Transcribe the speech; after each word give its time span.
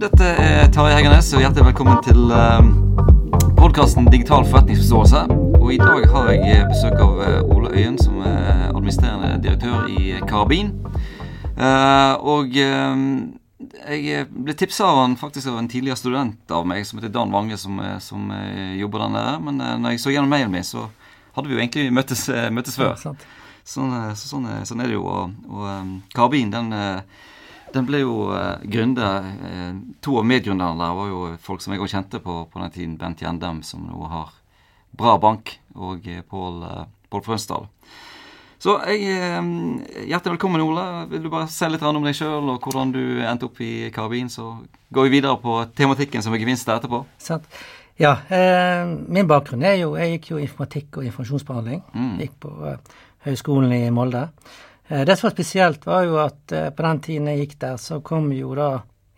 Dette 0.00 0.24
er 0.40 0.70
Tarjei 0.72 0.94
Heggernes, 0.96 1.26
og 1.36 1.42
hjertelig 1.42 1.66
velkommen 1.66 1.98
til 2.00 2.30
uh, 2.32 2.62
podkasten 3.58 4.06
Digital 4.08 4.46
forretningsforståelse. 4.48 5.20
Og 5.58 5.66
i 5.74 5.76
dag 5.76 6.06
har 6.14 6.30
jeg 6.32 6.68
besøk 6.70 7.02
av 7.04 7.18
uh, 7.20 7.50
Ole 7.52 7.68
Øyen, 7.74 7.98
som 8.00 8.22
er 8.24 8.70
administrerende 8.70 9.34
direktør 9.44 9.90
i 9.92 10.14
Karabin. 10.24 10.70
Uh, 11.52 12.16
og 12.32 12.56
uh, 12.56 13.02
jeg 13.92 14.24
ble 14.32 14.56
tipsa 14.56 14.88
av 14.88 15.02
han 15.02 15.20
faktisk 15.20 15.52
av 15.52 15.58
en 15.60 15.68
tidligere 15.68 16.00
student 16.00 16.56
av 16.56 16.64
meg 16.70 16.88
som 16.88 17.02
heter 17.02 17.12
Dan 17.12 17.34
Wange, 17.36 17.60
som, 17.60 17.76
som 18.00 18.32
jobber 18.80 19.04
der 19.04 19.16
nede. 19.18 19.34
Men 19.50 19.64
når 19.82 19.98
jeg 19.98 20.04
så 20.06 20.14
gjennom 20.14 20.32
mailen 20.32 20.54
min, 20.54 20.64
så 20.64 20.86
hadde 21.36 21.50
vi 21.50 21.58
jo 21.58 21.60
egentlig 21.60 21.90
møttes, 21.92 22.24
møttes 22.48 22.80
før. 22.80 22.96
Sånn, 22.96 23.20
så, 24.16 24.16
sånn, 24.16 24.48
sånn, 24.64 24.80
er 24.80 24.88
det 24.88 24.96
jo. 24.96 25.04
Og, 25.04 25.36
og 25.52 25.68
um, 25.68 25.98
Karabin, 26.16 26.56
den 26.56 26.72
den 27.74 27.86
ble 27.88 28.02
jo 28.02 28.28
uh, 28.32 28.58
gründa 28.66 29.10
uh, 29.22 29.72
To 30.04 30.18
av 30.20 30.28
medgründerne 30.28 30.80
der 30.80 30.94
var 30.98 31.10
jo 31.10 31.24
folk 31.42 31.62
som 31.62 31.74
jeg 31.74 31.82
òg 31.82 31.90
kjente 31.92 32.20
på 32.22 32.44
på 32.50 32.62
den 32.62 32.74
tiden. 32.74 32.96
Bent 33.00 33.22
Gjendem, 33.22 33.62
som 33.66 33.86
nå 33.86 34.06
har 34.10 34.32
Bra 34.96 35.16
Bank, 35.22 35.56
og 35.74 36.06
uh, 36.06 36.22
Pål 36.30 36.64
uh, 36.64 37.20
Frønsdal. 37.24 37.68
Så 38.60 38.74
jeg, 38.92 39.00
Hjertelig 40.04 40.34
velkommen, 40.34 40.60
Ole. 40.60 40.84
Vil 41.08 41.22
du 41.24 41.30
bare 41.32 41.48
se 41.48 41.68
litt 41.70 41.82
om 41.86 42.04
deg 42.04 42.16
sjøl 42.18 42.50
og 42.52 42.66
hvordan 42.66 42.90
du 42.92 43.02
endte 43.24 43.48
opp 43.48 43.56
i 43.64 43.88
Karabin? 43.94 44.28
Så 44.28 44.50
går 44.92 45.08
vi 45.08 45.14
videre 45.14 45.38
på 45.40 45.54
tematikken 45.72 46.20
som 46.20 46.36
er 46.36 46.42
gevinst 46.42 46.68
etterpå. 46.68 47.00
Sant. 47.16 47.48
Ja, 48.00 48.18
eh, 48.28 48.84
min 49.08 49.28
bakgrunn 49.28 49.64
er 49.64 49.78
jo 49.80 49.94
Jeg 49.96 50.18
gikk 50.18 50.30
jo 50.30 50.42
informatikk 50.44 51.00
og 51.00 51.08
informasjonsbehandling. 51.08 51.80
Mm. 51.92 52.14
Gikk 52.20 52.36
på 52.44 52.52
Høgskolen 53.24 53.72
i 53.76 53.90
Molde. 53.92 54.26
Eh, 54.90 55.04
det 55.04 55.16
som 55.16 55.26
var 55.26 55.30
spesielt, 55.30 55.86
var 55.86 56.02
jo 56.02 56.16
at 56.18 56.52
eh, 56.52 56.70
på 56.70 56.82
den 56.82 57.00
tiden 57.00 57.28
jeg 57.30 57.44
gikk 57.44 57.58
der, 57.62 57.76
så 57.78 58.00
kom 58.02 58.32
jo 58.34 58.54
da 58.58 58.70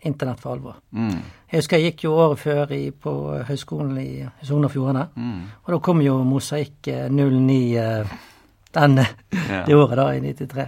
internett 0.05 0.41
for 0.43 0.53
alvor. 0.53 0.75
Mm. 0.91 1.15
Jeg 1.49 1.61
husker 1.61 1.79
jeg 1.79 1.93
gikk 1.93 2.03
jo 2.05 2.17
året 2.19 2.41
før 2.41 2.73
i, 2.75 2.83
på 2.91 3.13
Høgskolen 3.47 3.95
i 3.97 4.25
Sogn 4.45 4.67
og 4.67 4.73
Fjordane. 4.73 5.07
Mm. 5.15 5.39
Og 5.63 5.73
da 5.73 5.79
kom 5.87 6.03
jo 6.03 6.19
Mosaikk 6.27 6.91
09 7.09 7.57
eh, 7.81 8.13
den, 8.73 8.99
yeah. 8.99 9.65
det 9.65 9.79
året, 9.79 9.97
da, 9.97 10.07
i 10.13 10.21
93. 10.21 10.67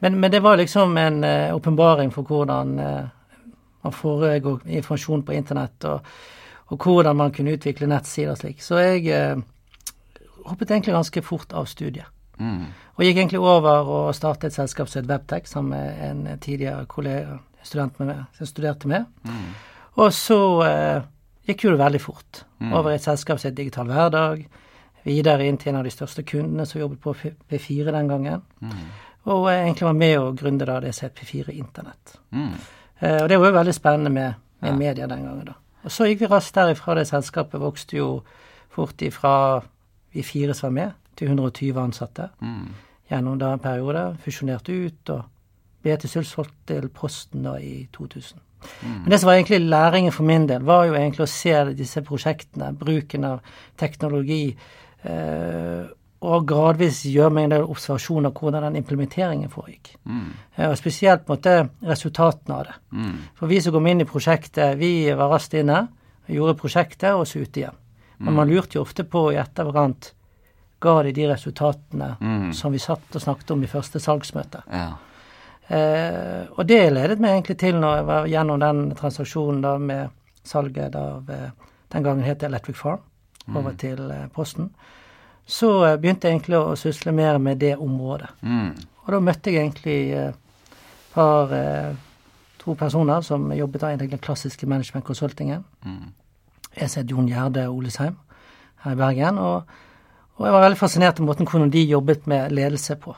Men, 0.00 0.18
men 0.20 0.32
det 0.32 0.40
var 0.44 0.56
liksom 0.60 0.96
en 1.00 1.24
åpenbaring 1.56 2.08
uh, 2.08 2.14
for 2.14 2.28
hvordan 2.28 2.72
uh, 2.78 3.52
man 3.84 3.92
foregår 3.96 4.66
informasjon 4.66 5.22
på 5.24 5.32
internett, 5.32 5.84
og, 5.88 6.04
og, 6.66 6.76
hvordan 6.76 7.16
man 7.16 7.32
kunne 7.32 7.56
utvikle 7.56 7.88
nettsider 7.88 8.34
og 8.34 8.40
slik. 8.42 8.60
Så 8.60 8.76
jeg 8.84 9.08
uh, 9.08 9.40
hoppet 10.44 10.70
egentlig 10.70 10.96
ganske 10.96 11.24
fort 11.24 11.56
av 11.56 11.64
studiet. 11.64 12.12
Mm. 12.38 12.66
Og 12.96 13.04
gikk 13.04 13.16
egentlig 13.20 13.40
over 13.40 13.90
og 13.92 14.14
startet 14.16 14.50
et 14.50 14.56
selskap 14.56 14.90
som 14.90 15.02
het 15.02 15.10
Webtech, 15.10 15.48
sammen 15.48 15.74
med 15.74 16.04
en 16.10 16.38
tidligere 16.40 16.86
kollega, 16.90 17.38
student 17.62 17.98
med 18.00 18.12
meg, 18.12 18.22
som 18.36 18.48
studerte 18.48 18.88
med. 18.88 19.08
Mm. 19.26 19.48
Og 19.96 20.12
så 20.12 20.38
eh, 20.66 21.08
gikk 21.48 21.66
jo 21.66 21.74
det 21.74 21.82
veldig 21.82 22.00
fort. 22.02 22.44
Mm. 22.60 22.72
Over 22.72 22.92
i 22.92 23.00
et 23.00 23.04
selskap 23.04 23.40
som 23.40 23.50
het 23.50 23.58
Digital 23.58 23.90
Hverdag. 23.90 24.46
Videre 25.06 25.46
inn 25.46 25.58
til 25.58 25.72
en 25.72 25.80
av 25.80 25.86
de 25.86 25.92
største 25.94 26.24
kundene 26.26 26.66
som 26.66 26.80
jobbet 26.80 27.02
på 27.02 27.14
P4 27.50 27.92
den 27.94 28.10
gangen. 28.10 28.42
Mm. 28.60 28.88
Og 29.32 29.46
jeg 29.50 29.62
egentlig 29.62 29.86
var 29.88 30.00
med 30.00 30.16
å 30.20 30.32
grunde 30.38 30.66
da 30.68 30.80
det 30.82 30.92
som 30.94 31.08
het 31.08 31.18
P4 31.18 31.54
Internett. 31.54 32.18
Mm. 32.30 32.52
Eh, 32.98 33.20
og 33.22 33.30
det 33.30 33.38
var 33.40 33.50
jo 33.50 33.58
veldig 33.60 33.76
spennende 33.76 34.12
med, 34.12 34.42
med 34.64 34.72
ja. 34.72 34.76
media 34.76 35.08
den 35.10 35.24
gangen, 35.26 35.46
da. 35.52 35.56
Og 35.86 35.94
så 35.94 36.08
gikk 36.08 36.24
vi 36.24 36.30
raskt 36.30 36.56
derifra. 36.58 36.96
Det 36.98 37.06
selskapet 37.06 37.62
vokste 37.62 37.98
jo 37.98 38.08
fort 38.74 39.02
ifra 39.06 39.34
vi 40.14 40.24
fire 40.26 40.54
som 40.54 40.70
var 40.70 40.76
med, 40.76 40.94
til 41.16 41.32
120 41.32 41.80
ansatte 41.80 42.28
mm. 42.40 42.66
gjennom 43.10 43.38
da 43.40 43.52
en 43.54 43.62
periode. 43.62 44.04
Fusjonerte 44.24 44.76
ut 44.86 45.14
og 45.14 45.24
ble 45.86 45.96
til 46.02 46.12
Sulsvold 46.12 46.52
til 46.68 46.88
Posten 46.94 47.46
da 47.46 47.56
i 47.62 47.86
2000. 47.94 48.42
Mm. 48.82 49.02
Men 49.02 49.12
det 49.12 49.20
som 49.20 49.28
var 49.30 49.36
egentlig 49.38 49.60
læringen 49.60 50.12
for 50.12 50.26
min 50.26 50.48
del, 50.48 50.64
var 50.66 50.86
jo 50.88 50.96
egentlig 50.96 51.26
å 51.26 51.30
se 51.30 51.54
disse 51.76 52.02
prosjektene, 52.02 52.72
bruken 52.78 53.28
av 53.28 53.44
teknologi, 53.78 54.56
eh, 55.04 55.86
og 56.26 56.46
gradvis 56.48 57.02
gjøre 57.06 57.30
meg 57.36 57.46
en 57.46 57.54
del 57.54 57.66
observasjoner 57.68 58.32
av 58.32 58.40
hvordan 58.40 58.64
den 58.66 58.78
implementeringen 58.80 59.52
foregikk. 59.52 59.92
Mm. 60.04 60.30
Eh, 60.56 60.70
og 60.70 60.78
spesielt 60.80 61.26
på 61.26 61.34
en 61.34 61.38
måte 61.38 61.90
resultatene 61.92 62.56
av 62.56 62.64
det. 62.66 62.76
Mm. 62.96 63.16
For 63.38 63.52
vi 63.52 63.60
som 63.62 63.76
kom 63.76 63.86
inn 63.86 64.02
i 64.02 64.08
prosjektet, 64.08 64.78
vi 64.80 64.92
var 65.12 65.30
raskt 65.36 65.54
inne, 65.60 65.84
gjorde 66.26 66.58
prosjektet 66.58 67.12
og 67.14 67.26
så 67.28 67.44
ut 67.44 67.60
igjen. 67.60 67.82
Men 68.18 68.32
man 68.34 68.48
lurte 68.48 68.78
jo 68.78 68.82
ofte 68.86 69.04
på 69.04 69.28
i 69.34 69.36
etterkant 69.36 70.14
ga 70.80 71.02
de 71.02 71.12
de 71.12 71.26
resultatene 71.30 72.16
mm. 72.20 72.52
som 72.54 72.72
vi 72.72 72.78
satt 72.78 73.16
og 73.16 73.22
snakket 73.22 73.50
om 73.54 73.62
i 73.64 73.70
første 73.70 74.00
salgsmøte. 74.02 74.62
Ja. 74.70 74.88
Eh, 75.66 76.46
og 76.54 76.66
det 76.68 76.92
ledet 76.92 77.18
meg 77.22 77.34
egentlig 77.34 77.56
til, 77.58 77.78
når 77.80 77.96
jeg 77.96 78.06
var 78.06 78.28
gjennom 78.30 78.60
den 78.62 78.82
transaksjonen 78.98 79.62
da 79.64 79.76
med 79.82 80.12
salget 80.46 80.94
av 80.94 81.30
eh, 81.30 81.48
Den 81.88 82.02
gangen 82.02 82.24
het 82.26 82.40
det 82.40 82.48
Electric 82.48 82.76
Farm, 82.76 82.98
over 83.48 83.70
mm. 83.70 83.76
til 83.78 84.10
eh, 84.10 84.26
Posten. 84.34 84.70
Så 85.46 85.84
eh, 85.86 85.96
begynte 86.02 86.26
jeg 86.26 86.34
egentlig 86.34 86.58
å 86.58 86.74
sysle 86.78 87.12
mer 87.14 87.38
med 87.38 87.60
det 87.62 87.76
området. 87.76 88.32
Mm. 88.42 88.72
Og 89.06 89.12
da 89.14 89.20
møtte 89.22 89.54
jeg 89.54 89.62
egentlig 89.62 90.00
et 90.18 90.34
par 91.14 91.52
to 92.58 92.74
personer 92.74 93.22
som 93.22 93.52
jobbet 93.54 93.84
da 93.84 93.92
i 93.94 93.98
den 94.00 94.18
klassiske 94.18 94.66
management-konsultingen. 94.66 95.62
Mm. 95.86 96.10
Jeg 96.76 96.90
ser 96.90 97.06
Jon 97.06 97.28
Gjerde 97.30 97.68
Olesheim 97.70 98.16
her 98.82 98.96
i 98.96 98.98
Bergen. 98.98 99.38
og 99.38 99.62
og 100.36 100.44
jeg 100.44 100.52
var 100.52 100.64
veldig 100.66 100.78
fascinert 100.78 101.20
av 101.20 101.26
måten 101.26 101.48
hvordan 101.48 101.72
de 101.72 101.84
jobbet 101.86 102.26
med 102.28 102.52
ledelse 102.52 102.96
på. 103.00 103.16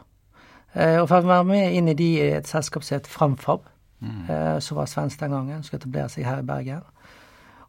Eh, 0.74 1.00
og 1.00 1.08
for 1.10 1.24
å 1.24 1.30
være 1.32 1.48
med 1.48 1.74
inn 1.74 1.90
i 1.90 1.96
de 1.98 2.08
i 2.20 2.30
et 2.36 2.48
selskap 2.48 2.84
som 2.86 2.98
het 2.98 3.10
Framfab, 3.10 3.64
mm. 4.00 4.24
eh, 4.30 4.58
som 4.62 4.78
var 4.78 4.90
svensk 4.90 5.20
den 5.20 5.34
gangen, 5.34 5.62
skulle 5.66 5.82
etablere 5.82 6.12
seg 6.12 6.28
her 6.28 6.42
i 6.42 6.46
Bergen. 6.46 6.84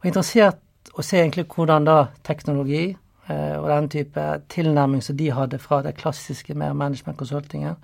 Og 0.00 0.10
interessert 0.10 0.92
å 0.94 1.04
se 1.04 1.18
egentlig 1.18 1.48
hvordan 1.50 1.88
da 1.88 1.96
teknologi 2.26 2.84
eh, 2.90 3.56
og 3.58 3.66
den 3.72 3.90
type 3.92 4.28
tilnærming 4.52 5.02
som 5.04 5.18
de 5.18 5.32
hadde 5.34 5.58
fra 5.62 5.82
det 5.86 5.96
klassiske 5.98 6.54
med 6.54 6.76
management-konsultingen, 6.78 7.76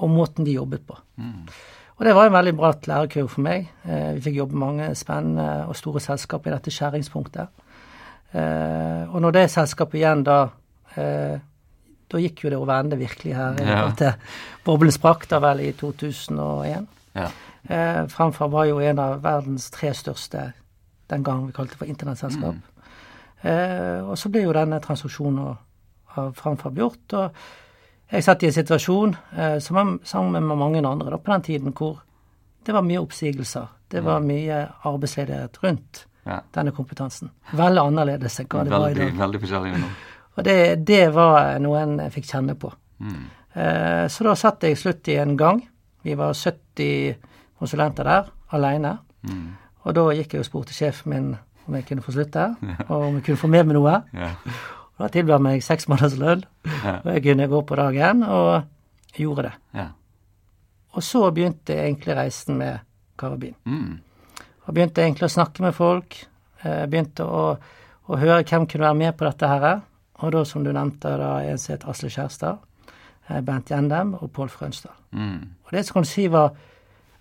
og 0.00 0.10
måten 0.10 0.46
de 0.48 0.56
jobbet 0.56 0.86
på. 0.88 0.96
Mm. 1.20 1.44
Og 2.00 2.06
det 2.06 2.14
var 2.16 2.30
en 2.30 2.32
veldig 2.32 2.54
bratt 2.56 2.86
lærekurv 2.88 3.28
for 3.28 3.44
meg. 3.44 3.66
Eh, 3.84 4.14
vi 4.16 4.22
fikk 4.24 4.38
jobbe 4.38 4.56
mange 4.56 4.86
spennende 4.96 5.66
og 5.68 5.76
store 5.76 6.00
selskaper 6.00 6.48
i 6.48 6.54
dette 6.54 6.72
skjæringspunktet. 6.72 7.52
Eh, 8.32 9.02
og 9.10 9.20
når 9.20 9.36
det 9.36 9.50
selskapet 9.52 10.00
igjen 10.00 10.24
da 10.24 10.38
da 10.94 12.18
gikk 12.18 12.44
jo 12.44 12.50
det 12.50 12.58
over 12.58 12.80
ende 12.80 12.98
virkelig 12.98 13.36
her. 13.36 13.60
Ja. 13.62 13.84
Til 13.96 14.12
boblen 14.66 14.92
sprakk 14.94 15.28
da 15.30 15.38
vel 15.42 15.62
i 15.68 15.70
2001. 15.78 16.88
Ja. 17.14 17.28
Eh, 17.68 18.06
Fremfor 18.08 18.48
var 18.48 18.66
jo 18.70 18.80
en 18.80 18.98
av 18.98 19.20
verdens 19.22 19.70
tre 19.70 19.92
største 19.94 20.50
den 21.10 21.24
gang 21.26 21.46
vi 21.46 21.54
kalte 21.54 21.74
det 21.74 21.80
for 21.82 21.90
internettselskap. 21.90 22.54
Mm. 22.54 22.84
Eh, 23.42 23.98
og 24.04 24.18
så 24.18 24.30
ble 24.30 24.44
jo 24.44 24.54
denne 24.54 24.80
transaksjonen 24.82 25.40
av 26.16 26.36
Fremfor 26.38 26.74
gjort. 26.74 27.16
Og 27.18 28.10
jeg 28.10 28.26
satt 28.26 28.42
i 28.42 28.50
en 28.50 28.54
situasjon 28.54 29.16
eh, 29.36 29.58
sammen 29.62 30.46
med 30.46 30.58
mange 30.58 30.82
andre 30.82 31.14
da, 31.14 31.18
på 31.18 31.34
den 31.34 31.46
tiden 31.46 31.74
hvor 31.76 32.00
det 32.66 32.74
var 32.74 32.86
mye 32.86 33.02
oppsigelser. 33.02 33.68
Det 33.90 34.04
var 34.06 34.22
mye 34.22 34.62
arbeidsledighet 34.86 35.56
rundt 35.64 36.04
ja. 36.26 36.38
denne 36.54 36.70
kompetansen. 36.74 37.30
Veldig 37.58 37.82
annerledes 37.82 38.38
enn 38.38 38.50
hva 38.50 38.62
det 38.62 38.70
veldig, 38.70 38.82
var 38.82 38.90
i 38.90 38.98
dag. 38.98 39.16
Veldig 39.18 39.40
forskjellig 39.42 39.72
nå. 39.82 39.88
Og 40.38 40.46
det, 40.46 40.56
det 40.86 41.08
var 41.14 41.58
noe 41.62 41.82
en 41.82 41.98
fikk 42.12 42.28
kjenne 42.30 42.56
på. 42.58 42.70
Mm. 43.02 43.22
Eh, 43.52 44.04
så 44.12 44.26
da 44.26 44.34
satt 44.38 44.64
jeg 44.66 44.78
slutt 44.78 45.08
i 45.10 45.18
en 45.20 45.36
gang. 45.38 45.62
Vi 46.06 46.14
var 46.16 46.34
70 46.36 47.16
konsulenter 47.60 48.06
der, 48.08 48.30
alene. 48.56 48.96
Mm. 49.26 49.46
Og 49.84 49.96
da 49.96 50.04
gikk 50.16 50.34
jeg 50.34 50.44
og 50.44 50.48
spurte 50.48 50.76
sjefen 50.76 51.12
min 51.12 51.30
om 51.68 51.76
jeg 51.76 51.86
kunne 51.86 52.02
få 52.02 52.14
slutte, 52.14 52.44
ja. 52.66 52.76
og 52.88 53.06
om 53.06 53.18
jeg 53.18 53.24
kunne 53.28 53.40
få 53.40 53.50
med 53.52 53.68
meg 53.68 53.76
noe. 53.76 53.96
Ja. 54.16 54.30
Og 54.96 55.04
da 55.04 55.08
tilbød 55.14 55.44
meg 55.44 55.62
seks 55.64 55.86
måneders 55.90 56.16
lønn, 56.18 56.44
ja. 56.66 56.96
og 56.98 57.10
jeg 57.14 57.24
kunne 57.28 57.48
gå 57.52 57.60
på 57.68 57.78
dagen, 57.78 58.24
og 58.26 58.48
jeg 59.12 59.26
gjorde 59.26 59.48
det. 59.48 59.52
Ja. 59.78 59.86
Og 60.98 61.04
så 61.06 61.22
begynte 61.30 61.76
egentlig 61.78 62.16
reisen 62.18 62.58
med 62.58 62.80
karabin. 63.20 63.54
Mm. 63.64 64.00
Og 64.66 64.74
begynte 64.74 65.04
egentlig 65.04 65.28
å 65.28 65.34
snakke 65.36 65.62
med 65.62 65.76
folk. 65.76 66.16
Eh, 66.64 66.84
begynte 66.90 67.24
å, 67.24 67.44
å 68.10 68.18
høre 68.18 68.42
hvem 68.42 68.66
kunne 68.66 68.88
være 68.88 68.98
med 68.98 69.16
på 69.18 69.28
dette 69.28 69.50
her. 69.52 69.68
Og 70.20 70.32
da, 70.34 70.42
som 70.44 70.64
du 70.64 70.72
nevnte, 70.72 71.12
da 71.20 71.38
en 71.44 71.60
som 71.60 71.74
het 71.74 71.86
Asle 71.88 72.10
Kjærstad, 72.12 72.60
eh, 73.28 73.40
Bent 73.40 73.70
Gjendem 73.72 74.14
og 74.18 74.32
Pål 74.36 74.50
Frønstad. 74.52 74.96
Mm. 75.12 75.56
Og 75.64 75.72
det 75.72 75.86
som 75.86 75.98
kan 75.98 76.06
du 76.06 76.10
si 76.10 76.26
var, 76.28 76.52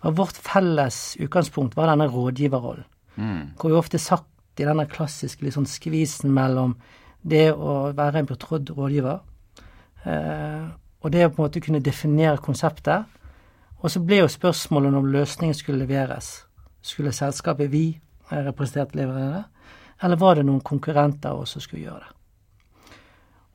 var, 0.02 0.16
vårt 0.18 0.38
felles 0.38 1.16
utgangspunkt, 1.20 1.78
var 1.78 1.92
denne 1.92 2.10
rådgiverrollen. 2.12 2.88
Mm. 3.16 3.56
Hvor 3.60 3.70
vi 3.70 3.80
ofte 3.80 4.00
satt 4.00 4.28
i 4.60 4.68
denne 4.68 4.86
klassiske 4.88 5.44
liksom, 5.44 5.66
skvisen 5.66 6.32
mellom 6.36 6.76
det 7.22 7.52
å 7.54 7.92
være 7.96 8.22
en 8.22 8.28
betrodd 8.28 8.70
rådgiver 8.76 9.20
eh, 10.08 10.68
og 11.00 11.12
det 11.12 11.26
å 11.26 11.32
på 11.32 11.40
en 11.42 11.48
måte 11.48 11.64
kunne 11.64 11.84
definere 11.84 12.42
konseptet. 12.44 13.08
Og 13.80 13.92
så 13.92 14.02
ble 14.04 14.22
jo 14.22 14.32
spørsmålet 14.32 14.96
om 15.00 15.08
løsningen 15.08 15.56
skulle 15.56 15.86
leveres. 15.86 16.42
Skulle 16.84 17.16
selskapet 17.16 17.72
vi 17.72 17.86
representerte 18.30 18.46
representert 18.46 18.96
levere 18.96 19.30
det, 19.34 19.44
eller 20.06 20.18
var 20.22 20.36
det 20.36 20.44
noen 20.46 20.62
konkurrenter 20.62 21.32
av 21.32 21.40
oss 21.42 21.56
som 21.56 21.64
skulle 21.64 21.88
gjøre 21.88 22.04
det? 22.04 22.19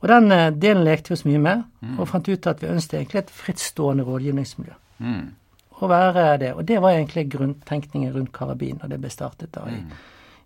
Og 0.05 0.11
den 0.11 0.29
eh, 0.31 0.51
delen 0.53 0.85
lekte 0.85 1.09
vi 1.09 1.17
oss 1.17 1.25
mye 1.25 1.41
med, 1.41 1.63
mm. 1.81 1.95
og 1.97 2.11
fant 2.11 2.27
ut 2.29 2.47
at 2.51 2.61
vi 2.61 2.69
ønsket 2.69 2.99
egentlig 2.99 3.23
et 3.23 3.33
frittstående 3.33 4.05
rådgivningsmiljø. 4.05 4.77
Mm. 5.05 5.33
å 5.75 5.87
være 5.91 6.21
det. 6.39 6.53
Og 6.55 6.63
det 6.69 6.77
var 6.79 6.93
egentlig 6.95 7.25
grunntenkningen 7.33 8.13
rundt 8.13 8.31
karabin, 8.31 8.77
og 8.79 8.93
det 8.93 8.99
ble 9.01 9.09
startet 9.11 9.51
da 9.57 9.65
i, 9.67 9.81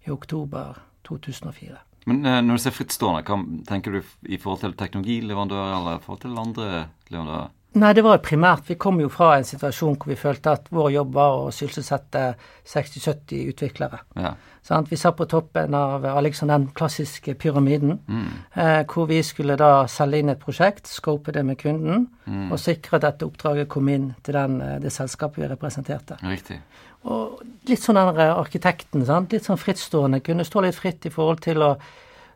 i 0.07 0.09
oktober 0.09 0.79
2004. 1.05 1.75
Men 2.09 2.23
eh, 2.25 2.39
når 2.41 2.57
du 2.57 2.63
ser 2.63 2.73
frittstående, 2.73 3.21
hva 3.27 3.37
tenker 3.67 3.93
du 3.93 3.99
i 4.25 4.39
forhold 4.41 4.63
til 4.63 4.73
teknologileverandører 4.79 5.75
eller 5.75 5.99
i 5.99 6.03
forhold 6.05 6.23
til 6.23 6.39
andre 6.41 6.69
leverandører? 7.11 7.51
Nei, 7.77 7.93
det 7.93 8.01
var 8.01 8.17
primært 8.17 8.65
Vi 8.65 8.75
kom 8.81 8.97
jo 8.99 9.09
fra 9.13 9.35
en 9.37 9.43
situasjon 9.45 9.95
hvor 9.99 10.09
vi 10.09 10.15
følte 10.17 10.51
at 10.55 10.71
vår 10.73 10.87
jobb 10.91 11.11
var 11.13 11.35
å 11.37 11.51
sysselsette 11.53 12.23
60-70 12.65 13.43
utviklere. 13.51 13.99
Ja. 14.17 14.31
Sånn, 14.65 14.87
vi 14.89 14.97
satt 14.99 15.15
på 15.17 15.25
toppen 15.29 15.73
av 15.77 16.03
liksom 16.25 16.49
den 16.51 16.67
klassiske 16.75 17.33
pyramiden, 17.39 17.99
Mm. 18.07 18.25
eh, 18.55 18.83
hvor 18.85 19.07
vi 19.07 19.21
skulle 19.23 19.55
da 19.55 19.85
selge 19.87 20.19
inn 20.19 20.29
et 20.29 20.39
prosjekt, 20.39 20.87
scope 20.87 21.31
det 21.31 21.45
med 21.45 21.57
kunden, 21.57 22.07
Mm. 22.27 22.51
og 22.51 22.59
sikre 22.59 22.95
at 22.95 23.01
dette 23.01 23.25
oppdraget 23.25 23.67
kom 23.69 23.87
inn 23.89 24.15
til 24.23 24.33
den, 24.33 24.61
eh, 24.61 24.79
det 24.79 24.91
selskapet 24.91 25.37
vi 25.37 25.47
representerte. 25.47 26.17
Riktig. 26.23 26.59
Og 27.05 27.41
litt 27.65 27.79
sånn 27.79 27.95
den 27.95 28.15
arkitekten, 28.35 29.05
sant? 29.05 29.31
litt 29.31 29.43
sånn 29.45 29.57
frittstående, 29.57 30.21
kunne 30.23 30.43
stå 30.43 30.61
litt 30.61 30.75
fritt 30.75 31.05
i 31.05 31.09
forhold 31.09 31.39
til 31.41 31.57
å 31.57 31.77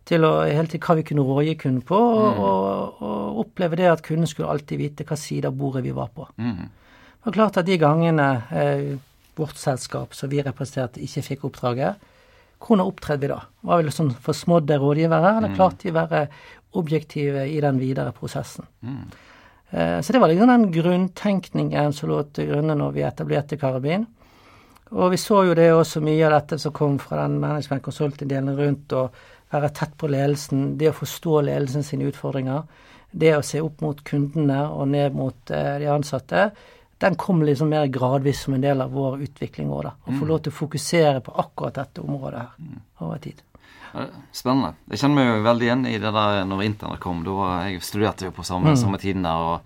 til 0.08 0.26
å 0.28 0.32
helt 0.44 0.74
til 0.74 0.82
hva 0.84 0.98
vi 1.00 1.06
kunne 1.08 1.24
rådgi 1.24 1.56
kunden 1.62 1.84
på, 1.88 1.98
og, 1.98 2.40
og, 2.44 3.04
og 3.08 3.42
oppleve 3.46 3.80
det 3.80 3.90
at 3.92 4.04
kunden 4.06 4.28
skulle 4.28 4.52
alltid 4.52 4.82
vite 4.82 5.08
hva 5.08 5.18
side 5.20 5.48
av 5.50 5.58
bordet 5.58 5.84
vi 5.86 5.94
var 5.96 6.12
på. 6.16 6.28
Mm. 6.38 6.64
Det 6.68 7.30
var 7.30 7.38
klart 7.38 7.60
at 7.62 7.68
de 7.70 7.78
gangene 7.80 8.30
eh, 8.52 8.90
vårt 9.40 9.58
selskap 9.58 10.16
som 10.16 10.32
vi 10.32 10.44
representerte, 10.44 11.02
ikke 11.04 11.24
fikk 11.30 11.46
oppdraget, 11.50 12.10
hvordan 12.64 12.88
opptredde 12.88 13.28
vi 13.28 13.32
da? 13.32 13.40
Var 13.68 13.80
vi 13.80 13.88
liksom 13.90 14.10
forsmådde 14.24 14.80
rådgivere, 14.80 15.38
eller 15.38 15.56
klarte 15.56 15.88
vi 15.88 15.92
å 15.92 16.00
være 16.00 16.26
objektive 16.80 17.46
i 17.52 17.60
den 17.64 17.80
videre 17.82 18.14
prosessen? 18.16 18.68
Mm. 18.82 19.06
Eh, 19.70 20.00
så 20.02 20.14
det 20.14 20.22
var 20.22 20.32
liksom 20.32 20.52
den 20.52 20.68
grunntenkningen 20.72 21.96
som 21.96 22.12
lå 22.12 22.22
til 22.36 22.52
grunne 22.52 22.76
når 22.80 22.96
vi 22.96 23.08
etablerte 23.08 23.60
Karabin. 23.60 24.06
Og 24.94 25.10
vi 25.12 25.18
så 25.18 25.42
jo 25.48 25.56
det 25.58 25.72
også 25.74 26.04
mye 26.06 26.26
av 26.28 26.36
dette 26.36 26.60
som 26.62 26.74
kom 26.76 27.00
fra 27.02 27.24
den 27.24 27.40
management 27.42 27.84
consulting-delen 27.86 28.54
rundt 28.60 28.94
å 28.94 29.08
være 29.54 29.72
tett 29.78 29.96
på 30.00 30.10
ledelsen, 30.12 30.74
det 30.80 30.92
å 30.92 30.98
forstå 30.98 31.42
ledelsen 31.50 31.86
sine 31.86 32.10
utfordringer, 32.12 32.64
det 33.14 33.36
å 33.38 33.44
se 33.46 33.62
opp 33.62 33.84
mot 33.86 34.00
kundene 34.06 34.64
og 34.74 34.88
ned 34.90 35.16
mot 35.18 35.54
eh, 35.54 35.76
de 35.84 35.90
ansatte, 35.94 36.50
den 37.04 37.18
kom 37.20 37.42
liksom 37.44 37.70
mer 37.70 37.90
gradvis 37.92 38.46
som 38.46 38.56
en 38.56 38.64
del 38.64 38.82
av 38.82 38.94
vår 38.96 39.26
utvikling 39.26 39.72
òg, 39.74 39.82
da. 39.90 39.96
Å 40.08 40.20
få 40.20 40.28
lov 40.30 40.44
til 40.44 40.54
å 40.54 40.60
fokusere 40.60 41.24
på 41.26 41.34
akkurat 41.44 41.82
dette 41.82 42.04
området 42.04 42.46
her 42.46 42.78
over 43.04 43.20
tid. 43.24 43.42
Spennende. 44.34 44.74
Jeg 44.90 45.02
kjenner 45.02 45.20
meg 45.20 45.28
jo 45.28 45.42
veldig 45.46 45.68
igjen 45.68 45.84
i 45.90 45.98
det 46.02 46.14
der 46.16 46.46
når 46.50 46.64
internett 46.66 47.02
kom. 47.04 47.20
Da 47.28 47.50
jeg 47.68 47.84
studerte 47.86 48.26
jo 48.26 48.34
på 48.34 48.46
samme, 48.48 48.74
samme 48.80 48.98
tiden 49.02 49.28
der. 49.28 49.44
og 49.52 49.60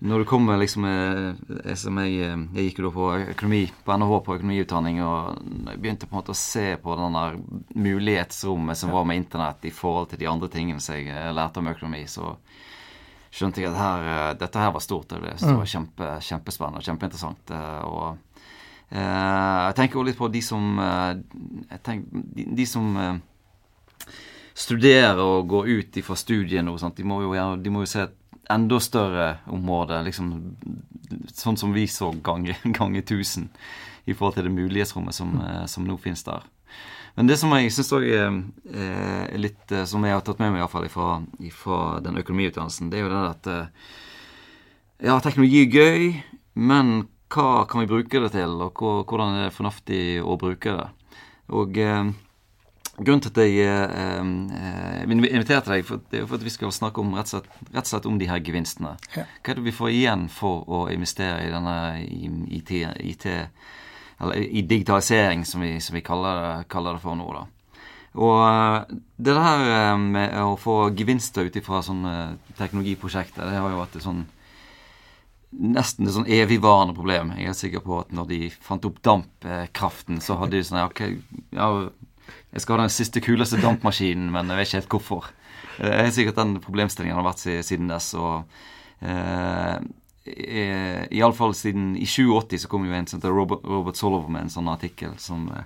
når 0.00 0.18
du 0.18 0.24
kommer 0.24 0.56
liksom 0.56 0.84
eh, 0.84 1.74
som 1.76 1.98
jeg, 2.00 2.14
eh, 2.24 2.44
jeg 2.56 2.68
gikk 2.68 2.78
jo 2.80 2.86
da 2.86 2.92
på 2.94 3.08
økonomi, 3.34 3.60
på 3.84 3.96
NHH 4.00 4.14
på 4.24 4.36
økonomiutdanning, 4.38 5.00
og 5.04 5.40
jeg 5.68 5.80
begynte 5.82 6.08
på 6.08 6.14
en 6.16 6.20
måte 6.22 6.32
å 6.32 6.40
se 6.40 6.64
på 6.80 6.96
den 6.96 7.18
der 7.18 7.36
mulighetsrommet 7.76 8.80
som 8.80 8.94
var 8.94 9.04
med 9.08 9.20
internett 9.20 9.66
i 9.68 9.74
forhold 9.74 10.08
til 10.10 10.22
de 10.22 10.30
andre 10.30 10.48
tingene 10.52 10.80
som 10.80 10.96
jeg 10.96 11.12
eh, 11.12 11.28
lærte 11.36 11.60
om 11.60 11.68
økonomi, 11.68 12.06
så 12.08 12.32
skjønte 13.30 13.60
jeg 13.60 13.70
at 13.70 13.78
her, 13.78 14.08
dette 14.40 14.62
her 14.62 14.72
var 14.74 14.82
stort. 14.82 15.12
Det 15.12 15.36
det 15.36 15.52
var 15.54 15.68
kjempe, 15.68 16.14
kjempespennende 16.26 16.80
og 16.80 16.86
kjempeinteressant. 16.88 17.52
og 17.86 18.16
jeg 18.90 19.74
tenker 19.78 20.00
også 20.00 20.06
litt 20.08 20.18
på 20.18 20.28
de 20.34 20.40
som 20.42 20.80
tenker, 21.84 22.24
de, 22.34 22.46
de 22.58 22.64
som 22.66 22.88
studerer 24.50 25.20
og 25.22 25.46
går 25.46 25.70
ut 25.70 26.00
fra 26.02 26.16
studiet 26.18 26.66
nå. 26.66 26.74
De, 26.74 27.06
må 27.06 27.20
jo, 27.22 27.36
de 27.54 27.70
må 27.70 27.84
jo 27.84 27.92
se 27.92 28.08
enda 28.50 28.80
større 28.82 29.28
område, 29.50 30.00
liksom 30.06 30.32
sånn 31.32 31.58
som 31.60 31.74
vi 31.74 31.86
så 31.90 32.10
ganger 32.24 32.58
gange 32.78 33.02
tusen 33.06 33.50
i 34.04 34.14
forhold 34.14 34.38
til 34.38 34.48
det 34.48 34.54
mulighetsrommet 34.56 35.16
som, 35.16 35.36
eh, 35.44 35.66
som 35.70 35.86
nå 35.86 35.98
finnes 36.00 36.24
der. 36.26 36.46
Men 37.16 37.26
det 37.26 37.40
som 37.40 37.52
jeg 37.56 37.72
syns 37.74 37.90
òg 37.92 38.06
er 38.06 39.40
litt 39.40 39.72
eh, 39.74 39.86
Som 39.88 40.04
jeg 40.06 40.14
har 40.14 40.22
tatt 40.24 40.38
med 40.38 40.54
meg 40.54 40.62
iallfall 40.62 40.86
fra, 40.92 41.18
fra 41.52 41.80
den 42.04 42.20
økonomiutdannelsen, 42.22 42.90
det 42.92 43.00
er 43.00 43.06
jo 43.06 43.12
det 43.12 43.24
at 43.32 43.50
eh, 43.50 43.90
Ja, 45.10 45.16
teknologi 45.24 45.64
er 45.64 45.74
gøy, 45.74 46.08
men 46.60 47.08
hva 47.30 47.64
kan 47.70 47.82
vi 47.82 47.90
bruke 47.90 48.20
det 48.24 48.32
til, 48.34 48.56
og 48.60 48.80
hvordan 49.08 49.36
er 49.38 49.48
det 49.48 49.56
fornuftig 49.56 50.02
å 50.20 50.34
bruke 50.40 50.74
det? 50.76 50.88
Og 51.56 51.78
eh, 51.80 52.10
Grunnen 53.00 53.22
til 53.24 53.32
at 53.32 53.38
jeg 53.40 53.64
eh, 53.64 54.18
eh, 54.60 55.04
inviterte 55.08 55.72
deg, 55.72 55.86
for, 55.88 56.02
det 56.12 56.20
er 56.20 56.26
for 56.28 56.36
at 56.36 56.44
vi 56.44 56.52
skal 56.52 56.72
snakke 56.74 57.00
om 57.00 57.14
rett 57.16 57.30
og, 57.30 57.46
slett, 57.46 57.70
rett 57.72 57.86
og 57.86 57.92
slett 57.94 58.08
om 58.10 58.18
de 58.20 58.28
her 58.28 58.42
gevinstene. 58.44 58.96
Ja. 59.16 59.24
Hva 59.40 59.54
er 59.54 59.60
det 59.60 59.68
vi 59.70 59.76
får 59.76 59.94
igjen 59.94 60.26
for 60.32 60.66
å 60.68 60.82
investere 60.92 61.46
i 61.46 61.52
denne 61.54 61.76
IT, 62.58 62.74
IT 63.00 63.30
eller 64.20 64.36
i 64.36 64.62
digitalisering, 64.68 65.46
som 65.48 65.64
vi, 65.64 65.78
som 65.80 65.96
vi 65.96 66.04
kaller, 66.04 66.66
kaller 66.68 66.98
det 66.98 67.04
for 67.06 67.16
nå, 67.16 67.30
da. 67.38 67.46
Og 68.18 68.42
eh, 68.42 68.98
det 69.22 69.36
der 69.38 69.64
eh, 69.70 70.02
med 70.02 70.36
å 70.42 70.58
få 70.60 70.90
gevinster 70.98 71.46
ut 71.46 71.56
ifra 71.56 71.80
sånne 71.86 72.14
teknologiprosjekter, 72.58 73.46
det 73.46 73.62
har 73.62 73.72
jo 73.72 73.80
vært 73.80 73.96
et 73.96 74.06
sånn 74.06 74.26
nesten 75.50 76.06
et 76.06 76.14
sånn 76.14 76.28
evigvarende 76.30 76.94
problem. 76.94 77.32
Jeg 77.38 77.50
er 77.50 77.56
sikker 77.58 77.82
på 77.82 77.96
at 78.04 78.12
når 78.14 78.28
de 78.30 78.40
fant 78.62 78.84
opp 78.86 79.00
dampkraften, 79.02 80.20
så 80.22 80.36
hadde 80.38 80.58
de 80.58 80.66
sånn 80.66 80.78
ja, 80.78 80.86
okay, 80.86 81.16
ja, 81.56 81.70
jeg 82.50 82.64
skal 82.64 82.76
ha 82.76 82.84
den 82.84 82.92
siste 82.92 83.22
kuleste 83.22 83.60
dampmaskinen, 83.62 84.30
men 84.34 84.50
jeg 84.50 84.58
vet 84.58 84.68
ikke 84.68 84.80
helt 84.80 84.94
hvorfor. 84.94 85.30
Jeg 85.80 86.06
er 86.06 86.14
sikkert 86.14 86.40
den 86.40 86.56
problemstillingen 86.62 87.16
har 87.16 87.26
vært 87.28 87.44
siden 87.66 87.90
dess. 87.92 88.12
og 88.18 88.44
eh, 89.00 89.78
Iallfall 91.14 91.54
siden 91.54 91.94
i 91.96 92.06
2080 92.06 92.64
så 92.64 92.70
kom 92.70 92.86
jo 92.86 92.96
en 92.96 93.06
som 93.06 93.20
heter 93.20 93.34
Robert, 93.34 93.64
Robert 93.64 93.96
Solov 93.96 94.28
med 94.30 94.46
en 94.46 94.52
sånn 94.52 94.68
artikkel 94.68 95.14
som 95.22 95.46
eh, 95.54 95.64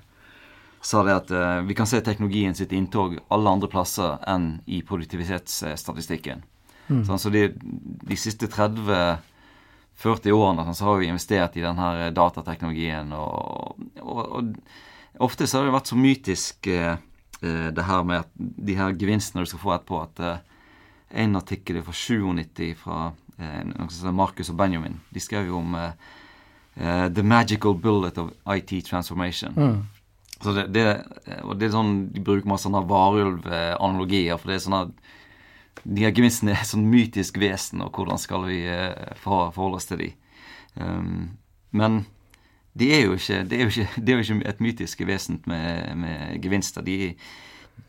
sa 0.85 1.03
det 1.07 1.17
at 1.17 1.33
eh, 1.33 1.65
vi 1.67 1.75
kan 1.75 1.89
se 1.89 2.03
teknologien 2.05 2.55
sitt 2.55 2.73
inntog 2.77 3.17
alle 3.33 3.57
andre 3.57 3.71
plasser 3.73 4.19
enn 4.29 4.59
i 4.67 4.83
produktivitetsstatistikken. 4.87 6.45
Sånn, 6.85 7.19
så 7.19 7.31
de, 7.33 7.47
de 7.57 8.17
siste 8.21 8.45
30-40 8.53 10.35
årene 10.37 10.67
sånn, 10.67 10.77
så 10.77 10.91
har 10.91 10.99
vi 11.01 11.09
investert 11.09 11.57
i 11.57 11.65
denne 11.65 12.11
datateknologien. 12.13 13.09
Og, 13.17 13.81
og, 14.05 14.21
og 14.21 14.53
ofte 15.19 15.47
så 15.47 15.59
har 15.59 15.69
det 15.69 15.75
vært 15.75 15.91
så 15.91 15.99
mytisk 15.99 16.69
eh, 16.71 16.97
eh, 17.41 17.69
det 17.75 17.87
her 17.87 18.05
med 18.07 18.25
at 18.25 18.31
de 18.37 18.77
her 18.79 18.95
gevinstene 18.99 19.45
du 19.45 19.51
skal 19.51 19.63
få 19.63 19.75
etterpå, 19.77 20.03
at 20.03 20.23
eh, 20.25 20.39
en 21.25 21.39
artikkel 21.39 21.83
fra 21.87 21.95
97 21.95 22.75
fra 22.81 23.13
Marcus 24.15 24.51
og 24.51 24.59
Benjamin, 24.59 25.01
de 25.11 25.21
skrev 25.23 25.49
jo 25.49 25.59
om 25.59 25.75
The 26.75 27.23
Magical 27.23 27.75
Bullet 27.79 28.19
of 28.19 28.31
IT 28.51 28.87
Transformation. 28.87 29.55
Så 30.43 30.53
det, 30.55 30.65
det, 30.75 30.85
og 31.43 31.57
det 31.59 31.69
er 31.69 31.75
sånn, 31.75 31.93
De 32.15 32.23
bruker 32.23 32.51
masse 32.51 32.67
sånne 32.67 32.83
varulvanalogier, 32.87 34.39
for 34.39 34.51
det 34.51 34.57
er 34.57 34.65
sånn 34.65 34.79
at 34.79 34.95
de 35.83 36.07
her 36.07 36.15
gevinstene 36.15 36.55
er 36.55 36.67
sånn 36.67 36.87
mytisk 36.91 37.39
vesen, 37.43 37.83
og 37.83 37.95
hvordan 37.95 38.23
skal 38.23 38.47
vi 38.47 38.61
forholde 39.23 39.79
oss 39.79 39.91
til 39.91 40.03
de? 40.03 40.11
Um, 40.79 41.35
men 41.75 42.05
de 42.75 42.91
er 42.91 43.05
jo 43.05 43.15
ikke, 43.15 43.45
det 43.47 43.59
er 43.59 43.63
jo 43.63 43.71
ikke, 43.71 44.03
de 44.03 44.13
er 44.13 44.19
jo 44.19 44.25
ikke 44.25 44.49
et 44.51 44.61
mytisk 44.65 45.03
vesen 45.07 45.41
med, 45.47 45.95
med 45.97 46.43
gevinster. 46.43 46.83
De, 46.83 47.15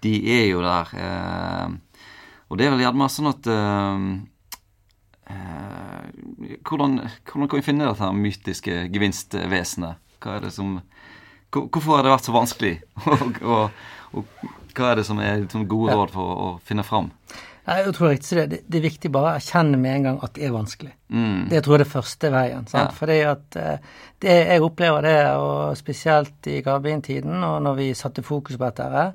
de 0.06 0.14
er 0.30 0.46
jo 0.52 0.62
der. 0.62 0.92
Eh, 1.02 2.02
og 2.50 2.60
det 2.60 2.68
er 2.68 2.76
vel 2.76 2.84
gjerne 2.86 3.08
sånn 3.10 3.32
at 3.32 3.50
eh, 3.50 4.04
eh, 5.34 6.04
hvordan, 6.70 7.00
hvordan 7.26 7.50
kan 7.50 7.58
vi 7.60 7.66
finne 7.66 7.90
dette 7.90 8.12
mytiske 8.14 8.86
gevinstvesenet? 8.94 10.04
Hva 10.22 10.38
er 10.38 10.48
det 10.48 10.56
som 10.56 10.80
Hvorfor 11.56 11.96
har 11.96 12.04
det 12.04 12.12
vært 12.12 12.26
så 12.28 12.34
vanskelig? 12.36 12.72
og, 13.14 13.38
og, 13.48 13.84
og 14.20 14.48
hva 14.76 14.90
er 14.90 15.00
det 15.00 15.06
som 15.08 15.22
er 15.24 15.38
liksom 15.40 15.70
gode 15.72 15.94
råd 15.96 16.12
for 16.12 16.28
å, 16.28 16.34
å 16.36 16.50
finne 16.68 16.84
fram? 16.84 17.08
Nei, 17.66 17.78
Jeg 17.82 17.94
tror 17.98 18.12
ikke 18.14 18.36
det. 18.36 18.60
det. 18.70 18.78
Er 18.78 18.84
viktig 18.84 19.12
bare 19.12 19.32
å 19.32 19.38
erkjenne 19.40 19.78
med 19.82 19.96
en 19.96 20.04
gang 20.04 20.20
at 20.24 20.34
det 20.36 20.44
er 20.46 20.52
vanskelig. 20.54 20.92
Mm. 21.10 21.48
Det 21.50 21.64
tror 21.64 21.74
jeg 21.74 21.80
er 21.80 21.84
det 21.84 21.92
første 21.94 22.32
veien. 22.32 22.68
sant? 22.68 22.92
Ja. 22.92 22.98
Fordi 23.00 23.16
at 23.26 23.56
eh, 23.56 23.88
det, 24.22 24.36
Jeg 24.52 24.62
opplever 24.62 25.02
det, 25.02 25.16
og 25.36 25.78
spesielt 25.78 26.48
i 26.52 26.62
Garbin-tiden, 26.62 27.44
og 27.44 27.62
når 27.66 27.76
vi 27.80 27.94
satte 27.94 28.24
fokus 28.24 28.58
på 28.58 28.66
dette, 28.70 28.84
her, 28.84 29.12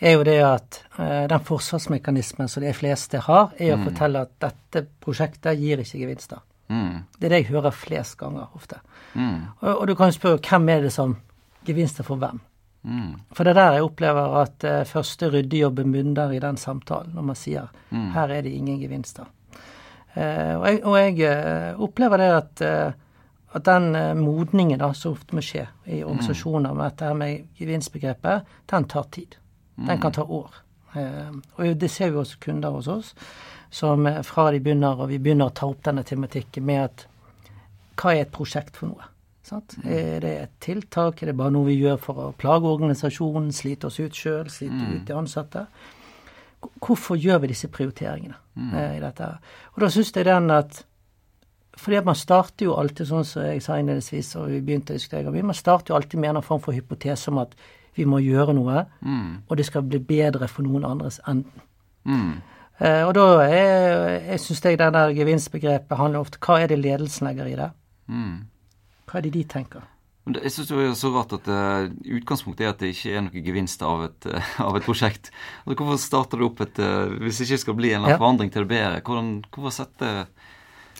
er 0.00 0.12
jo 0.14 0.26
det 0.26 0.38
at 0.42 0.82
eh, 0.98 1.28
den 1.30 1.40
forsvarsmekanismen 1.46 2.48
som 2.48 2.62
de 2.62 2.74
fleste 2.74 3.18
har, 3.18 3.54
er 3.58 3.74
å 3.74 3.82
fortelle 3.84 4.26
at 4.26 4.34
dette 4.42 4.86
prosjektet 5.02 5.58
gir 5.58 5.78
ikke 5.82 6.02
gevinster. 6.02 6.42
Mm. 6.68 7.06
Det 7.18 7.26
er 7.26 7.32
det 7.32 7.42
jeg 7.44 7.52
hører 7.54 7.70
flest 7.70 8.18
ganger 8.18 8.50
ofte. 8.54 8.82
Mm. 9.14 9.54
Og, 9.60 9.72
og 9.80 9.86
du 9.88 9.94
kan 9.94 10.10
jo 10.10 10.18
spørre 10.18 10.42
hvem 10.42 10.68
er 10.68 10.82
det 10.86 10.92
som 10.92 11.16
gevinster 11.66 12.06
for 12.06 12.20
hvem? 12.20 12.40
Mm. 12.82 13.16
For 13.34 13.44
det 13.44 13.52
er 13.52 13.58
der 13.58 13.78
jeg 13.78 13.88
opplever 13.88 14.36
at 14.42 14.64
eh, 14.64 14.84
første 14.88 15.30
ryddejobben 15.32 15.92
bunner 15.92 16.32
i 16.32 16.38
den 16.42 16.56
samtalen, 16.56 17.16
når 17.16 17.26
man 17.32 17.38
sier 17.38 17.72
her 18.14 18.30
er 18.32 18.46
det 18.46 18.54
ingen 18.54 18.78
gevinster. 18.80 19.26
Eh, 20.14 20.54
og 20.54 20.64
jeg, 20.66 20.80
og 20.84 20.96
jeg 20.98 21.18
eh, 21.26 21.82
opplever 21.84 22.22
det 22.22 22.30
at, 22.36 22.62
eh, 22.64 22.92
at 23.58 23.66
den 23.66 23.90
eh, 23.98 24.14
modningen 24.18 24.80
da, 24.80 24.92
som 24.96 25.16
ofte 25.16 25.36
må 25.36 25.44
skje 25.44 25.66
i 25.86 26.00
organisasjoner 26.04 26.74
med 26.74 26.90
dette 26.90 27.12
med 27.18 27.60
gevinstbegrepet, 27.60 28.56
den 28.70 28.88
tar 28.88 29.10
tid. 29.14 29.36
Den 29.78 30.00
kan 30.02 30.12
ta 30.12 30.24
år. 30.24 30.56
Eh, 30.98 31.36
og 31.58 31.76
det 31.78 31.90
ser 31.92 32.10
vi 32.10 32.22
også 32.22 32.40
kunder 32.42 32.74
hos 32.74 32.88
oss, 32.88 33.14
som 33.70 34.08
fra 34.24 34.48
de 34.50 34.62
begynner, 34.64 35.02
og 35.02 35.10
vi 35.12 35.20
begynner 35.22 35.50
å 35.50 35.54
ta 35.54 35.68
opp 35.68 35.84
denne 35.84 36.06
tematikken 36.08 36.64
med 36.66 36.86
at 36.86 37.06
hva 37.98 38.14
er 38.14 38.24
et 38.24 38.34
prosjekt 38.34 38.78
for 38.78 38.90
noe? 38.90 39.10
Sant? 39.48 39.78
Er 39.84 40.18
det 40.24 40.32
et 40.42 40.56
tiltak? 40.60 41.22
Er 41.22 41.30
det 41.30 41.38
bare 41.38 41.54
noe 41.54 41.68
vi 41.70 41.78
gjør 41.78 41.96
for 42.02 42.20
å 42.20 42.32
plage 42.36 42.68
organisasjonen, 42.68 43.48
slite 43.56 43.88
oss 43.88 43.96
ut 44.00 44.16
sjøl, 44.16 44.50
slite 44.52 44.76
mm. 44.76 44.90
ut 44.92 45.06
de 45.08 45.16
ansatte? 45.16 45.64
Hvorfor 46.82 47.16
gjør 47.16 47.40
vi 47.44 47.52
disse 47.52 47.70
prioriteringene 47.72 48.36
mm. 48.36 48.70
eh, 48.74 48.92
i 48.98 49.02
dette? 49.02 49.30
Og 49.74 49.82
da 49.84 49.90
syns 49.94 50.12
jeg 50.12 50.28
den 50.28 50.52
at 50.52 50.82
fordi 51.78 52.00
man 52.02 52.16
starter 52.18 52.66
jo 52.66 52.74
alltid 52.74 53.06
sånn 53.06 53.26
som 53.26 53.44
jeg 53.46 53.62
sa 53.62 53.76
innledningsvis, 53.78 54.32
og 54.40 54.48
vi 54.50 54.60
begynte 54.66 54.94
å 54.94 54.98
diskutere, 54.98 55.30
man 55.30 55.54
starter 55.54 55.92
jo 55.92 55.98
alltid 56.00 56.18
med 56.18 56.34
en 56.34 56.42
form 56.42 56.62
for 56.64 56.74
hypotese 56.74 57.30
om 57.30 57.38
at 57.44 57.54
vi 57.94 58.06
må 58.06 58.18
gjøre 58.22 58.54
noe, 58.58 58.82
mm. 58.98 59.46
og 59.46 59.58
det 59.58 59.66
skal 59.68 59.86
bli 59.86 60.00
bedre 60.02 60.48
for 60.50 60.66
noen 60.66 60.86
andres 60.88 61.20
enden. 61.30 61.62
Mm. 62.08 62.32
Eh, 62.78 63.02
og 63.06 63.12
da 63.14 63.26
er, 63.44 64.18
jeg 64.32 64.42
syns 64.42 64.62
jeg 64.64 64.78
det 64.78 64.90
der 64.94 65.14
gevinstbegrepet 65.16 65.98
handler 65.98 66.22
ofte 66.22 66.38
Hva 66.42 66.60
er 66.62 66.70
det 66.70 66.78
ledelsen 66.78 67.26
legger 67.26 67.50
i 67.50 67.56
det? 67.58 67.70
Mm. 68.06 68.36
Hva 69.08 69.20
er 69.20 69.28
det 69.28 69.36
de 69.38 69.44
tenker? 69.48 69.86
Jeg 70.28 70.52
syns 70.52 70.68
det 70.68 70.76
er 70.82 70.94
så 70.98 71.10
rart 71.14 71.32
at 71.38 71.48
uh, 71.48 71.88
utgangspunktet 72.18 72.66
er 72.66 72.72
at 72.74 72.82
det 72.82 72.92
ikke 72.92 73.14
er 73.16 73.24
noe 73.24 73.42
gevinst 73.44 73.82
av 73.86 74.04
et, 74.08 74.28
uh, 74.28 74.52
av 74.66 74.76
et 74.76 74.84
prosjekt. 74.84 75.30
Altså, 75.64 75.78
hvorfor 75.78 76.00
starter 76.02 76.40
du 76.40 76.48
opp 76.50 76.62
et 76.64 76.80
uh, 76.84 77.08
Hvis 77.22 77.40
det 77.40 77.48
ikke 77.48 77.64
skal 77.64 77.78
bli 77.78 77.94
en 77.96 78.08
ja. 78.10 78.18
forandring 78.20 78.52
til 78.52 78.66
det 78.66 78.72
bedre, 78.74 79.02
hvordan, 79.06 79.34
hvorfor 79.54 79.76
setter 79.80 80.24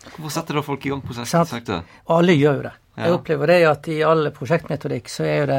Hvorfor 0.08 0.30
setter 0.32 0.56
da 0.56 0.62
folk 0.64 0.84
i 0.86 0.92
gang 0.92 1.00
prosjektet? 1.04 1.88
Og 2.06 2.12
alle 2.20 2.36
gjør 2.38 2.60
jo 2.60 2.68
det. 2.68 2.76
Jeg 2.98 3.14
opplever 3.14 3.50
det 3.50 3.56
at 3.68 3.88
i 3.92 3.96
all 4.06 4.30
prosjektmetodikk 4.34 5.10
så 5.10 5.26
er 5.26 5.34
jo 5.36 5.48
det 5.50 5.58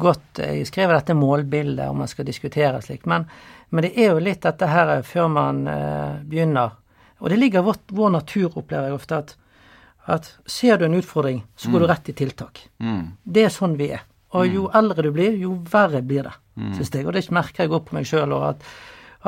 godt 0.00 0.40
Jeg 0.44 0.68
skriver 0.68 0.94
dette 0.94 1.16
målbildet 1.16 1.88
om 1.90 1.98
man 2.04 2.08
skal 2.08 2.28
diskutere 2.28 2.78
slik. 2.84 3.08
Men, 3.10 3.24
men, 3.72 3.88
det 3.88 3.90
er 3.96 4.12
jo 4.12 4.22
litt 4.22 4.44
dette 4.44 4.68
her 4.68 4.92
før 5.04 5.32
man 5.32 5.64
begynner. 6.28 6.76
Og 7.24 7.32
det 7.32 7.40
ligger 7.40 7.66
vårt, 7.66 7.82
vår 7.88 8.14
natur, 8.20 8.52
opplever 8.52 8.92
jeg 8.92 8.98
ofte, 9.00 9.20
at, 9.24 9.34
at 10.10 10.30
ser 10.46 10.78
du 10.78 10.86
en 10.86 10.98
utfordring, 10.98 11.42
så 11.56 11.70
går 11.70 11.80
mm. 11.80 11.82
du 11.82 11.90
rett 11.90 12.12
i 12.12 12.16
tiltak. 12.18 12.62
Mm. 12.82 13.02
Det 13.22 13.44
er 13.46 13.52
sånn 13.54 13.76
vi 13.78 13.90
er. 13.96 14.06
Og 14.36 14.46
jo 14.46 14.68
mm. 14.68 14.78
eldre 14.78 15.04
du 15.06 15.10
blir, 15.14 15.36
jo 15.38 15.56
verre 15.70 16.02
blir 16.06 16.28
det, 16.28 16.36
mm. 16.56 16.72
syns 16.78 16.94
jeg. 16.94 17.06
Og 17.06 17.14
det 17.16 17.26
merker 17.34 17.64
jeg 17.64 17.72
godt 17.72 17.88
på 17.88 17.98
meg 17.98 18.08
sjøl. 18.10 18.34
At 18.46 18.66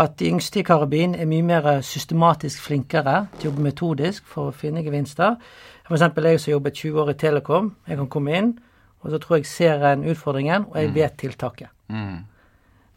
at 0.00 0.16
de 0.16 0.30
yngste 0.30 0.62
i 0.62 0.64
Karabin 0.64 1.14
er 1.14 1.28
mye 1.28 1.44
mer 1.44 1.66
systematisk 1.84 2.62
flinkere 2.64 3.26
til 3.36 3.44
å 3.44 3.50
jobbe 3.50 3.64
metodisk 3.66 4.24
for 4.24 4.48
å 4.48 4.54
finne 4.56 4.80
gevinster. 4.84 5.36
For 5.84 5.98
eksempel 5.98 6.30
jeg 6.30 6.40
som 6.40 6.54
jobbet 6.54 6.78
20 6.80 7.00
år 7.02 7.10
i 7.12 7.16
Telekom. 7.20 7.72
Jeg 7.88 7.98
kan 8.00 8.08
komme 8.14 8.36
inn, 8.38 8.52
og 9.02 9.12
så 9.12 9.20
tror 9.20 9.38
jeg 9.38 9.50
ser 9.50 9.84
en 9.90 10.06
utfordringen, 10.08 10.64
og 10.70 10.78
jeg 10.80 10.88
mm. 10.88 10.94
vet 10.96 11.18
tiltaket. 11.20 11.72
Mm. 11.92 12.22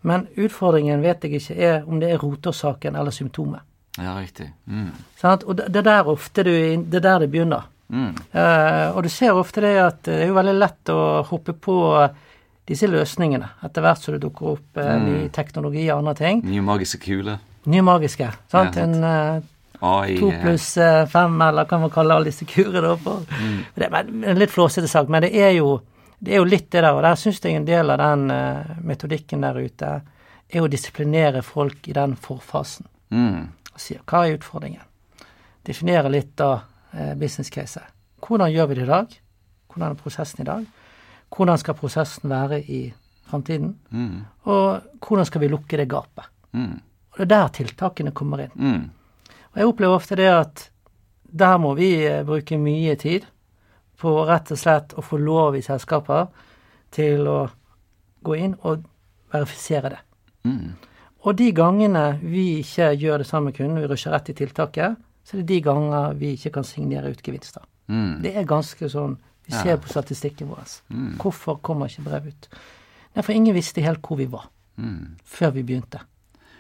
Men 0.08 0.28
utfordringen 0.38 1.04
vet 1.04 1.26
jeg 1.26 1.42
ikke 1.42 1.58
er 1.68 1.88
om 1.90 2.00
det 2.00 2.14
er 2.14 2.22
roteårsaken 2.22 2.96
eller 2.96 3.12
symptomet. 3.12 3.66
Ja, 3.98 4.16
riktig. 4.16 4.48
Mm. 4.68 4.92
Sånn, 5.20 5.44
og 5.48 5.58
det, 5.60 5.72
er 5.82 5.88
der 5.88 6.12
ofte 6.12 6.44
du, 6.48 6.54
det 6.54 7.00
er 7.02 7.08
der 7.10 7.26
det 7.26 7.32
begynner. 7.34 7.68
Uh, 7.94 8.96
og 8.96 9.04
du 9.06 9.10
ser 9.14 9.38
ofte 9.38 9.62
det 9.62 9.76
at 9.78 10.00
det 10.08 10.22
er 10.24 10.32
jo 10.32 10.38
veldig 10.38 10.56
lett 10.58 10.94
å 10.94 11.02
hoppe 11.30 11.54
på 11.54 11.76
disse 12.66 12.88
løsningene 12.90 13.52
etter 13.66 13.84
hvert 13.86 14.02
som 14.02 14.16
det 14.16 14.24
dukker 14.24 14.56
opp 14.56 14.80
uh, 14.80 14.96
mm. 14.96 15.04
ny 15.06 15.18
teknologi 15.34 15.86
og 15.90 16.00
andre 16.00 16.16
ting. 16.18 16.42
Nye 16.50 16.64
magiske 16.66 17.02
kuler. 17.04 17.44
Nye 17.70 17.82
magiske. 17.86 18.30
sant? 18.52 18.78
Ja, 18.78 18.84
en 18.84 19.04
eh, 19.04 20.18
to 20.20 20.32
pluss 20.42 20.78
eh, 20.78 21.06
fem, 21.10 21.42
eller 21.42 21.66
hva 21.66 21.80
man 21.82 21.94
kaller 21.94 22.20
alle 22.20 22.30
disse 22.30 22.46
kurene. 22.50 22.96
Mm. 22.96 23.58
Det 23.76 23.90
er 23.90 23.98
en 24.32 24.40
litt 24.42 24.54
flåsete 24.54 24.90
sak, 24.90 25.10
men 25.10 25.26
det 25.26 25.32
er, 25.34 25.56
jo, 25.58 25.80
det 26.20 26.36
er 26.36 26.44
jo 26.44 26.50
litt 26.50 26.70
det 26.72 26.84
der. 26.84 26.94
Og 26.94 27.04
der 27.06 27.18
syns 27.20 27.42
jeg 27.44 27.58
en 27.58 27.68
del 27.68 27.94
av 27.94 28.02
den 28.02 28.30
uh, 28.34 28.76
metodikken 28.86 29.46
der 29.46 29.58
ute 29.62 29.92
er 30.46 30.62
å 30.62 30.70
disiplinere 30.70 31.42
folk 31.46 31.90
i 31.90 31.98
den 31.98 32.16
forfasen. 32.22 32.86
Mm. 33.10 33.50
Og 33.74 33.82
sier 33.82 34.06
hva 34.06 34.26
er 34.26 34.38
utfordringen? 34.38 34.86
Definere 35.66 36.14
litt 36.14 36.36
da 36.38 36.52
uh, 36.60 36.72
business 37.20 37.50
caset. 37.52 37.84
Hvordan 38.24 38.52
gjør 38.54 38.70
vi 38.70 38.76
det 38.78 38.84
i 38.86 38.90
dag? 38.90 39.16
Hvordan 39.68 39.92
er 39.92 40.00
prosessen 40.00 40.42
i 40.42 40.48
dag? 40.48 40.66
Hvordan 41.36 41.58
skal 41.60 41.76
prosessen 41.76 42.30
være 42.30 42.62
i 42.62 42.82
framtiden? 43.28 43.76
Mm. 43.90 44.22
Og 44.44 44.82
hvordan 45.04 45.26
skal 45.26 45.42
vi 45.42 45.50
lukke 45.52 45.78
det 45.78 45.90
gapet? 45.90 46.30
Mm. 46.52 46.80
Og 47.12 47.20
det 47.20 47.26
er 47.26 47.34
der 47.34 47.54
tiltakene 47.60 48.12
kommer 48.16 48.46
inn. 48.46 48.56
Mm. 48.56 49.36
Og 49.54 49.60
jeg 49.60 49.68
opplever 49.68 49.96
ofte 49.96 50.16
det 50.20 50.30
at 50.32 50.70
der 51.36 51.58
må 51.58 51.74
vi 51.76 51.92
eh, 52.06 52.24
bruke 52.26 52.58
mye 52.58 52.96
tid 53.00 53.28
på 54.00 54.12
rett 54.28 54.52
og 54.52 54.60
slett 54.60 54.96
å 54.96 55.04
få 55.04 55.20
lov 55.20 55.56
i 55.56 55.64
selskaper 55.64 56.28
til 56.96 57.28
å 57.28 57.40
gå 58.26 58.36
inn 58.40 58.56
og 58.64 58.84
verifisere 59.34 59.92
det. 59.96 60.02
Mm. 60.48 60.76
Og 61.26 61.38
de 61.40 61.50
gangene 61.56 62.06
vi 62.22 62.60
ikke 62.62 62.92
gjør 63.00 63.24
det 63.24 63.28
samme 63.28 63.50
med 63.50 63.58
kunden, 63.58 63.82
vi 63.82 63.90
rusher 63.90 64.14
rett 64.14 64.30
i 64.30 64.38
tiltaket, 64.38 65.00
så 65.26 65.36
er 65.36 65.42
det 65.42 65.50
de 65.54 65.62
ganger 65.66 66.18
vi 66.20 66.36
ikke 66.38 66.54
kan 66.60 66.68
signere 66.68 67.12
ut 67.12 67.24
gevinster. 67.26 67.66
Mm. 67.90 68.22
Det 68.24 68.34
er 68.38 68.50
ganske 68.50 68.90
sånn 68.90 69.18
vi 69.46 69.54
ser 69.54 69.76
ja. 69.76 69.82
på 69.82 69.92
statistikken 69.92 70.50
vår. 70.50 70.66
Mm. 70.90 71.14
Hvorfor 71.22 71.60
kommer 71.66 71.90
ikke 71.90 72.06
brev 72.08 72.30
ut? 72.32 72.50
Nei, 73.16 73.24
for 73.24 73.34
ingen 73.36 73.56
visste 73.56 73.84
helt 73.86 74.02
hvor 74.06 74.20
vi 74.20 74.28
var 74.30 74.50
mm. 74.82 75.18
før 75.24 75.54
vi 75.56 75.64
begynte. 75.68 76.02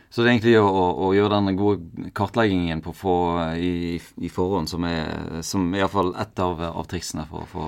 Så 0.10 0.22
det 0.22 0.30
er 0.30 0.36
egentlig 0.36 0.54
å, 0.62 0.68
å, 0.70 1.08
gjøre 1.12 1.40
den 1.42 1.58
gode 1.60 2.12
kartleggingen 2.16 2.80
på 2.86 2.94
få, 2.96 3.16
i, 3.60 3.98
i, 3.98 4.30
forhånd 4.32 4.70
som 4.72 4.86
er, 4.88 5.42
som 5.44 5.66
er 5.74 5.82
iallfall 5.82 6.14
ett 6.22 6.40
av, 6.40 6.62
av 6.70 6.86
triksene 6.88 7.26
for 7.28 7.44
å 7.44 7.50
få 7.52 7.66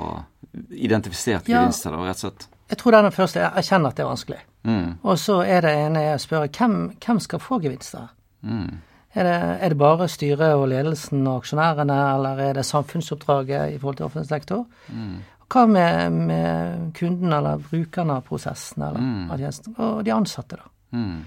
identifisert 0.72 1.50
ja, 1.50 1.66
gevinster, 1.66 1.92
da, 1.92 2.06
rett 2.08 2.22
og 2.22 2.28
slett? 2.28 2.48
Jeg 2.68 2.80
tror 2.80 2.94
det 2.94 3.00
er 3.00 3.06
den 3.08 3.16
første 3.16 3.42
Jeg 3.42 3.64
erkjenner 3.64 3.92
at 3.92 3.98
det 3.98 4.06
er 4.06 4.10
vanskelig. 4.12 4.40
Mm. 4.68 4.88
Og 5.02 5.20
så 5.20 5.42
er 5.44 5.66
det 5.66 5.74
ene 5.82 6.06
jeg 6.06 6.24
spør 6.24 6.48
hvem, 6.48 6.78
hvem 7.04 7.20
skal 7.24 7.44
få 7.44 7.60
gevinster? 7.64 8.08
Mm. 8.48 8.80
Er 9.18 9.26
det, 9.26 9.38
er 9.66 9.74
det, 9.74 9.78
bare 9.82 10.06
styret 10.12 10.54
og 10.54 10.68
ledelsen 10.70 11.24
og 11.26 11.40
aksjonærene, 11.42 11.96
eller 12.14 12.42
er 12.44 12.60
det 12.60 12.66
samfunnsoppdraget 12.68 13.74
i 13.74 13.80
forhold 13.82 13.98
til 13.98 14.06
offentlig 14.06 14.30
sektor? 14.30 14.66
Mm. 14.94 15.16
Hva 15.48 15.64
med, 15.72 16.18
med 16.28 16.92
kunden 16.98 17.34
eller 17.34 17.64
brukerne 17.64 18.20
av 18.20 18.28
prosessen 18.28 18.84
eller 18.84 19.02
mm. 19.02 19.32
av 19.32 19.42
tjenesten? 19.42 19.78
Og 19.80 20.04
de 20.06 20.14
ansatte, 20.14 20.60
da. 20.60 20.70
Mm. 20.98 21.24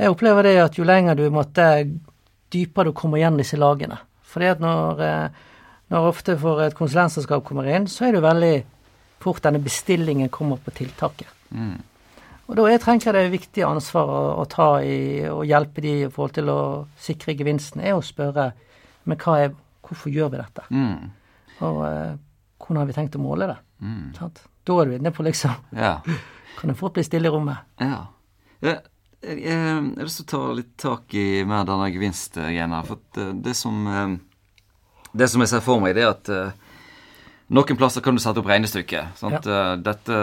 Jeg 0.00 0.14
opplever 0.14 0.48
det 0.48 0.54
at 0.62 0.78
jo 0.78 0.86
lenger 0.88 1.18
du 1.18 1.26
måtte 1.34 1.66
dypere 2.50 2.88
du 2.88 2.96
kommer 2.96 3.20
igjen 3.20 3.36
disse 3.36 3.58
lagene. 3.60 3.98
Fordi 4.30 4.48
at 4.54 4.62
når, 4.62 5.02
eh, 5.04 5.46
når 5.92 6.08
ofte 6.08 6.38
for 6.38 6.62
et 6.64 6.78
konsulentselskap 6.78 7.44
kommer 7.44 7.68
inn, 7.68 7.88
så 7.90 8.08
er 8.08 8.16
det 8.16 8.24
veldig 8.24 8.54
fort 9.20 9.42
denne 9.44 9.60
bestillingen 9.60 10.30
kommer 10.32 10.56
på 10.56 10.72
tiltaket. 10.72 11.28
Mm. 11.50 11.76
Og 12.50 12.56
da 12.58 12.64
jeg 12.66 12.82
tenker 12.82 13.14
det 13.14 13.22
er 13.22 13.32
viktig 13.32 13.62
ansvar 13.62 14.10
å, 14.10 14.22
å, 14.42 14.44
ta 14.50 14.72
i 14.82 15.22
og 15.30 15.44
hjelpe 15.46 15.84
de 15.84 15.92
i 16.00 16.10
forhold 16.10 16.34
til 16.34 16.50
å 16.50 16.60
sikre 16.98 17.36
gevinsten, 17.38 17.82
er 17.84 17.94
å 17.94 18.02
spørre 18.02 18.50
men 19.08 19.18
hva 19.20 19.36
er, 19.44 19.54
hvorfor 19.86 20.12
gjør 20.12 20.32
vi 20.34 20.40
dette? 20.40 20.66
Mm. 20.70 21.10
Og 21.66 21.82
eh, 21.86 22.14
hvordan 22.60 22.82
har 22.82 22.88
vi 22.90 22.96
tenkt 22.96 23.18
å 23.18 23.22
måle 23.22 23.48
det? 23.50 23.58
Mm. 23.80 24.10
Da 24.14 24.76
er 24.76 24.88
du 24.90 24.96
inne 24.96 25.12
på 25.14 25.24
liksom 25.24 25.54
ja. 25.76 25.98
Kan 26.58 26.76
fort 26.76 26.98
bli 26.98 27.04
stille 27.06 27.30
i 27.30 27.32
rommet? 27.32 27.64
Ja. 27.80 28.02
Jeg, 28.60 28.82
jeg, 29.24 29.38
jeg 29.46 29.60
har 29.60 30.04
lyst 30.04 30.20
til 30.20 30.26
å 30.26 30.32
ta 30.32 30.56
litt 30.58 30.74
tak 30.80 31.14
i 31.16 31.42
mer 31.48 31.64
denne 31.68 31.88
gevinstgreia. 31.94 32.82
For 32.88 33.22
eh, 33.22 33.32
det 33.46 33.54
som, 33.56 33.86
eh, 33.88 34.18
det 35.16 35.30
som 35.32 35.44
jeg 35.44 35.52
ser 35.54 35.64
for 35.64 35.80
meg, 35.82 35.96
det 35.96 36.04
er 36.04 36.12
at 36.12 36.32
eh, 36.34 36.69
noen 37.50 37.78
plasser 37.78 38.04
kan 38.04 38.14
du 38.14 38.22
sette 38.22 38.38
opp 38.38 38.48
regnestykket. 38.50 39.22
Ja. 39.24 39.38
Eh, 39.38 39.72
dette 39.82 40.18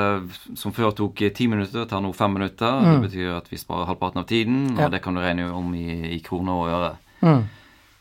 som 0.56 0.74
før 0.76 0.94
tok 0.96 1.26
ti 1.36 1.48
minutter, 1.52 1.84
tar 1.90 2.02
nå 2.04 2.14
fem 2.16 2.34
minutter. 2.38 2.80
Mm. 2.80 2.88
Det 2.88 3.10
betyr 3.10 3.36
at 3.36 3.52
vi 3.52 3.60
sparer 3.60 3.90
halvparten 3.90 4.24
av 4.24 4.30
tiden, 4.30 4.62
og 4.78 4.86
ja. 4.86 4.90
det 4.94 5.02
kan 5.04 5.18
du 5.18 5.24
regne 5.24 5.50
om 5.52 5.74
i, 5.76 6.16
i 6.16 6.22
kroner 6.24 6.62
og 6.62 6.72
øre. 6.72 6.94
Mm. 7.22 7.44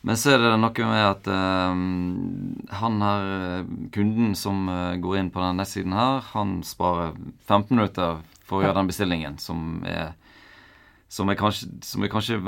Men 0.07 0.19
så 0.19 0.31
er 0.31 0.39
det 0.39 0.53
noe 0.61 0.87
med 0.87 1.03
at 1.03 1.27
uh, 1.27 2.75
han 2.79 3.01
her, 3.03 3.65
kunden 3.91 4.37
som 4.39 4.69
går 5.03 5.17
inn 5.19 5.31
på 5.33 5.41
denne 5.43 5.59
nettsiden 5.59 5.95
her, 5.97 6.21
han 6.31 6.61
sparer 6.63 7.17
15 7.49 7.73
minutter 7.75 8.21
for 8.47 8.61
å 8.61 8.63
gjøre 8.63 8.77
den 8.79 8.93
bestillingen, 8.93 9.35
som 9.43 9.81
er, 9.83 10.13
som 11.11 11.27
er 11.27 11.39
kanskje, 11.39 11.67
som 11.83 12.05
er 12.05 12.13
kanskje 12.13 12.39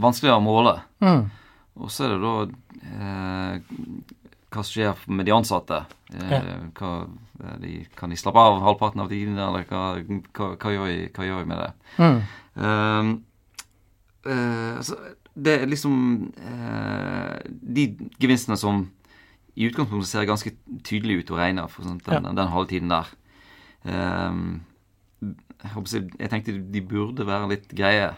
vanskeligere 0.00 0.40
å 0.40 0.44
måle. 0.46 0.78
Mm. 1.04 1.26
Og 1.82 1.92
så 1.92 2.06
er 2.06 2.14
det 2.14 2.22
da 2.24 2.32
eh, 2.88 4.16
hva 4.52 4.62
skjer 4.66 4.98
med 5.08 5.26
de 5.26 5.32
ansatte? 5.34 5.78
Eh. 6.12 6.48
Hva, 6.76 6.92
de, 7.62 7.72
kan 7.98 8.12
de 8.12 8.18
slappe 8.20 8.40
av 8.40 8.60
halvparten 8.64 9.02
av 9.02 9.08
tiden, 9.12 9.38
eller 9.40 9.62
hva, 9.70 9.82
hva, 10.36 10.72
gjør, 10.74 10.86
vi, 10.88 10.96
hva 11.14 11.28
gjør, 11.28 11.38
vi, 11.40 11.50
med 11.50 11.58
det? 11.62 11.70
Mm. 11.98 12.18
Um, 12.54 13.12
uh, 14.28 14.72
altså, 14.78 14.94
det 15.32 15.52
er 15.56 15.62
liksom 15.64 15.94
uh, 16.36 17.38
De 17.48 17.96
gevinstene 18.20 18.58
som 18.60 18.82
i 19.56 19.64
utgangspunktet 19.68 20.10
ser 20.10 20.28
ganske 20.28 20.50
tydelig 20.84 21.22
ut 21.22 21.32
å 21.32 21.40
regne, 21.40 21.64
for 21.72 21.84
sånt, 21.84 22.04
den, 22.06 22.28
ja. 22.28 22.32
den 22.36 22.52
halvtiden 22.52 22.92
der. 22.92 23.06
Jeg, 23.84 24.12
jeg, 26.16 26.28
tenkte 26.32 26.54
de 26.72 26.80
burde 26.88 27.26
være 27.28 27.50
litt 27.50 27.66
greie, 27.76 28.08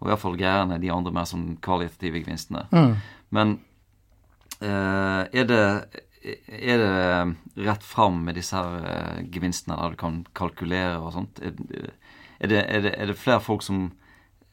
og 0.00 0.08
iallfall 0.08 0.38
greiere 0.40 0.62
enn 0.64 0.80
de 0.80 0.94
andre 0.94 1.12
mer 1.12 1.26
sånn 1.28 1.58
kvalitative 1.62 2.22
gevinstene. 2.22 2.62
Mm. 2.72 2.92
Men 3.36 3.46
er 4.68 5.48
det, 5.48 5.62
er 6.22 6.82
det 6.82 7.64
rett 7.66 7.82
fram 7.82 8.22
med 8.26 8.38
disse 8.38 8.56
her 8.56 8.86
eh, 8.86 9.24
gevinstene 9.32 9.78
der 9.78 9.94
du 9.94 9.98
kan 10.00 10.22
kalkulere 10.38 11.00
og 11.00 11.12
sånt? 11.16 11.42
Er, 11.42 11.56
er, 12.38 12.46
det, 12.52 12.62
er, 12.62 12.86
det, 12.86 12.94
det, 13.10 13.18
flere 13.18 13.42
folk 13.42 13.64
som 13.66 13.84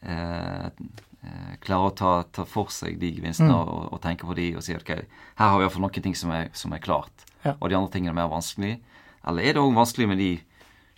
eh, 0.01 0.65
eh, 0.65 1.53
klarer 1.63 1.91
å 1.91 1.95
ta, 1.95 2.13
ta, 2.33 2.45
for 2.49 2.73
seg 2.73 2.99
de 3.01 3.13
gevinstene 3.19 3.53
mm. 3.53 3.59
og, 3.61 3.87
og, 3.93 4.01
tenke 4.03 4.27
på 4.27 4.37
de 4.39 4.51
og 4.57 4.65
si 4.65 4.75
ok, 4.77 4.93
her 4.95 5.53
har 5.53 5.57
vi 5.59 5.67
iallfall 5.67 5.85
noen 5.85 6.07
ting 6.09 6.17
som 6.17 6.33
er, 6.35 6.49
som 6.57 6.73
er 6.75 6.83
klart, 6.83 7.25
ja. 7.45 7.55
og 7.55 7.69
de 7.69 7.79
andre 7.79 7.93
tingene 7.95 8.15
er 8.15 8.21
mer 8.23 8.33
vanskelig? 8.33 8.77
Eller 9.27 9.45
er 9.45 9.55
det 9.55 9.63
òg 9.63 9.75
vanskelig 9.75 10.09
med 10.09 10.21
de 10.21 10.33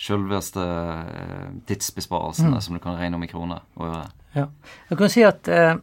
selveste 0.01 0.63
eh, 0.63 1.47
tidsbesparelsene 1.69 2.55
mm. 2.55 2.61
som 2.65 2.77
du 2.77 2.81
kan 2.83 2.97
regne 2.97 3.19
om 3.19 3.25
i 3.25 3.29
kroner 3.29 3.65
og 3.77 3.87
øre? 3.91 4.09
Ja. 4.35 4.47
Jeg 4.89 4.99
kan 5.01 5.11
si 5.11 5.23
at 5.27 5.49
eh, 5.51 5.75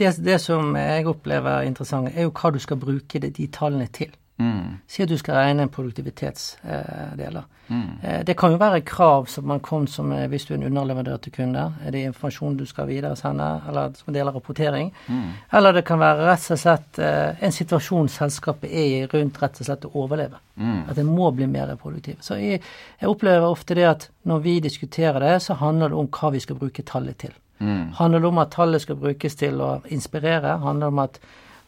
det, 0.00 0.16
det, 0.24 0.40
som 0.42 0.74
jeg 0.76 1.06
opplever 1.10 1.68
interessant, 1.68 2.10
er 2.14 2.26
jo 2.26 2.34
hva 2.34 2.50
du 2.54 2.58
skal 2.62 2.80
bruke 2.80 3.20
de, 3.22 3.30
de 3.36 3.46
tallene 3.52 3.86
til. 3.94 4.10
Mm. 4.40 4.80
Si 4.88 5.02
at 5.04 5.10
du 5.10 5.18
skal 5.20 5.36
regne 5.36 5.68
produktivitetsdeler. 5.68 7.42
Mm. 7.70 7.90
Eh, 8.02 8.20
det 8.26 8.34
kan 8.40 8.54
jo 8.54 8.58
være 8.58 8.80
krav 8.86 9.26
som 9.30 9.44
man 9.46 9.60
kom 9.60 9.86
som 9.86 10.12
eh, 10.12 10.26
hvis 10.30 10.46
du 10.48 10.54
er 10.54 10.58
en 10.58 10.66
underleverandør 10.70 11.20
til 11.22 11.34
kunder. 11.34 11.74
Er 11.84 11.92
det 11.94 12.06
informasjon 12.08 12.56
du 12.56 12.64
skal 12.66 12.88
videresende, 12.88 13.50
eller 13.68 13.92
som 13.98 14.14
del 14.14 14.28
av 14.28 14.38
rapportering? 14.38 14.90
Mm. 15.06 15.28
Eller 15.58 15.76
det 15.76 15.84
kan 15.86 16.00
være 16.00 16.26
rett 16.30 16.48
og 16.56 16.62
slett 16.62 17.02
eh, 17.04 17.44
en 17.44 17.54
situasjon 17.54 18.08
selskapet 18.10 18.72
er 18.72 18.88
i 18.88 19.04
rundt 19.12 19.42
rett 19.42 19.60
og 19.60 19.68
slett 19.68 19.86
å 19.86 19.92
overleve. 20.02 20.40
Mm. 20.56 20.80
At 20.88 20.96
det 20.96 21.06
må 21.06 21.30
bli 21.36 21.46
mer 21.50 21.76
produktiv. 21.76 22.18
Så 22.24 22.40
jeg, 22.40 22.62
jeg, 22.98 23.12
opplever 23.12 23.46
ofte 23.46 23.76
det 23.76 23.86
at 23.92 24.08
når 24.24 24.42
vi 24.48 24.58
diskuterer 24.64 25.20
det, 25.20 25.36
så 25.44 25.60
handler 25.60 25.92
det 25.92 26.00
om 26.00 26.10
hva 26.10 26.32
vi 26.32 26.42
skal 26.42 26.58
bruke 26.58 26.86
tallet 26.86 27.20
til. 27.26 27.36
Mm. 27.60 27.92
Handler 27.98 28.22
det 28.22 28.28
om 28.30 28.40
at 28.42 28.52
tallet 28.54 28.82
skal 28.82 28.98
brukes 29.00 29.36
til 29.36 29.60
å 29.60 29.70
inspirere? 29.92 30.58
Handler 30.64 30.86
det 30.86 30.94
om 30.94 31.02
at 31.04 31.20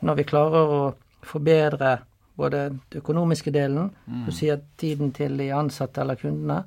når 0.02 0.18
vi 0.18 0.28
klarer 0.28 0.72
å 0.76 0.80
forbedre 1.22 1.99
både 2.37 2.62
den 2.70 2.80
økonomiske 2.96 3.52
delen, 3.54 3.90
mm. 4.06 4.25
du 4.26 4.32
sier 4.34 4.62
tiden 4.80 5.12
til 5.12 5.37
de 5.38 5.50
ansatte 5.54 6.00
eller 6.00 6.18
kundene, 6.18 6.62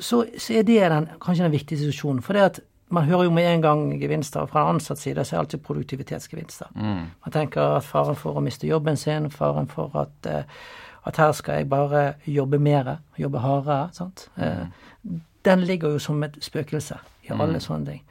så, 0.00 0.24
så 0.38 0.58
er 0.58 0.64
det 0.66 0.80
den, 0.90 1.08
kanskje 1.20 1.44
den 1.44 1.54
viktigste 1.54 1.86
diskusjonen. 1.86 2.22
For 2.24 2.36
det 2.36 2.46
at 2.46 2.60
man 2.88 3.04
hører 3.04 3.28
jo 3.28 3.30
med 3.36 3.46
en 3.52 3.62
gang 3.62 3.84
gevinster, 4.00 4.40
og 4.40 4.52
fra 4.52 4.64
ansatt 4.70 4.98
side 4.98 5.24
så 5.24 5.34
er 5.34 5.38
det 5.38 5.44
alltid 5.44 5.64
produktivitetsgevinster. 5.66 6.72
Mm. 6.74 7.06
Man 7.24 7.32
tenker 7.32 7.76
at 7.76 7.84
faren 7.84 8.16
for 8.16 8.38
å 8.38 8.44
miste 8.44 8.68
jobben 8.68 8.96
sin, 8.96 9.30
faren 9.30 9.68
for 9.68 9.92
at, 10.00 10.30
uh, 10.30 11.04
at 11.04 11.20
her 11.20 11.32
skal 11.36 11.60
jeg 11.60 11.68
bare 11.68 12.14
jobbe 12.24 12.58
mer, 12.58 12.96
jobbe 13.20 13.44
hardere. 13.44 13.90
sant? 13.92 14.28
Mm. 14.36 14.42
Uh, 14.44 15.20
den 15.44 15.60
ligger 15.68 15.96
jo 15.96 15.98
som 15.98 16.22
et 16.24 16.36
spøkelse 16.40 16.96
i 17.28 17.32
alle 17.34 17.60
mm. 17.60 17.64
sånne 17.64 17.92
ting. 17.92 18.02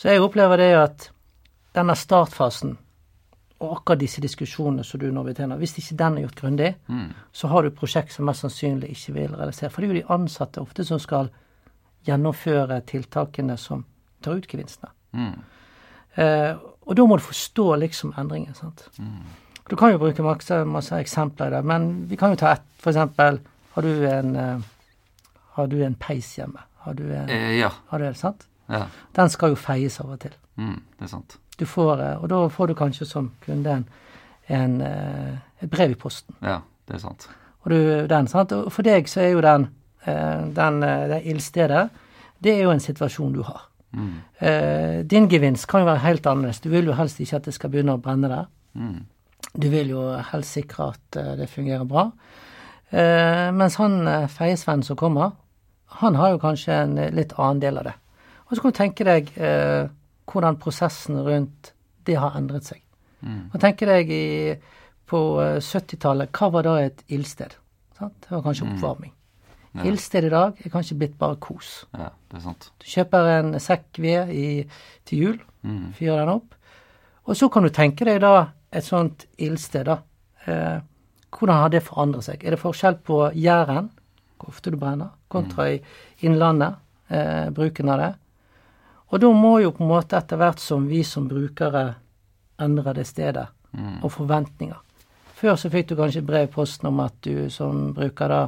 Så 0.00 0.08
jeg 0.08 0.22
opplever 0.24 0.56
det 0.56 0.70
at 0.78 1.10
denne 1.76 1.92
startfasen 1.98 2.78
og 3.60 3.74
akkurat 3.74 4.00
disse 4.00 4.22
diskusjonene 4.24 4.84
som 4.86 5.02
du 5.02 5.10
nå 5.12 5.20
vil 5.26 5.36
tjene, 5.36 5.58
hvis 5.60 5.76
ikke 5.82 5.98
den 6.00 6.16
er 6.16 6.24
gjort 6.24 6.38
grundig, 6.38 6.70
mm. 6.88 7.08
så 7.36 7.50
har 7.52 7.66
du 7.66 7.74
prosjekt 7.76 8.14
som 8.14 8.24
mest 8.24 8.46
sannsynlig 8.46 8.94
ikke 8.94 9.14
vil 9.18 9.34
realisere. 9.34 9.68
For 9.68 9.84
det 9.84 9.90
er 9.90 9.92
jo 9.92 9.98
de 9.98 10.14
ansatte 10.16 10.62
ofte 10.62 10.86
som 10.88 11.02
skal 11.02 11.28
gjennomføre 12.08 12.80
tiltakene 12.88 13.58
som 13.60 13.84
tar 14.24 14.40
ut 14.40 14.48
gevinstene. 14.48 14.94
Mm. 15.12 15.36
Eh, 16.24 16.54
og 16.88 16.96
da 16.96 17.06
må 17.06 17.20
du 17.20 17.26
forstå 17.26 17.66
liksom 17.84 18.14
endringen. 18.18 18.56
sant? 18.56 18.86
Mm. 18.96 19.28
Du 19.68 19.76
kan 19.76 19.92
jo 19.92 20.00
bruke 20.00 20.24
masse, 20.24 20.64
masse, 20.64 20.96
eksempler 20.96 21.52
i 21.52 21.58
det, 21.58 21.62
men 21.68 21.90
vi 22.08 22.16
kan 22.16 22.32
jo 22.32 22.40
ta 22.40 22.54
ett. 22.56 22.64
For 22.80 22.94
eksempel, 22.94 23.42
har 23.76 23.86
du 23.86 24.06
en, 24.08 24.32
uh, 24.36 24.62
har 25.58 25.68
du 25.70 25.76
en 25.84 25.94
peis 25.94 26.32
hjemme? 26.38 26.64
Har 26.86 26.96
du 26.96 27.04
en, 27.12 27.28
eh, 27.28 27.58
ja. 27.60 27.68
Har 27.92 28.00
du 28.00 28.08
det, 28.08 28.16
sant? 28.16 28.48
Ja. 28.70 28.86
Den 29.16 29.30
skal 29.32 29.54
jo 29.54 29.58
feies 29.58 29.98
av 30.02 30.12
og 30.14 30.20
til. 30.22 30.34
Mm, 30.60 30.78
det 30.98 31.06
er 31.06 31.10
sant. 31.10 31.36
Du 31.60 31.66
får, 31.66 32.00
eh, 32.00 32.22
og 32.22 32.28
da 32.32 32.40
får 32.48 32.70
du 32.70 32.74
kanskje 32.74 33.06
som 33.06 33.30
kunde 33.44 33.70
en, 33.70 33.84
en, 34.48 34.80
eh, 34.80 35.34
et 35.60 35.70
brev 35.70 35.92
i 35.92 35.98
posten. 35.98 36.34
Ja, 36.40 36.60
det 36.88 36.96
er 36.96 37.02
sant. 37.04 37.28
Og, 37.64 37.70
du, 37.72 38.06
den, 38.08 38.28
sant? 38.32 38.52
og 38.56 38.70
for 38.72 38.86
deg 38.86 39.08
så 39.10 39.24
er 39.26 39.34
jo 39.34 39.42
den, 39.44 39.68
eh, 40.06 40.46
den, 40.56 40.80
det 40.80 41.20
ildstedet, 41.28 41.88
det 42.40 42.54
er 42.56 42.62
jo 42.64 42.72
en 42.72 42.80
situasjon 42.80 43.34
du 43.36 43.42
har. 43.44 43.66
Mm. 43.90 44.12
Din 45.10 45.26
gevinst 45.26 45.66
kan 45.66 45.82
jo 45.82 45.88
være 45.88 46.04
helt 46.04 46.26
annerledes. 46.30 46.60
Du 46.62 46.68
vil 46.70 46.86
jo 46.86 46.94
helst 46.94 47.18
ikke 47.20 47.40
at 47.40 47.48
det 47.48 47.56
skal 47.56 47.72
begynne 47.72 47.96
å 47.98 48.00
brenne 48.00 48.30
der. 48.30 48.46
Mm. 48.78 49.00
Du 49.58 49.66
vil 49.68 49.90
jo 49.90 50.04
helst 50.30 50.54
sikre 50.54 50.92
at 50.94 51.18
det 51.40 51.48
fungerer 51.50 51.82
bra. 51.90 52.04
Mens 53.58 53.76
han 53.82 53.98
feiesvennen 54.30 54.86
som 54.86 54.96
kommer, 54.96 55.34
han 55.98 56.14
har 56.14 56.36
jo 56.36 56.40
kanskje 56.46 56.78
en 56.84 56.94
litt 57.18 57.34
annen 57.34 57.60
del 57.66 57.82
av 57.82 57.90
det. 57.90 57.96
Og 58.50 58.56
så 58.56 58.62
kan 58.62 58.74
du 58.74 58.76
tenke 58.76 59.06
deg 59.06 59.30
hvordan 60.30 60.58
prosessen 60.58 61.20
rundt 61.22 61.72
det 62.06 62.18
har 62.18 62.36
endret 62.38 62.66
seg. 62.66 62.82
Mm. 63.20 63.50
Og 63.52 63.56
tenke 63.62 63.86
deg 63.88 64.10
i, 64.10 64.26
på 65.10 65.20
70-tallet, 65.62 66.32
hva 66.34 66.50
var 66.54 66.66
da 66.66 66.76
et 66.82 67.02
ildsted? 67.12 67.56
Sant? 67.98 68.16
Det 68.24 68.32
var 68.32 68.44
kanskje 68.46 68.66
mm. 68.66 68.76
oppvarming. 68.76 69.12
Ja. 69.70 69.84
Ildsted 69.86 70.26
i 70.26 70.32
dag 70.32 70.58
er 70.64 70.72
kanskje 70.72 70.96
blitt 70.98 71.18
bare 71.18 71.38
kos. 71.42 71.84
Ja, 71.94 72.10
det 72.30 72.40
er 72.40 72.46
sant. 72.48 72.70
Du 72.82 72.88
kjøper 72.90 73.28
en 73.36 73.52
sekk 73.62 74.00
ved 74.02 74.32
i, 74.34 74.46
til 75.06 75.24
jul, 75.24 75.36
mm. 75.62 75.92
fyrer 75.98 76.24
den 76.24 76.32
opp, 76.32 76.56
og 77.28 77.36
så 77.38 77.50
kan 77.52 77.66
du 77.66 77.70
tenke 77.74 78.06
deg 78.08 78.18
da 78.24 78.34
et 78.74 78.86
sånt 78.86 79.28
ildsted, 79.38 79.86
da. 79.86 80.00
Eh, 80.50 80.78
hvordan 81.30 81.62
har 81.62 81.70
det 81.70 81.84
forandret 81.86 82.26
seg? 82.26 82.42
Er 82.42 82.56
det 82.56 82.62
forskjell 82.62 82.96
på 83.06 83.20
Jæren, 83.38 83.90
hvor 84.40 84.50
ofte 84.50 84.72
du 84.72 84.78
brenner, 84.80 85.12
kontra 85.30 85.68
mm. 85.68 85.76
i 85.76 86.26
Innlandet, 86.26 86.80
eh, 87.12 87.50
bruken 87.54 87.92
av 87.92 88.02
det? 88.02 88.10
Og 89.10 89.20
da 89.20 89.30
må 89.34 89.56
jo 89.60 89.72
på 89.74 89.84
en 89.84 89.90
måte 89.90 90.18
etter 90.18 90.38
hvert 90.38 90.62
som 90.62 90.86
vi 90.86 91.02
som 91.06 91.26
brukere 91.28 91.84
endrer 92.60 92.94
det 93.00 93.06
stedet, 93.08 93.46
mm. 93.72 94.00
og 94.04 94.12
forventninger. 94.12 94.78
Før 95.40 95.56
så 95.56 95.70
fikk 95.72 95.90
du 95.90 95.96
kanskje 95.98 96.22
brev 96.26 96.48
i 96.48 96.52
posten 96.52 96.90
om 96.90 97.00
at 97.02 97.16
du 97.24 97.48
som 97.50 97.90
bruker 97.96 98.28
da 98.28 98.40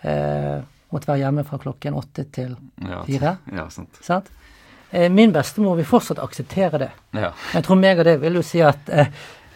eh, 0.00 0.64
måtte 0.94 1.10
være 1.10 1.20
hjemme 1.20 1.44
fra 1.44 1.58
klokken 1.60 1.98
åtte 2.00 2.24
til 2.32 2.54
fire. 2.80 3.36
Ja, 3.52 3.58
ja, 3.58 3.68
sant. 3.70 4.00
sant? 4.02 4.30
Eh, 4.90 5.10
min 5.12 5.34
bestemor 5.34 5.76
vil 5.76 5.88
fortsatt 5.88 6.22
akseptere 6.22 6.80
det. 6.86 6.90
Ja. 7.18 7.32
Jeg 7.52 7.66
tror 7.66 7.80
meg 7.80 8.00
og 8.00 8.08
det 8.08 8.16
vil 8.22 8.40
jo 8.40 8.44
si 8.46 8.62
at 8.64 8.88
eh, 8.88 9.10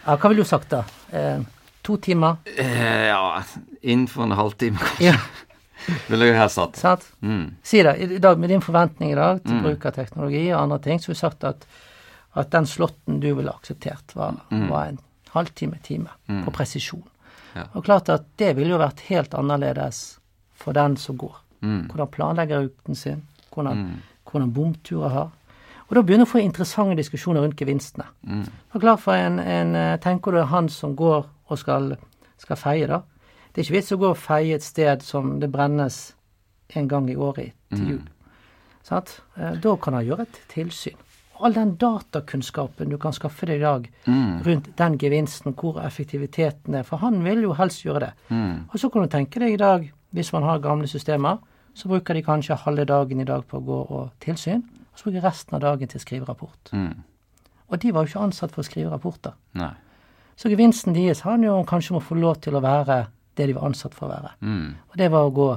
ja, 0.05 0.15
Hva 0.15 0.29
ville 0.29 0.45
du 0.45 0.49
sagt 0.49 0.69
da? 0.73 0.83
Eh, 1.15 1.41
to 1.85 1.97
timer? 1.97 2.41
Eh, 2.53 3.07
ja, 3.09 3.41
innenfor 3.81 4.27
en 4.27 4.37
halvtime, 4.37 4.77
kanskje. 4.83 5.13
Ja. 5.13 5.17
Ville 6.09 6.29
jeg 6.29 6.37
helst 6.37 6.59
hatt. 6.61 6.79
Sant? 6.79 7.05
Mm. 7.21 7.45
Si 7.63 7.83
det. 7.85 7.95
I 7.97 8.19
dag, 8.21 8.39
med 8.39 8.51
din 8.51 8.63
forventning 8.63 9.13
i 9.13 9.17
dag 9.17 9.41
til 9.43 9.57
mm. 9.57 9.61
bruk 9.65 9.85
av 9.89 9.95
teknologi 9.95 10.43
og 10.51 10.61
andre 10.61 10.79
ting, 10.85 10.99
så 10.99 11.11
har 11.11 11.15
vi 11.15 11.19
sagt 11.19 11.45
at, 11.47 11.65
at 12.39 12.51
den 12.53 12.67
slåtten 12.69 13.21
du 13.23 13.29
ville 13.37 13.53
akseptert, 13.53 14.15
var, 14.15 14.37
mm. 14.51 14.67
var 14.69 14.91
en 14.91 14.99
halvtime, 15.33 15.79
time 15.83 16.11
mm. 16.27 16.43
på 16.45 16.53
presisjon. 16.55 17.05
Ja. 17.55 17.65
Og 17.73 17.85
klart 17.85 18.09
at 18.13 18.27
det 18.39 18.53
ville 18.57 18.75
jo 18.75 18.81
vært 18.81 19.05
helt 19.09 19.33
annerledes 19.37 20.19
for 20.59 20.75
den 20.77 20.97
som 20.99 21.17
går. 21.19 21.35
Mm. 21.61 21.89
Hvordan 21.89 22.13
planlegger 22.13 22.65
ruten 22.67 22.95
sin, 22.95 23.23
hvordan, 23.53 23.83
mm. 23.83 24.23
hvordan 24.31 24.53
bomturer 24.55 25.15
har. 25.15 25.29
Og 25.89 25.95
da 25.97 26.03
begynner 26.05 26.27
du 26.27 26.29
å 26.29 26.33
få 26.35 26.41
interessante 26.43 26.99
diskusjoner 26.99 27.41
rundt 27.41 27.57
gevinstene. 27.57 28.05
Mm. 28.21 28.43
Og 28.75 28.83
klar 28.83 28.99
for 29.01 29.17
en, 29.17 29.39
en 29.41 29.77
Tenker 30.01 30.35
du 30.35 30.43
han 30.45 30.69
som 30.69 30.93
går 30.97 31.23
og 31.49 31.57
skal, 31.57 31.95
skal 32.37 32.59
feie, 32.61 32.89
da. 32.89 33.01
Det 33.59 33.65
er 33.65 33.67
ikke 33.73 33.75
vits 33.75 33.91
å 33.91 33.95
gå 33.99 34.09
og 34.13 34.15
feie 34.15 34.55
et 34.55 34.63
sted 34.63 35.01
som 35.03 35.33
det 35.41 35.49
brennes 35.51 35.95
en 36.79 36.85
gang 36.87 37.09
i 37.11 37.15
året 37.19 37.49
til 37.73 37.81
mm. 37.81 37.89
jul. 37.89 38.05
Mm. 38.87 39.57
Da 39.59 39.73
kan 39.83 39.97
han 39.97 40.05
gjøre 40.07 40.23
et 40.23 40.37
tilsyn. 40.47 41.01
All 41.43 41.57
den 41.57 41.73
datakunnskapen 41.81 42.87
du 42.87 42.95
kan 43.03 43.11
skaffe 43.11 43.49
deg 43.49 43.59
i 43.59 43.65
dag 43.65 43.89
mm. 44.05 44.37
rundt 44.47 44.69
den 44.79 44.95
gevinsten, 45.03 45.57
hvor 45.59 45.81
effektiviteten 45.83 46.79
er, 46.79 46.87
for 46.87 47.03
han 47.03 47.19
vil 47.25 47.43
jo 47.49 47.57
helst 47.59 47.83
gjøre 47.83 48.05
det. 48.05 48.09
Mm. 48.31 48.55
Og 48.71 48.79
så 48.79 48.93
kan 48.95 49.03
du 49.03 49.11
tenke 49.17 49.43
deg 49.43 49.57
i 49.57 49.59
dag, 49.59 49.91
hvis 50.15 50.31
man 50.37 50.47
har 50.47 50.63
gamle 50.63 50.87
systemer, 50.87 51.43
så 51.75 51.91
bruker 51.91 52.15
de 52.15 52.23
kanskje 52.31 52.61
halve 52.63 52.87
dagen 52.87 53.19
i 53.19 53.27
dag 53.27 53.43
på 53.43 53.59
å 53.59 53.67
gå 53.73 53.83
og 53.99 54.09
tilsyn, 54.23 54.63
og 54.63 55.03
så 55.03 55.11
bruker 55.11 55.27
resten 55.27 55.59
av 55.59 55.67
dagen 55.67 55.91
til 55.91 55.99
å 55.99 56.07
skrive 56.07 56.31
rapport. 56.31 56.71
Mm. 56.71 56.95
Og 57.67 57.83
de 57.83 57.91
var 57.91 58.07
jo 58.07 58.13
ikke 58.13 58.25
ansatt 58.31 58.55
for 58.55 58.63
å 58.63 58.71
skrive 58.71 58.95
rapporter. 58.95 59.35
Nei. 59.59 59.73
Så 60.39 60.47
gevinsten 60.47 60.95
deres 60.95 61.27
han 61.27 61.43
jo 61.43 61.59
kanskje 61.67 61.99
må 61.99 62.05
få 62.07 62.15
lov 62.15 62.39
til 62.47 62.55
å 62.55 62.63
være 62.63 63.03
det 63.39 63.47
de 63.49 63.55
var 63.57 63.69
ansatt 63.69 63.95
for 63.95 64.07
å 64.07 64.13
være. 64.13 64.35
Mm. 64.43 64.67
Og 64.91 64.99
det 64.99 65.09
var 65.13 65.27
å 65.27 65.33
gå 65.35 65.49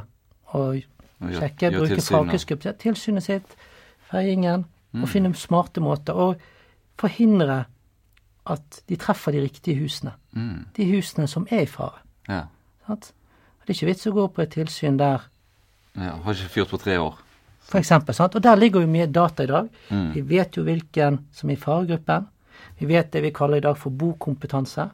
og 0.53 0.81
sjekke, 1.23 1.69
gjør, 1.69 1.79
bruke 1.81 2.05
fagkunnskap, 2.07 2.67
tilsynet 2.83 3.27
sitt, 3.27 3.57
feiingen, 4.11 4.67
mm. 4.93 5.03
og 5.03 5.11
finne 5.11 5.33
smarte 5.39 5.83
måter. 5.85 6.19
Og 6.19 6.43
forhindre 7.01 7.65
at 8.53 8.83
de 8.91 8.99
treffer 9.01 9.35
de 9.35 9.43
riktige 9.45 9.79
husene. 9.81 10.15
Mm. 10.33 10.65
De 10.77 10.87
husene 10.93 11.29
som 11.31 11.47
er 11.51 11.67
i 11.67 11.71
fare. 11.71 12.03
Ja. 12.29 12.47
Det 12.89 13.71
er 13.71 13.77
ikke 13.77 13.91
vits 13.93 14.09
å 14.11 14.15
gå 14.15 14.27
på 14.35 14.43
et 14.43 14.55
tilsyn 14.57 14.99
der 14.99 15.29
ja, 15.93 16.17
Har 16.25 16.35
ikke 16.35 16.51
fyrt 16.51 16.73
på 16.73 16.81
tre 16.81 16.97
år. 16.99 17.19
For 17.69 17.79
eksempel, 17.79 18.15
sant? 18.17 18.35
Og 18.35 18.43
der 18.43 18.59
ligger 18.59 18.83
jo 18.83 18.91
mye 18.91 19.07
data 19.07 19.45
i 19.45 19.51
dag. 19.51 19.69
Mm. 19.93 20.09
Vi 20.17 20.23
vet 20.33 20.57
jo 20.57 20.65
hvilken 20.67 21.21
som 21.37 21.51
er 21.51 21.59
i 21.59 21.61
faregruppen. 21.61 22.27
Vi 22.81 22.89
vet 22.89 23.13
det 23.13 23.23
vi 23.23 23.33
kaller 23.35 23.61
i 23.61 23.65
dag 23.65 23.77
for 23.79 23.95
bokompetanse. 23.95 24.89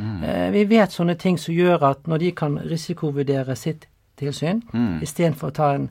Mm. 0.00 0.22
Eh, 0.24 0.50
vi 0.50 0.64
vet 0.64 0.92
sånne 0.92 1.14
ting 1.20 1.38
som 1.38 1.54
gjør 1.54 1.84
at 1.90 2.06
når 2.08 2.22
de 2.24 2.30
kan 2.36 2.56
risikovurdere 2.70 3.56
sitt 3.56 3.86
tilsyn, 4.20 4.62
mm. 4.72 5.00
istedenfor 5.04 5.50
å 5.50 5.56
ta 5.56 5.72
en, 5.76 5.88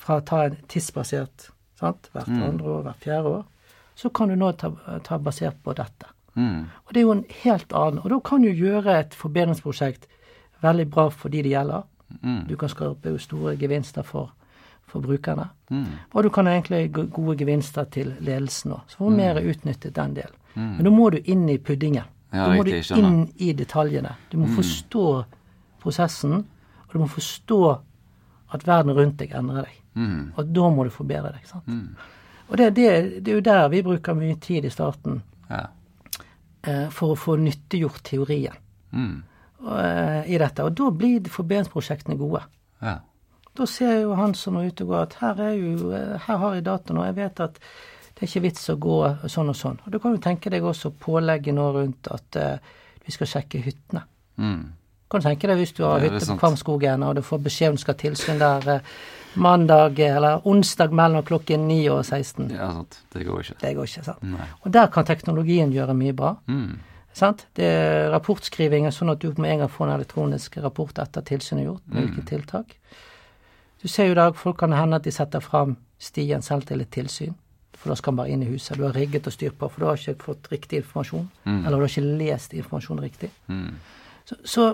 fra 0.00 0.20
ta 0.20 0.42
en 0.46 0.58
tidsbasert 0.68 1.50
sant, 1.80 2.10
hvert 2.12 2.28
mm. 2.28 2.42
andre 2.50 2.74
år, 2.74 2.82
hvert 2.86 3.04
fjerde 3.04 3.32
år, 3.38 3.44
så 3.96 4.12
kan 4.12 4.28
du 4.28 4.36
nå 4.36 4.52
ta, 4.60 4.70
ta 5.04 5.18
basert 5.22 5.56
på 5.64 5.72
dette. 5.76 6.12
Mm. 6.36 6.66
Og 6.84 6.92
det 6.92 7.00
er 7.00 7.06
jo 7.06 7.12
en 7.14 7.22
helt 7.42 7.70
annen 7.72 8.02
Og 8.02 8.10
da 8.12 8.16
kan 8.20 8.42
du 8.44 8.50
gjøre 8.50 8.98
et 9.00 9.14
forbedringsprosjekt 9.16 10.04
veldig 10.60 10.84
bra 10.92 11.06
for 11.08 11.32
de 11.32 11.40
det 11.46 11.54
gjelder. 11.54 11.86
Mm. 12.20 12.42
Du 12.50 12.56
kan 12.60 12.68
skape 12.68 13.14
store 13.24 13.54
gevinster 13.56 14.04
for, 14.04 14.34
for 14.84 15.04
brukerne. 15.04 15.48
Og 16.12 16.26
du 16.26 16.28
kan 16.32 16.46
egentlig 16.46 16.90
gode 16.92 17.38
gevinster 17.40 17.88
til 17.88 18.12
ledelsen 18.20 18.76
òg. 18.76 18.84
Så 18.86 19.00
får 19.00 19.10
du 19.10 19.16
mer 19.16 19.40
utnyttet 19.40 19.96
den 19.96 20.14
delen. 20.20 20.36
Men 20.56 20.84
da 20.84 20.92
må 20.92 21.08
du 21.12 21.18
inn 21.24 21.48
i 21.52 21.58
puddingen. 21.58 22.04
Ja, 22.36 22.46
da 22.50 22.56
må 22.58 22.64
du 22.66 22.70
inn 22.76 23.22
i 23.42 23.52
detaljene. 23.56 24.12
Du 24.30 24.36
må 24.38 24.46
forstå 24.54 25.04
prosessen, 25.82 26.44
og 26.86 26.92
du 26.92 26.98
må 27.02 27.08
forstå 27.10 27.60
at 28.54 28.66
verden 28.66 28.94
rundt 28.96 29.16
deg 29.20 29.32
endrer 29.34 29.66
deg. 29.66 29.80
Mm. 29.96 30.32
Og 30.36 30.52
da 30.54 30.68
må 30.70 30.84
du 30.86 30.90
forbedre 30.94 31.32
deg. 31.34 31.46
sant? 31.48 31.66
Og 32.48 32.56
det, 32.60 32.68
det, 32.76 32.90
det 33.24 33.32
er 33.32 33.38
jo 33.40 33.44
der 33.48 33.68
vi 33.72 33.80
bruker 33.82 34.14
mye 34.14 34.36
tid 34.40 34.64
i 34.68 34.70
starten 34.70 35.22
Ja. 35.50 35.64
eh, 36.62 36.88
for 36.94 37.14
å 37.14 37.18
få 37.18 37.36
nyttiggjort 37.40 38.02
teorien 38.06 38.54
Mm. 38.92 39.22
eh, 39.66 40.30
i 40.30 40.38
dette. 40.38 40.62
Og 40.64 40.74
da 40.78 40.90
blir 40.94 41.26
forbedringsprosjektene 41.32 42.16
gode. 42.20 42.44
Ja. 42.82 42.98
Da 43.56 43.66
ser 43.66 44.02
jo 44.02 44.14
han 44.14 44.34
som 44.34 44.56
er 44.60 44.68
ute 44.70 44.84
og 44.84 44.90
går 44.92 45.02
at 45.02 45.14
her, 45.22 45.40
er 45.42 45.54
jo, 45.56 45.90
eh, 45.96 46.18
her 46.26 46.36
har 46.38 46.54
jeg 46.54 46.64
dataen, 46.64 46.98
og 47.00 47.06
jeg 47.08 47.16
vet 47.16 47.40
at 47.40 47.58
det 48.16 48.24
er 48.24 48.30
ikke 48.30 48.46
vits 48.46 48.70
å 48.72 48.78
gå 48.80 48.98
sånn 49.28 49.52
og 49.52 49.56
sånn. 49.58 49.76
Og 49.84 49.92
da 49.92 49.98
kan 50.00 50.14
du 50.16 50.22
tenke 50.24 50.50
deg 50.50 50.64
også 50.64 50.90
pålegget 51.04 51.52
nå 51.54 51.66
rundt 51.74 52.08
at 52.08 52.38
uh, 52.40 52.74
vi 53.04 53.12
skal 53.12 53.28
sjekke 53.28 53.60
hyttene. 53.60 54.02
Mm. 54.40 54.62
Kan 55.12 55.20
du 55.20 55.26
tenke 55.28 55.50
deg 55.50 55.60
hvis 55.60 55.74
du 55.76 55.84
har 55.84 56.00
hytte 56.00 56.24
på. 56.24 56.38
Kvamskogen, 56.40 57.04
og 57.04 57.14
du 57.18 57.22
får 57.22 57.44
beskjed 57.44 57.74
om 57.74 57.76
du 57.76 57.82
skal 57.84 57.94
ha 57.94 58.00
tilsyn 58.00 58.40
der 58.40 58.66
uh, 58.78 58.96
mandag 59.36 60.00
eh, 60.00 60.16
eller 60.16 60.48
onsdag 60.48 60.96
mellom 60.96 61.22
klokken 61.28 61.68
9 61.68 61.78
og 61.92 62.04
16. 62.06 62.50
ja, 62.56 62.72
sant. 62.72 63.00
Det 63.12 63.24
går 63.28 63.44
ikke. 63.44 63.58
Det 63.60 63.74
går 63.76 63.90
ikke, 63.92 64.04
sant. 64.08 64.22
Nei. 64.32 64.48
Og 64.64 64.72
der 64.72 64.88
kan 64.92 65.04
teknologien 65.04 65.72
gjøre 65.76 65.94
mye 65.94 66.16
bra. 66.16 66.34
Mm. 66.48 66.78
Sant? 67.16 67.46
Det 67.56 67.64
er 67.64 68.10
rapportskriving 68.12 68.88
sånn 68.92 69.12
at 69.12 69.20
du 69.20 69.30
med 69.36 69.52
en 69.54 69.64
gang 69.64 69.72
får 69.72 69.86
en 69.86 69.94
elektronisk 69.98 70.56
rapport 70.64 70.98
etter 71.00 71.24
tilsynet 71.24 71.64
gjort, 71.68 71.84
med 71.86 71.96
Mm. 71.96 72.06
hvilke 72.08 72.28
tiltak. 72.28 72.76
Du 73.82 73.88
ser 73.88 74.06
jo 74.08 74.12
i 74.12 74.20
dag 74.20 74.36
folk 74.36 74.58
kan 74.58 74.72
hende 74.72 74.96
at 74.96 75.04
de 75.04 75.12
setter 75.12 75.40
fram 75.40 75.76
stien 75.98 76.42
selv 76.42 76.66
til 76.66 76.80
et 76.80 76.90
tilsyn. 76.90 77.34
For 77.86 77.92
da 77.94 77.96
skal 78.00 78.12
man 78.16 78.24
bare 78.24 78.32
inn 78.34 78.42
i 78.42 78.48
huset. 78.50 78.74
Du 78.80 78.82
har 78.82 78.96
rigget 78.98 79.26
og 79.30 79.32
styrt 79.36 79.54
på, 79.60 79.68
for 79.70 79.80
du 79.80 79.86
har 79.86 80.00
ikke 80.00 80.24
fått 80.26 80.48
riktig 80.50 80.80
informasjon. 80.82 81.28
Eller 81.46 81.76
du 81.76 81.84
har 81.84 81.92
ikke 81.92 82.18
lest 82.18 82.54
informasjonen 82.58 83.04
riktig. 83.04 83.30
Mm. 83.46 83.76
Så, 84.26 84.36
så 84.44 84.64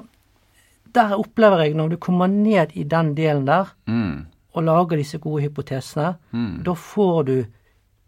der 0.96 1.12
opplever 1.18 1.60
jeg, 1.66 1.74
når 1.76 1.88
du 1.92 1.96
kommer 2.00 2.26
ned 2.32 2.72
i 2.74 2.84
den 2.88 3.14
delen 3.18 3.44
der, 3.46 3.74
Mm. 3.86 4.26
og 4.54 4.62
lager 4.64 4.96
disse 4.96 5.18
gode 5.18 5.42
hypotesene, 5.42 6.14
Mm. 6.32 6.62
da 6.64 6.72
får 6.74 7.22
du 7.26 7.44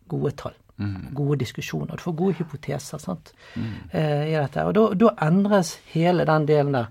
gode 0.09 0.31
tall. 0.37 0.53
Mm. 0.79 1.12
Gode 1.14 1.38
diskusjoner. 1.38 1.97
Du 1.97 2.03
får 2.03 2.17
gode 2.17 2.35
hypoteser 2.35 2.99
sant? 2.99 3.33
Eh, 3.93 4.29
i 4.29 4.33
dette. 4.40 4.64
Og 4.64 4.75
da, 4.75 4.88
da 4.95 5.12
endres 5.29 5.77
hele 5.93 6.25
den 6.25 6.47
delen 6.47 6.73
der. 6.73 6.87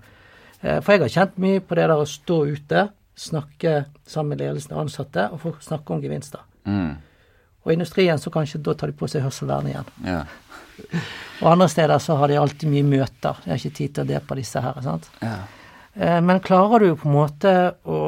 Eh, 0.62 0.80
for 0.80 0.92
jeg 0.92 1.00
har 1.00 1.08
kjent 1.08 1.38
mye 1.38 1.60
på 1.60 1.74
det 1.74 1.88
der 1.88 1.96
å 1.96 2.06
stå 2.06 2.38
ute, 2.46 2.88
snakke 3.16 3.84
sammen 4.06 4.28
med 4.28 4.38
ledelsen 4.38 4.72
og 4.72 4.80
ansatte, 4.86 5.30
og 5.32 5.40
få 5.40 5.52
snakke 5.60 5.90
om 5.94 6.00
gevinster. 6.02 6.40
Mm. 6.66 6.94
Og 7.64 7.72
i 7.72 7.76
industrien 7.78 8.18
så 8.20 8.30
kanskje 8.30 8.60
da 8.62 8.74
tar 8.76 8.90
de 8.92 8.96
på 8.98 9.08
seg 9.08 9.24
hørselvern 9.24 9.68
igjen. 9.70 9.86
Ja. 10.04 10.22
Og 11.42 11.50
andre 11.52 11.68
steder 11.70 11.98
så 12.02 12.16
har 12.20 12.28
de 12.30 12.36
alltid 12.40 12.68
mye 12.70 12.84
møter. 12.86 13.38
De 13.44 13.50
har 13.52 13.60
ikke 13.60 13.76
tid 13.78 13.94
til 13.94 14.04
å 14.04 14.08
det 14.08 14.20
på 14.28 14.36
disse 14.38 14.60
her. 14.60 14.80
sant? 14.84 15.08
Ja. 15.22 15.36
Eh, 15.94 16.20
Men 16.20 16.40
klarer 16.44 16.82
du 16.84 16.94
på 16.98 17.08
en 17.08 17.14
måte 17.16 17.54
å, 17.86 18.00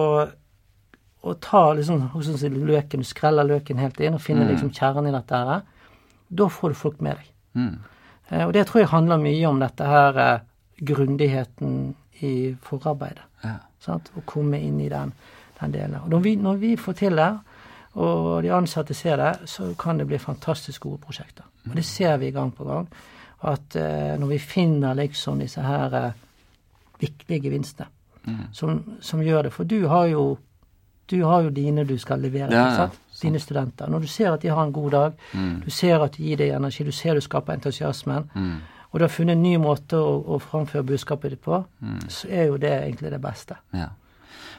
å 1.23 1.35
ta 1.42 1.62
liksom, 1.79 2.09
løken, 2.14 3.01
du 3.03 3.07
skreller 3.07 3.47
løken 3.49 3.79
helt 3.83 4.01
inn 4.01 4.19
og 4.19 4.23
finner 4.25 4.51
liksom 4.51 4.71
kjernen 4.77 5.09
i 5.11 5.14
dette 5.16 5.40
her, 5.40 5.62
da 6.29 6.49
får 6.51 6.75
du 6.75 6.79
folk 6.83 7.01
med 7.01 7.16
deg. 7.21 7.33
Mm. 7.55 7.75
Eh, 8.31 8.45
Og 8.47 8.53
det 8.53 8.66
tror 8.69 8.83
jeg 8.83 8.92
handler 8.92 9.23
mye 9.23 9.47
om 9.49 9.62
dette 9.62 9.87
her 9.87 10.21
eh, 10.27 10.38
grundigheten 10.83 11.95
i 12.27 12.35
forarbeidet. 12.66 13.25
Ja. 13.45 13.57
Sant? 13.81 14.11
Å 14.16 14.23
komme 14.27 14.59
inn 14.61 14.81
i 14.83 14.88
den, 14.90 15.12
den 15.61 15.73
delen. 15.75 16.01
Og 16.03 16.11
når 16.11 16.25
vi, 16.25 16.37
når 16.40 16.57
vi 16.62 16.73
får 16.81 16.99
til 16.99 17.16
det, 17.21 17.31
og 17.96 18.42
de 18.44 18.50
ansatte 18.52 18.94
ser 18.94 19.16
det, 19.16 19.48
så 19.48 19.70
kan 19.78 19.98
det 19.98 20.06
bli 20.06 20.18
fantastisk 20.20 20.82
gode 20.85 20.98
prosjekter. 21.00 21.44
Og 21.70 21.76
det 21.76 21.85
ser 21.85 22.16
vi 22.20 22.30
gang 22.30 22.50
på 22.54 22.64
gang. 22.68 22.88
At 23.42 23.76
eh, 23.76 24.16
når 24.20 24.26
vi 24.35 24.38
finner 24.38 24.94
liksom 24.94 25.38
disse 25.40 25.61
her 25.64 25.94
eh, 25.94 26.12
viktige 27.00 27.40
gevinstene 27.42 27.88
som, 28.52 28.80
som 29.00 29.20
gjør 29.22 29.42
det 29.46 29.52
For 29.54 29.64
du 29.64 29.87
har 29.87 30.06
jo 30.11 30.38
du 31.11 31.20
har 31.24 31.42
jo 31.44 31.50
dine 31.54 31.85
du 31.87 31.98
skal 31.98 32.18
levere. 32.18 32.48
Ja, 32.50 32.64
ja? 32.74 32.87
Dine 33.22 33.38
studenter. 33.38 33.87
Når 33.88 33.98
du 34.02 34.06
ser 34.11 34.32
at 34.32 34.42
de 34.42 34.48
har 34.50 34.64
en 34.64 34.72
god 34.72 34.90
dag, 34.90 35.12
du 35.64 35.70
ser 35.70 36.02
at 36.02 36.16
de 36.16 36.24
gir 36.24 36.37
deg 36.40 36.50
energi, 36.56 36.82
du 36.85 36.90
ser 36.92 37.14
du 37.14 37.20
skaper 37.22 37.52
entusiasmen, 37.54 38.26
og 38.90 38.98
du 38.98 39.04
har 39.04 39.09
funnet 39.14 39.37
en 39.37 39.42
ny 39.42 39.52
måte 39.62 39.94
å, 40.02 40.16
å 40.35 40.38
framføre 40.42 40.82
budskapet 40.82 41.30
ditt 41.37 41.42
på, 41.44 41.61
så 42.11 42.26
er 42.28 42.48
jo 42.50 42.56
det 42.59 42.72
egentlig 42.82 43.11
det 43.14 43.20
beste. 43.22 43.54
ja. 43.72 43.88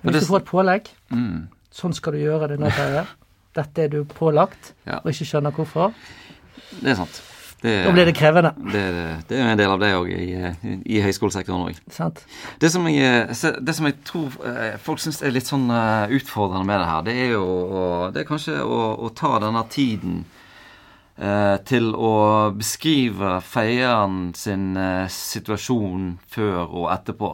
Men 0.03 0.13
hvis 0.13 0.23
du 0.23 0.27
får 0.31 0.37
et 0.39 0.45
pålegg, 0.45 0.89
Mm. 1.11 1.47
sånn 1.71 1.93
skal 1.93 2.13
du 2.13 2.19
gjøre 2.19 2.47
det 2.47 2.59
nå, 2.59 2.69
Terje. 2.69 3.03
Dette 3.57 3.87
er 3.87 3.89
du 3.95 4.03
pålagt, 4.05 4.73
Ja. 4.85 4.99
og 5.03 5.09
ikke 5.11 5.25
skjønner 5.31 5.51
hvorfor. 5.57 5.93
Det 6.81 6.91
er 6.93 6.99
sant. 7.01 7.23
Det, 7.57 7.71
Da 7.87 7.91
blir 7.91 8.05
det 8.05 8.13
krevende. 8.13 8.51
det, 8.69 8.81
det 9.31 9.37
er 9.39 9.47
en 9.49 9.57
del 9.57 9.71
av 9.73 9.79
det 9.81 9.87
òg 9.97 10.11
i, 10.13 10.27
i, 10.37 10.75
i 10.93 10.99
høyskolesektoren 11.01 11.71
òg. 11.71 11.79
Det 12.61 12.69
som 12.69 12.85
jeg, 12.85 13.01
eh, 13.33 13.55
det 13.65 13.73
som 13.73 13.87
jeg 13.89 13.95
tror 14.05 14.35
eh, 14.45 14.75
folk 14.77 15.01
syns 15.01 15.23
er 15.25 15.33
litt 15.33 15.49
sånn 15.49 15.65
eh, 15.73 16.13
utfordrende 16.19 16.67
med 16.69 16.77
det 16.83 16.89
her, 16.91 17.01
det 17.07 17.15
er 17.23 17.31
jo 17.33 17.47
det 18.13 18.21
er 18.21 18.29
kanskje 18.29 18.59
å, 18.61 18.77
å 19.01 19.09
ta 19.17 19.39
denne 19.41 19.63
tiden 19.73 20.19
eh, 21.17 21.57
til 21.65 21.89
å 21.97 22.13
beskrive 22.53 23.39
feieren 23.41 24.33
sin 24.37 24.77
eh, 24.77 25.07
situasjon 25.09 26.11
før 26.29 26.61
og 26.67 26.91
etterpå. 26.93 27.31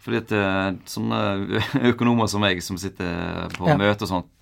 Fordi 0.00 0.22
at 0.24 0.32
eh, 0.40 0.66
sånne 0.88 1.20
økonomer 1.92 2.32
som 2.32 2.40
meg, 2.44 2.62
som 2.64 2.80
sitter 2.80 3.44
på 3.58 3.68
Ja. 3.68 3.76
møte 3.76 4.08
og 4.08 4.14
sånt, 4.16 4.32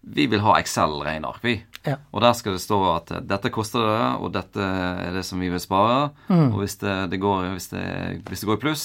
vi 0.00 0.26
vil 0.30 0.40
ha 0.40 0.54
Excel-regneark, 0.60 1.42
vi. 1.44 1.56
Ja. 1.86 1.96
Og 2.12 2.22
der 2.22 2.32
skal 2.36 2.54
det 2.56 2.62
stå 2.62 2.78
at 2.94 3.10
dette 3.28 3.50
koster 3.54 3.84
det, 3.84 4.08
og 4.22 4.32
dette 4.34 4.62
er 4.62 5.12
det 5.16 5.24
som 5.26 5.40
vi 5.40 5.50
vil 5.52 5.60
spare. 5.62 6.10
Mm. 6.28 6.52
Og 6.52 6.58
hvis 6.62 6.76
det, 6.82 6.96
det 7.12 7.20
går, 7.22 7.48
hvis, 7.54 7.68
det, 7.72 7.84
hvis 8.28 8.40
det 8.44 8.48
går 8.50 8.58
i 8.60 8.62
pluss, 8.62 8.84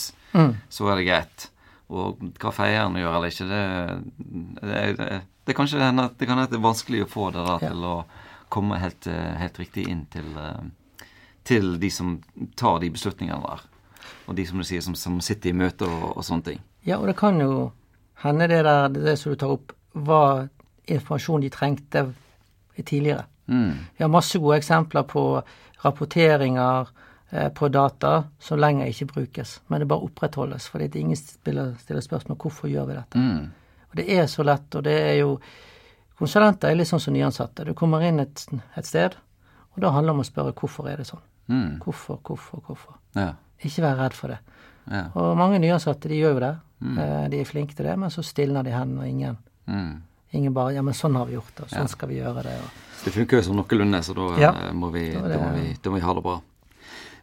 så 0.70 0.88
er 0.90 1.00
det 1.00 1.08
greit. 1.08 1.48
Og 1.94 2.22
hva 2.42 2.52
feieren 2.56 2.96
gjør 2.98 3.18
eller 3.20 3.34
ikke, 3.34 3.48
det, 3.50 3.64
det, 4.62 4.84
det, 4.98 5.10
det, 5.46 5.56
kanskje 5.58 5.82
hende 5.84 6.08
at 6.10 6.16
det 6.18 6.30
kan 6.30 6.40
være 6.42 6.62
vanskelig 6.64 7.04
å 7.06 7.10
få 7.12 7.28
det 7.36 7.44
der 7.46 7.66
Ja. 7.68 7.70
til 7.74 7.84
å 7.86 7.96
komme 8.54 8.80
helt, 8.82 9.06
helt 9.06 9.60
riktig 9.60 9.86
inn 9.90 10.06
til, 10.14 10.26
til 11.44 11.76
de 11.82 11.90
som 11.94 12.16
tar 12.58 12.80
de 12.82 12.90
beslutningene 12.94 13.42
der. 13.46 13.64
Og 14.28 14.36
de 14.38 14.46
som 14.48 14.58
du 14.62 14.66
sier, 14.68 14.82
som, 14.86 14.96
som 14.96 15.20
sitter 15.22 15.52
i 15.52 15.58
møter 15.58 15.90
og, 15.90 16.18
og 16.18 16.26
sånne 16.26 16.48
ting. 16.50 16.60
Ja, 16.88 16.98
og 17.00 17.08
det 17.10 17.16
kan 17.20 17.40
jo 17.42 17.72
hende 18.24 18.48
det 18.52 18.64
der, 18.66 18.90
det 18.94 19.18
som 19.20 19.34
du 19.34 19.40
tar 19.40 19.54
opp, 19.56 19.74
var 19.94 20.48
informasjon 20.86 21.42
de 21.42 21.50
trengte 21.50 22.06
tidligere. 22.86 23.26
Mm. 23.48 23.72
Vi 23.98 24.04
har 24.04 24.12
masse 24.12 24.40
gode 24.40 24.58
eksempler 24.58 25.04
på 25.04 25.42
rapporteringer 25.84 26.88
eh, 27.32 27.50
på 27.54 27.68
data 27.70 28.24
som 28.40 28.60
lenger 28.60 28.88
ikke 28.92 29.06
brukes, 29.12 29.62
men 29.68 29.80
det 29.84 29.88
bare 29.88 30.08
opprettholdes. 30.08 30.68
Fordi 30.68 30.88
det 30.88 31.00
ingen 31.00 31.20
stiller, 31.20 31.76
stiller 31.80 32.02
spørsmål 32.02 32.40
hvorfor 32.40 32.72
gjør 32.72 32.88
vi 32.90 32.98
dette. 32.98 33.20
Mm. 33.20 33.52
Og 33.90 34.00
det 34.00 34.08
er 34.18 34.28
så 34.28 34.44
lett, 34.44 34.76
og 34.76 34.84
det 34.84 34.98
er 35.02 35.16
jo 35.22 35.38
Konsulenter 36.14 36.70
er 36.70 36.78
litt 36.78 36.88
sånn 36.88 37.02
som 37.02 37.16
nyansatte. 37.16 37.66
Du 37.66 37.74
kommer 37.76 38.04
inn 38.06 38.22
et, 38.22 38.44
et 38.78 38.86
sted, 38.86 39.16
og 39.74 39.80
da 39.82 39.90
handler 39.92 40.14
det 40.14 40.14
om 40.14 40.22
å 40.22 40.26
spørre 40.28 40.54
hvorfor 40.56 40.86
er 40.88 41.02
det 41.02 41.08
sånn. 41.10 41.24
Mm. 41.50 41.80
Hvorfor, 41.84 42.20
hvorfor, 42.24 42.62
hvorfor. 42.68 43.00
Ja. 43.18 43.32
Ikke 43.66 43.82
vær 43.84 43.98
redd 43.98 44.16
for 44.16 44.32
det. 44.32 44.38
Ja. 44.94 45.02
Og 45.20 45.34
mange 45.40 45.58
nyansatte 45.60 46.12
de 46.12 46.20
gjør 46.22 46.36
jo 46.38 46.44
det. 46.46 46.52
Mm. 46.86 47.02
De 47.34 47.40
er 47.42 47.50
flinke 47.50 47.76
til 47.76 47.90
det, 47.90 47.96
men 48.00 48.14
så 48.14 48.24
stilner 48.24 48.64
de 48.64 48.76
hendene, 48.76 49.02
og 49.04 49.10
ingen, 49.10 49.38
Mm. 49.66 50.02
Ingen 50.34 50.54
bare 50.54 50.74
Ja, 50.76 50.82
men 50.86 50.94
sånn 50.98 51.16
har 51.16 51.26
vi 51.30 51.34
gjort 51.38 51.56
det, 51.56 51.64
og 51.68 51.72
sånn 51.74 51.88
skal 51.92 52.10
vi 52.10 52.16
gjøre 52.22 52.44
det. 52.44 52.58
Og, 52.64 52.70
Det 53.04 53.12
funker 53.14 53.38
jo 53.38 53.44
som 53.44 53.56
noenlunde, 53.60 54.00
så 54.04 54.14
da, 54.16 54.22
Ja. 54.40 54.52
eh, 54.52 54.72
må 54.74 54.90
vi, 54.94 55.12
Da 55.14 55.28
da, 55.28 55.38
må 55.40 55.50
vi, 55.58 55.74
da 55.82 55.90
må 55.90 55.96
vi 56.00 56.06
ha 56.06 56.14
det 56.14 56.24
bra. 56.24 56.42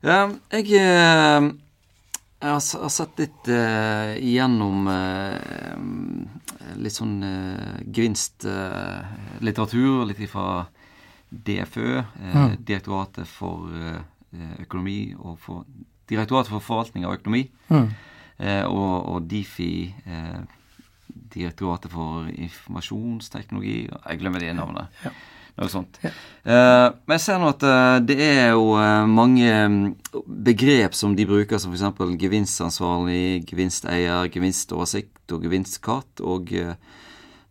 Eh, 0.02 0.28
jeg, 0.52 0.66
eh, 0.80 1.40
jeg 2.40 2.50
har, 2.50 2.60
sett 2.88 3.18
litt 3.20 3.48
uh, 3.52 4.14
igjennom 4.16 4.86
uh, 4.88 5.38
litt 6.80 6.92
sånn 6.96 7.18
uh, 7.22 7.76
gevinstlitteratur, 7.84 10.06
litt 10.08 10.22
fra 10.30 10.66
DFØ, 11.30 11.98
eh, 11.98 12.56
Direktoratet 12.58 13.26
for 13.28 13.68
økonomi 14.58 15.14
og 15.18 15.38
for 15.38 15.64
Direktoratet 16.10 16.50
for 16.50 16.60
forvaltning 16.64 17.04
av 17.06 17.14
økonomi, 17.20 17.44
eh, 17.70 18.64
og, 18.66 19.06
og 19.14 19.28
Difi, 19.30 19.94
eh, 20.06 20.40
Direktoratet 21.34 21.92
for 21.92 22.30
informasjonsteknologi 22.30 23.76
Jeg 23.88 24.20
glemmer 24.20 24.42
de 24.42 24.54
navnene. 24.56 24.88
Noe 25.60 25.68
sånt. 25.68 25.98
Eh, 26.00 26.86
men 26.88 27.16
jeg 27.16 27.22
ser 27.24 27.40
nå 27.42 27.50
at 27.52 27.64
uh, 27.66 27.98
det 28.06 28.16
er 28.22 28.52
jo 28.54 28.76
uh, 28.78 29.04
mange 29.10 29.44
mm, 29.50 29.80
begrep 30.46 30.94
som 30.96 31.16
de 31.18 31.26
bruker, 31.28 31.60
som 31.60 31.74
f.eks. 31.74 32.14
gevinstansvarlig, 32.20 33.42
gevinsteier, 33.50 34.30
gevinstoversikt 34.32 35.34
og 35.34 35.44
gevinstkart. 35.44 36.22
Og 36.24 36.54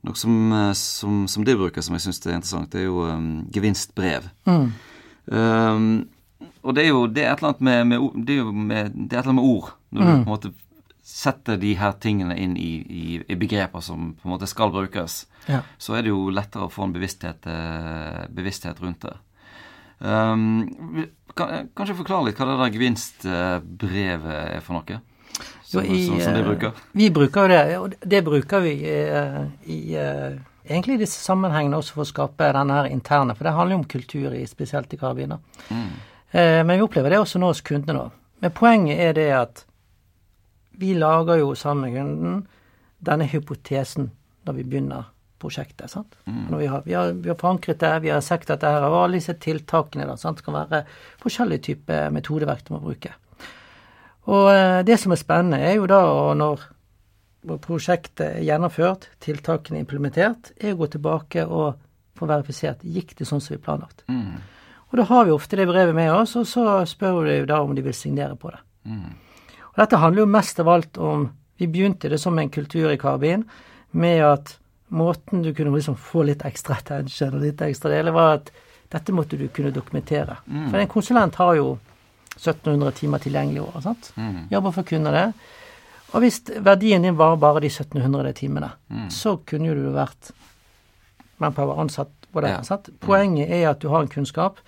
noe 0.07 0.17
som, 0.17 0.55
som, 0.79 1.25
som 1.29 1.45
de 1.45 1.57
bruker, 1.59 1.85
som 1.85 1.97
jeg 1.97 2.07
syns 2.07 2.23
er 2.23 2.39
interessant, 2.39 2.71
det 2.73 2.85
er 2.85 2.87
jo 2.87 3.03
um, 3.05 3.29
gevinstbrev. 3.53 4.31
Um, 4.47 6.07
og 6.63 6.75
det 6.75 6.85
er 6.85 6.89
jo 6.89 7.03
det 7.07 7.23
er 7.23 7.33
et 7.33 7.43
eller 7.43 7.53
annet 7.53 7.85
med, 7.85 8.25
det 8.25 8.39
er 8.39 8.49
med, 8.49 8.95
det 8.95 9.15
er 9.15 9.21
et 9.21 9.27
eller 9.27 9.35
annet 9.35 9.41
med 9.41 9.51
ord. 9.51 9.71
Når 9.89 10.01
du 10.01 10.09
på 10.09 10.17
en 10.17 10.33
måte 10.33 10.53
setter 11.09 11.57
de 11.57 11.71
her 11.73 11.95
tingene 11.97 12.35
inn 12.37 12.53
i, 12.57 12.69
i, 12.85 13.05
i, 13.25 13.35
begreper 13.39 13.81
som 13.81 14.11
på 14.13 14.27
en 14.27 14.33
måte 14.35 14.47
skal 14.49 14.69
brukes, 14.73 15.23
ja. 15.49 15.63
så 15.81 15.97
er 15.97 16.05
det 16.05 16.11
jo 16.11 16.27
lettere 16.29 16.67
å 16.67 16.73
få 16.73 16.85
en 16.85 16.93
bevissthet, 16.93 17.47
eh, 17.49 18.27
bevissthet 18.29 18.81
rundt 18.83 19.07
det. 19.07 19.15
Um, 19.99 21.07
kan, 21.35 21.71
kanskje 21.75 21.97
forklare 21.97 22.29
litt 22.29 22.37
hva 22.39 22.45
det 22.51 22.57
der 22.59 22.75
gevinstbrevet 22.75 24.37
er 24.59 24.61
for 24.63 24.77
noe? 24.77 24.99
Som, 25.65 25.81
jo, 25.81 25.97
i, 25.97 26.03
som, 26.05 26.19
som 26.21 26.37
de 26.37 26.43
bruker? 26.45 26.83
Vi 27.01 27.07
bruker 27.15 27.41
jo 27.41 27.51
det, 27.51 27.63
og 27.79 27.95
det 28.13 28.21
bruker 28.27 28.61
vi 28.63 28.75
uh, 28.85 29.41
i 29.65 29.79
egentlig 29.97 30.99
i 30.99 31.01
disse 31.01 31.23
sammenhengene 31.23 31.79
også 31.79 31.95
for 31.95 32.05
å 32.05 32.11
skape 32.11 32.51
denne 32.53 32.77
her 32.77 32.91
interne, 32.93 33.33
for 33.33 33.49
det 33.49 33.55
handler 33.57 33.75
jo 33.75 33.81
om 33.81 33.89
kultur, 33.89 34.29
i, 34.37 34.43
spesielt 34.47 34.93
i 34.93 35.01
karabiner. 35.01 35.41
Mm. 35.73 35.89
Men 36.37 36.75
vi 36.75 36.83
opplever 36.85 37.09
det 37.09 37.17
også 37.17 37.39
nå 37.41 37.47
hos 37.49 37.63
kundene. 37.65 38.03
Men 38.43 38.53
poenget 38.53 38.99
er 39.01 39.15
det 39.17 39.29
at 39.33 39.63
vi 40.79 40.93
lager 40.95 41.41
jo 41.41 41.53
sammen 41.59 41.89
med 41.89 41.99
kunden 41.99 42.41
denne 43.03 43.27
hypotesen 43.31 44.09
når 44.47 44.57
vi 44.57 44.65
begynner 44.67 45.09
prosjektet. 45.39 45.89
sant? 45.91 46.15
Mm. 46.25 46.57
Vi, 46.57 46.67
har, 46.67 46.81
vi, 46.85 46.93
har, 46.93 47.13
vi, 47.13 47.29
har, 47.29 47.37
forankret 47.39 47.79
det, 47.79 47.93
vi 48.03 48.11
har 48.11 48.21
sagt 48.21 48.49
at 48.51 48.61
det 48.61 48.71
her, 48.73 48.89
var 48.91 49.11
disse 49.11 49.35
tiltakene 49.39 50.07
da, 50.07 50.17
sant? 50.19 50.43
kan 50.43 50.57
være 50.57 50.83
forskjellige 51.23 51.65
typer 51.69 52.11
metodeverk 52.15 52.65
du 52.67 52.73
må 52.75 52.81
bruke. 52.83 53.13
Og 54.29 54.49
eh, 54.51 54.81
det 54.85 54.99
som 55.01 55.15
er 55.15 55.21
spennende, 55.21 55.61
er 55.63 55.77
jo 55.79 55.87
da 55.89 56.01
når, 56.37 56.65
når 57.47 57.61
prosjektet 57.63 58.25
er 58.27 58.47
gjennomført, 58.49 59.09
tiltakene 59.23 59.79
er 59.79 59.87
implementert, 59.87 60.51
er 60.59 60.75
å 60.75 60.81
gå 60.81 60.91
tilbake 60.95 61.47
og 61.47 61.79
få 62.19 62.27
verifisert 62.27 62.83
gikk 62.83 63.15
det 63.17 63.27
sånn 63.29 63.41
som 63.43 63.55
vi 63.55 63.63
planlagt. 63.63 64.03
Mm. 64.11 64.39
Og 64.89 64.99
da 64.99 65.05
har 65.07 65.25
vi 65.25 65.33
ofte 65.33 65.57
det 65.59 65.69
brevet 65.69 65.95
med 65.95 66.11
oss, 66.11 66.35
og 66.39 66.47
så 66.49 66.81
spør 66.89 67.23
vi 67.23 67.39
da 67.47 67.61
om 67.63 67.75
de 67.77 67.85
vil 67.85 67.95
signere 67.95 68.35
på 68.39 68.51
det. 68.51 68.59
Mm. 68.89 69.09
Dette 69.79 69.99
handler 69.99 70.25
jo 70.25 70.31
mest 70.31 70.59
av 70.59 70.69
alt 70.69 70.97
om 70.99 71.29
Vi 71.59 71.67
begynte 71.67 72.09
det 72.09 72.17
som 72.19 72.37
en 72.39 72.49
kultur 72.49 72.87
i 72.91 72.97
Karabin 72.97 73.43
med 73.91 74.21
at 74.23 74.53
måten 74.95 75.41
du 75.43 75.49
kunne 75.53 75.73
liksom 75.75 75.97
få 75.99 76.23
litt 76.23 76.45
ekstra 76.47 76.77
attention 76.79 77.35
og 77.35 77.43
litt 77.43 77.61
ekstra 77.61 77.91
deler, 77.91 78.15
var 78.15 78.37
at 78.37 78.51
dette 78.93 79.11
måtte 79.11 79.35
du 79.37 79.49
kunne 79.51 79.73
dokumentere. 79.75 80.37
Mm. 80.47 80.69
For 80.69 80.79
en 80.79 80.91
konsulent 80.93 81.35
har 81.35 81.57
jo 81.59 81.73
1700 82.37 82.95
timer 83.01 83.19
tilgjengelig 83.25 83.59
i 83.59 83.65
året. 83.65 83.83
sant? 83.83 84.11
Mm. 84.15 84.47
Jobber 84.53 84.75
for 84.77 84.87
å 84.87 84.89
kunne 84.93 85.13
det. 85.17 85.25
Og 86.13 86.23
hvis 86.23 86.39
verdien 86.63 87.03
din 87.03 87.19
var 87.19 87.35
bare 87.43 87.65
de 87.65 87.73
1700 87.73 88.33
timene, 88.39 88.71
mm. 88.87 89.09
så 89.11 89.35
kunne 89.43 89.69
jo 89.69 89.75
du 89.77 89.91
vært 89.99 90.31
manpower 91.43 91.83
ansatt 91.83 92.15
det. 92.31 92.49
Ja. 92.55 92.63
sant? 92.63 92.87
Poenget 93.03 93.51
er 93.51 93.67
at 93.73 93.83
du 93.83 93.91
har 93.91 94.05
en 94.05 94.11
kunnskap. 94.15 94.63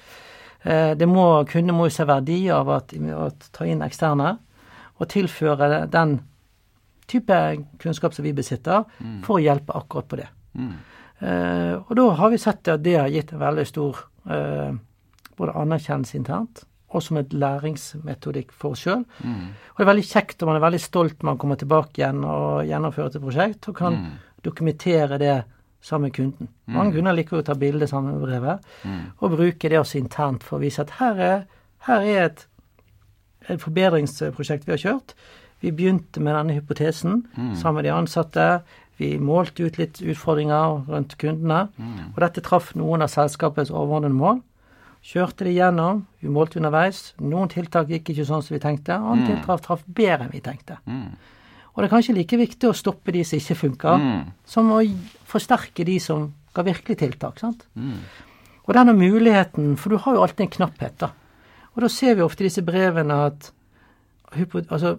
Eh, 0.61 0.91
det 0.97 1.07
må, 1.07 1.45
kunne 1.49 1.73
må 1.77 1.87
jo 1.87 1.95
se 1.95 2.05
verdi 2.09 2.43
av 2.51 2.67
å 2.67 2.81
ta 2.83 3.65
inn 3.69 3.83
eksterne 3.85 4.35
og 5.01 5.09
tilføre 5.09 5.87
den 5.91 6.19
type 7.09 7.37
kunnskap 7.81 8.13
som 8.15 8.25
vi 8.25 8.35
besitter, 8.37 8.85
mm. 9.01 9.19
for 9.25 9.39
å 9.39 9.43
hjelpe 9.43 9.75
akkurat 9.75 10.07
på 10.07 10.21
det. 10.21 10.29
Mm. 10.55 10.73
Uh, 11.21 11.73
og 11.85 11.95
da 11.97 12.05
har 12.17 12.31
vi 12.33 12.41
sett 12.41 12.69
at 12.71 12.81
det 12.85 12.97
har 12.97 13.11
gitt 13.13 13.33
en 13.33 13.41
veldig 13.41 13.65
stor 13.69 13.99
uh, 14.29 14.71
både 15.37 15.57
anerkjennelse 15.57 16.17
internt 16.17 16.63
og 16.91 17.03
som 17.03 17.19
et 17.21 17.33
læringsmetodikk 17.33 18.51
for 18.51 18.75
oss 18.75 18.83
sjøl. 18.83 19.05
Mm. 19.23 19.51
Og 19.71 19.79
det 19.79 19.85
er 19.85 19.89
veldig 19.91 20.07
kjekt, 20.07 20.41
og 20.41 20.49
man 20.49 20.59
er 20.59 20.65
veldig 20.65 20.81
stolt 20.83 21.21
når 21.21 21.29
man 21.29 21.39
kommer 21.39 21.59
tilbake 21.59 22.01
igjen 22.01 22.25
og 22.27 22.67
gjennomfører 22.67 23.13
et 23.13 23.23
prosjekt 23.23 23.69
og 23.71 23.77
kan 23.79 23.97
mm. 23.97 24.09
dokumentere 24.47 25.19
det 25.21 25.37
sammen 25.81 26.09
med 26.09 26.15
kunden. 26.17 26.51
Mm. 26.67 26.75
Mange 26.75 26.95
kunder 26.97 27.15
liker 27.17 27.39
å 27.39 27.45
ta 27.47 27.55
bilde 27.57 27.87
sammen 27.89 28.17
med 28.17 28.25
brevet, 28.27 28.67
mm. 28.83 29.01
og 29.17 29.37
bruke 29.37 29.71
det 29.71 29.79
også 29.79 30.01
internt 30.01 30.45
for 30.45 30.59
å 30.59 30.63
vise 30.65 30.83
at 30.83 30.97
her 30.99 31.23
er, 31.29 31.45
her 31.87 32.05
er 32.11 32.25
et, 32.27 32.45
et 33.49 33.61
forbedringsprosjekt 33.61 34.67
vi 34.67 34.75
har 34.75 34.81
kjørt. 34.81 35.15
Vi 35.61 35.71
begynte 35.73 36.21
med 36.23 36.35
denne 36.35 36.55
hypotesen 36.57 37.23
mm. 37.35 37.55
sammen 37.59 37.81
med 37.81 37.89
de 37.89 37.95
ansatte. 37.95 38.45
Vi 39.01 39.15
målte 39.21 39.65
ut 39.65 39.77
litt 39.81 40.01
utfordringer 40.01 40.85
rundt 40.89 41.17
kundene. 41.21 41.67
Mm. 41.77 42.13
Og 42.13 42.23
dette 42.23 42.43
traff 42.45 42.73
noen 42.77 43.05
av 43.05 43.11
selskapets 43.13 43.73
overordnede 43.73 44.17
mål. 44.17 44.41
Kjørte 45.05 45.47
det 45.47 45.55
gjennom. 45.55 46.03
Vi 46.21 46.29
målte 46.33 46.59
underveis. 46.61 47.11
Noen 47.21 47.49
tiltak 47.49 47.89
gikk 47.89 48.11
ikke 48.13 48.25
sånn 48.29 48.43
som 48.45 48.55
vi 48.55 48.61
tenkte. 48.61 48.97
Andre 48.97 49.25
mm. 49.25 49.29
tiltak 49.31 49.63
traff 49.65 49.85
bedre 49.85 50.27
enn 50.27 50.33
vi 50.33 50.43
tenkte. 50.45 50.77
Mm. 50.85 51.15
Og 51.71 51.79
det 51.79 51.87
er 51.87 51.93
kanskje 51.93 52.17
like 52.17 52.37
viktig 52.41 52.69
å 52.69 52.75
stoppe 52.75 53.13
de 53.15 53.23
som 53.25 53.39
ikke 53.39 53.57
funker, 53.61 54.01
mm. 54.03 54.21
som 54.49 54.69
å 54.75 54.81
forsterke 55.29 55.85
de 55.87 55.97
som 56.03 56.27
ga 56.53 56.65
virkelig 56.67 56.99
tiltak. 56.99 57.39
sant? 57.39 57.63
Mm. 57.79 57.95
Og 58.67 58.75
denne 58.77 58.93
muligheten, 58.97 59.75
for 59.79 59.93
du 59.93 60.01
har 60.03 60.17
jo 60.17 60.25
alltid 60.25 60.45
en 60.45 60.55
knapphet, 60.57 60.97
da. 61.01 61.13
Og 61.75 61.85
da 61.85 61.89
ser 61.91 62.17
vi 62.17 62.25
ofte 62.25 62.43
i 62.43 62.49
disse 62.49 62.63
brevene 62.67 63.17
at 63.27 63.51
altså, 64.35 64.97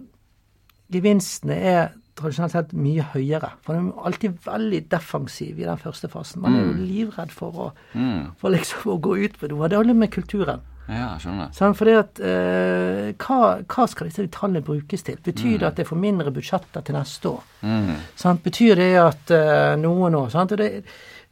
gevinstene 0.93 1.57
er 1.57 1.91
tradisjonelt 2.17 2.53
sett 2.53 2.75
mye 2.77 3.05
høyere. 3.13 3.53
For 3.65 3.77
man 3.77 3.89
er 3.91 4.09
alltid 4.09 4.35
veldig 4.45 4.83
defensiv 4.91 5.61
i 5.61 5.65
den 5.65 5.81
første 5.81 6.09
fasen. 6.11 6.43
Man 6.43 6.57
er 6.57 6.67
jo 6.67 6.75
mm. 6.75 6.83
livredd 6.89 7.33
for 7.33 7.63
å, 7.65 7.71
mm. 7.97 8.35
for 8.41 8.53
liksom 8.53 8.93
å 8.93 8.99
gå 9.01 9.17
ut 9.23 9.39
på 9.39 9.49
noe. 9.51 9.69
Det 9.69 9.79
handler 9.79 9.97
med 10.03 10.13
kulturen. 10.13 10.61
Ja, 10.83 11.13
skjønner. 11.21 11.53
Sånn, 11.55 11.75
for 11.79 11.87
det 11.87 11.95
at, 11.95 12.19
eh, 12.19 13.13
hva, 13.15 13.39
hva, 13.63 13.85
skal 13.87 14.09
disse 14.09 14.25
tallene 14.33 14.63
brukes 14.65 15.05
til? 15.07 15.17
Betyr 15.23 15.55
mm. 15.55 15.59
det 15.61 15.69
at 15.69 15.79
det 15.79 15.87
får 15.87 16.01
mindre 16.01 16.33
budsjetter 16.35 16.83
til 16.83 16.97
neste 16.97 17.31
år? 17.31 17.49
Mm. 17.63 17.93
Sånn, 18.19 18.41
betyr 18.43 18.81
det 18.81 18.91
at 18.99 19.33
eh, 19.33 19.73
noen 19.79 20.19
år 20.19 20.33
sant? 20.33 20.53
Og 20.53 20.59
det, 20.59 20.83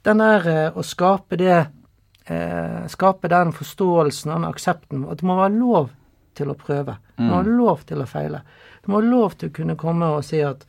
Den 0.01 0.23
der 0.23 0.47
eh, 0.49 0.77
å 0.77 0.86
skape 0.88 1.38
det 1.38 1.60
eh, 2.25 2.84
Skape 2.91 3.31
den 3.31 3.53
forståelsen, 3.55 4.34
den 4.34 4.49
aksepten, 4.49 5.05
at 5.10 5.21
det 5.21 5.27
må 5.27 5.38
være 5.39 5.57
lov 5.57 5.89
til 6.38 6.51
å 6.51 6.57
prøve. 6.57 6.97
Det 7.17 7.25
må 7.27 7.41
være 7.41 7.57
lov 7.57 7.84
til 7.89 8.01
å 8.01 8.07
feile. 8.10 8.43
Det 8.81 8.89
må 8.89 9.01
være 9.01 9.12
lov 9.12 9.36
til 9.38 9.51
å 9.51 9.55
kunne 9.55 9.77
komme 9.79 10.10
og 10.15 10.23
si 10.25 10.41
at 10.45 10.63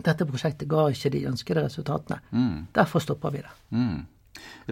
dette 0.00 0.26
prosjektet 0.28 0.68
ga 0.70 0.86
ikke 0.92 1.12
de 1.12 1.26
ønskede 1.28 1.66
resultatene. 1.66 2.20
Mm. 2.32 2.56
Derfor 2.76 3.04
stopper 3.04 3.34
vi 3.34 3.42
det. 3.44 3.52
Mm. 3.76 4.06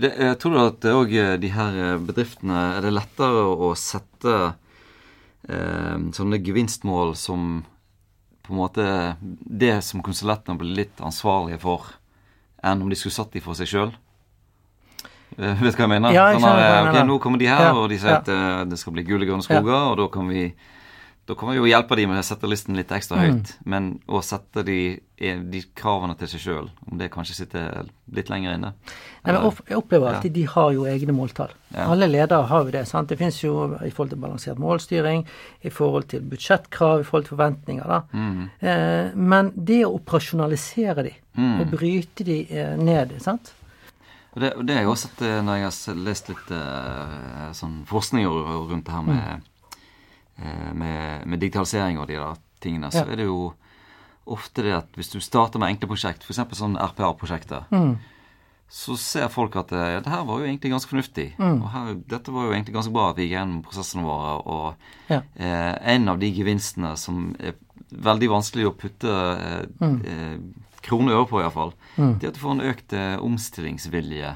det 0.01 0.13
jeg 0.17 0.39
tror 0.41 0.55
du 0.55 0.61
at 0.63 0.89
òg 0.93 1.13
eh, 1.13 1.35
de 1.41 1.53
her 1.53 1.77
eh, 1.83 2.01
bedriftene 2.01 2.63
Er 2.79 2.87
det 2.87 2.95
lettere 2.95 3.45
å 3.53 3.75
sette 3.77 4.37
eh, 5.49 5.97
sånne 6.17 6.41
gevinstmål 6.41 7.15
som 7.19 7.63
på 8.47 8.55
en 8.55 8.61
måte 8.63 8.85
det 9.21 9.83
som 9.85 10.01
konsulentene 10.05 10.57
blir 10.57 10.79
litt 10.79 11.01
ansvarlige 11.05 11.61
for, 11.61 11.91
enn 12.65 12.81
om 12.81 12.89
de 12.89 12.97
skulle 12.97 13.19
satt 13.19 13.35
de 13.35 13.45
for 13.45 13.59
seg 13.59 13.69
sjøl? 13.69 13.93
Uh, 15.37 15.53
vet 15.61 15.61
du 15.61 15.69
hva 15.69 15.85
jeg 15.85 15.93
mener? 15.93 16.17
Ja, 16.17 16.31
jeg 16.33 16.43
sånn 16.43 16.59
jeg 16.59 16.73
sånn, 16.73 16.91
okay, 16.95 17.07
nå 17.11 17.21
kommer 17.23 17.43
de 17.43 17.51
her, 17.51 17.69
ja, 17.69 17.77
og 17.77 17.89
de 17.93 18.01
sier 18.01 18.17
ja. 18.17 18.23
at 18.23 18.69
det 18.71 18.81
skal 18.81 18.97
bli 18.97 19.07
gule, 19.07 19.29
grønne 19.29 19.47
skoger, 19.47 19.93
og 19.93 19.99
da 20.01 20.09
kan 20.13 20.31
vi 20.31 20.49
da 21.29 21.35
kan 21.35 21.51
vi 21.51 21.59
jo 21.59 21.67
hjelpe 21.69 21.97
de 21.99 22.07
med 22.09 22.23
å 22.23 22.25
sette 22.25 22.49
listen 22.49 22.77
litt 22.79 22.93
ekstra 22.95 23.19
høyt, 23.21 23.51
mm. 23.53 23.65
men 23.69 23.89
å 24.09 24.23
sette 24.25 24.63
de, 24.65 24.79
de, 25.21 25.61
kravene 25.77 26.15
til 26.17 26.31
seg 26.31 26.41
sjøl, 26.41 26.71
om 26.89 26.97
det 26.97 27.11
kanskje 27.13 27.37
sitter 27.43 27.83
litt 28.17 28.31
lenger 28.33 28.55
inne. 28.57 28.71
Nei, 28.73 29.35
men 29.35 29.37
jeg 29.69 29.77
opplever 29.77 30.09
alltid 30.09 30.33
de 30.39 30.47
har 30.49 30.71
jo 30.73 30.87
egne 30.89 31.13
måltall. 31.13 31.53
Alle 31.85 32.09
ledere 32.09 32.49
har 32.49 32.65
jo 32.65 32.73
det. 32.73 32.87
sant? 32.89 33.13
Det 33.13 33.21
finnes 33.21 33.43
jo 33.43 33.67
i 33.77 33.91
forhold 33.91 34.15
til 34.15 34.23
balansert 34.23 34.63
målstyring, 34.63 35.27
i 35.69 35.75
forhold 35.75 36.09
til 36.15 36.25
budsjettkrav, 36.33 37.05
i 37.05 37.09
forhold 37.11 37.29
til 37.29 37.37
forventninger. 37.37 37.93
da. 37.93 38.01
Mm. 38.17 38.43
Eh, 38.73 39.21
men 39.35 39.53
det 39.53 39.83
å 39.85 39.99
operasjonalisere 39.99 41.11
de, 41.11 41.17
mm. 41.37 41.55
og 41.61 41.77
bryte 41.77 42.25
de 42.25 42.41
eh, 42.49 42.73
ned, 42.81 43.19
sant? 43.21 43.53
Og 44.39 44.43
det, 44.45 44.53
det 44.69 44.75
har 44.77 44.85
jeg 44.85 44.91
også 44.93 45.09
sett 45.09 45.23
eh, 45.27 45.39
når 45.43 45.57
jeg 45.59 45.67
har 45.67 46.03
lest 46.07 46.29
litt 46.31 46.51
uh, 46.55 47.49
sånn 47.59 47.81
forskning 47.91 48.29
rundt 48.29 48.85
det 48.87 48.93
her 48.95 49.03
med 49.03 49.17
mm. 49.19 49.49
uh, 50.45 50.69
med, 50.79 51.25
med, 51.27 51.41
digitalisering 51.43 51.99
og 51.99 52.07
de 52.07 52.21
der 52.21 52.39
tingene, 52.63 52.93
så 52.95 53.03
ja. 53.03 53.09
er 53.11 53.19
det 53.19 53.27
jo 53.27 53.41
ofte 54.31 54.63
det 54.63 54.77
at 54.77 54.95
hvis 54.95 55.11
du 55.11 55.19
starter 55.25 55.59
med 55.59 55.73
enkle 55.73 55.89
prosjekt, 55.91 56.23
f.eks. 56.23 56.39
sånn 56.55 56.79
RPA-prosjekter, 56.79 57.67
mm. 57.73 57.97
så 58.71 58.95
ser 59.01 59.27
folk 59.33 59.59
at 59.59 59.75
ja, 59.75 59.99
det 60.05 60.13
her 60.13 60.23
var 60.29 60.39
jo 60.39 60.47
egentlig 60.47 60.71
ganske 60.71 60.93
fornuftig. 60.93 61.33
Mm. 61.41 61.57
Og 61.57 61.69
her, 61.75 61.91
dette 62.15 62.35
var 62.37 62.47
jo 62.47 62.55
egentlig 62.55 62.77
ganske 62.77 62.95
bra 62.95 63.09
at 63.11 63.19
vi 63.19 63.27
gikk 63.27 63.35
gjennom 63.39 63.65
prosessene 63.67 64.07
våre. 64.07 64.37
Og 64.45 65.11
ja. 65.11 65.23
uh, 65.25 65.75
en 65.97 66.15
av 66.15 66.23
de 66.23 66.31
gevinstene 66.39 66.95
som 67.01 67.33
er 67.41 67.59
veldig 67.89 68.31
vanskelig 68.37 68.69
å 68.69 68.77
putte 68.77 69.19
mm. 69.81 69.99
Kroner 70.89 71.15
og 71.15 71.23
øre 71.23 71.31
på, 71.31 71.41
iallfall, 71.43 71.73
mm. 71.97 72.19
det 72.19 72.27
er 72.27 72.33
at 72.33 72.39
du 72.39 72.43
får 72.43 72.57
en 72.57 72.69
økt 72.73 72.95
eh, 72.97 73.17
omstillingsvilje 73.25 74.35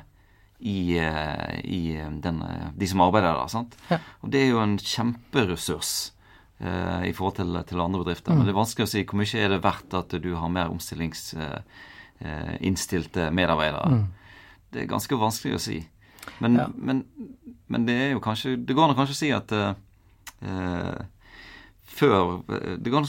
i, 0.62 0.98
eh, 0.98 1.60
i 1.64 1.96
eh, 1.98 2.10
den, 2.22 2.42
eh, 2.42 2.66
de 2.78 2.86
som 2.86 3.00
arbeider 3.02 3.34
der. 3.34 3.48
sant? 3.50 3.74
Ja. 3.90 3.98
Og 4.22 4.30
det 4.30 4.40
er 4.42 4.48
jo 4.52 4.60
en 4.62 4.78
kjemperessurs 4.78 6.12
uh, 6.62 7.02
i 7.06 7.12
forhold 7.16 7.36
til, 7.40 7.62
til 7.66 7.80
andre 7.82 7.98
bedrifter. 8.04 8.30
Mm. 8.30 8.36
Men 8.38 8.46
det 8.46 8.52
er 8.52 8.60
vanskelig 8.60 8.86
å 8.86 8.92
si 8.92 9.02
hvor 9.02 9.16
mye 9.18 9.40
er 9.42 9.48
det 9.50 9.64
verdt 9.64 9.90
at 9.98 10.10
du 10.22 10.32
har 10.38 10.50
mer 10.54 10.68
omstillingsinnstilte 10.70 13.22
uh, 13.26 13.34
medarbeidere. 13.34 13.88
Mm. 13.90 14.06
Det 14.72 14.78
er 14.84 14.94
ganske 14.94 15.14
vanskelig 15.18 15.54
å 15.58 15.64
si. 15.66 15.78
Men, 16.38 16.52
ja. 16.60 16.66
men, 16.76 16.96
men, 17.66 17.86
det 17.88 17.96
er 17.98 18.10
jo 18.12 18.20
kanskje 18.22 18.62
Det 18.62 18.74
går 18.78 18.84
an 18.86 18.94
å 18.94 19.00
kanskje 19.00 19.18
si 19.18 19.28
at 19.34 19.50
uh, 19.50 19.74
før 21.92 22.40
kan, 22.84 23.08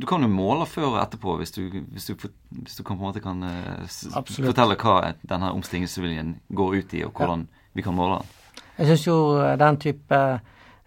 Du 0.00 0.06
kan 0.08 0.24
jo 0.24 0.28
måle 0.28 0.66
før 0.68 0.92
og 0.92 1.00
etterpå 1.02 1.36
hvis 1.40 1.54
du, 1.56 1.62
hvis 1.92 2.10
du, 2.10 2.28
hvis 2.50 2.76
du 2.76 2.82
kan, 2.82 2.98
på 2.98 3.02
en 3.02 3.06
måte 3.06 3.22
kan 3.24 3.40
uh, 3.42 4.28
fortelle 4.28 4.76
hva 4.80 5.14
denne 5.22 5.52
omstillingsviljen 5.56 6.36
går 6.48 6.76
ut 6.78 6.94
i, 6.98 7.04
og 7.06 7.16
hvordan 7.16 7.46
ja. 7.46 7.64
vi 7.78 7.86
kan 7.86 7.96
måle 7.96 8.20
den. 8.20 8.36
Jeg 8.78 8.92
syns 8.92 9.06
jo 9.08 9.18
den 9.58 9.78
type 9.82 10.18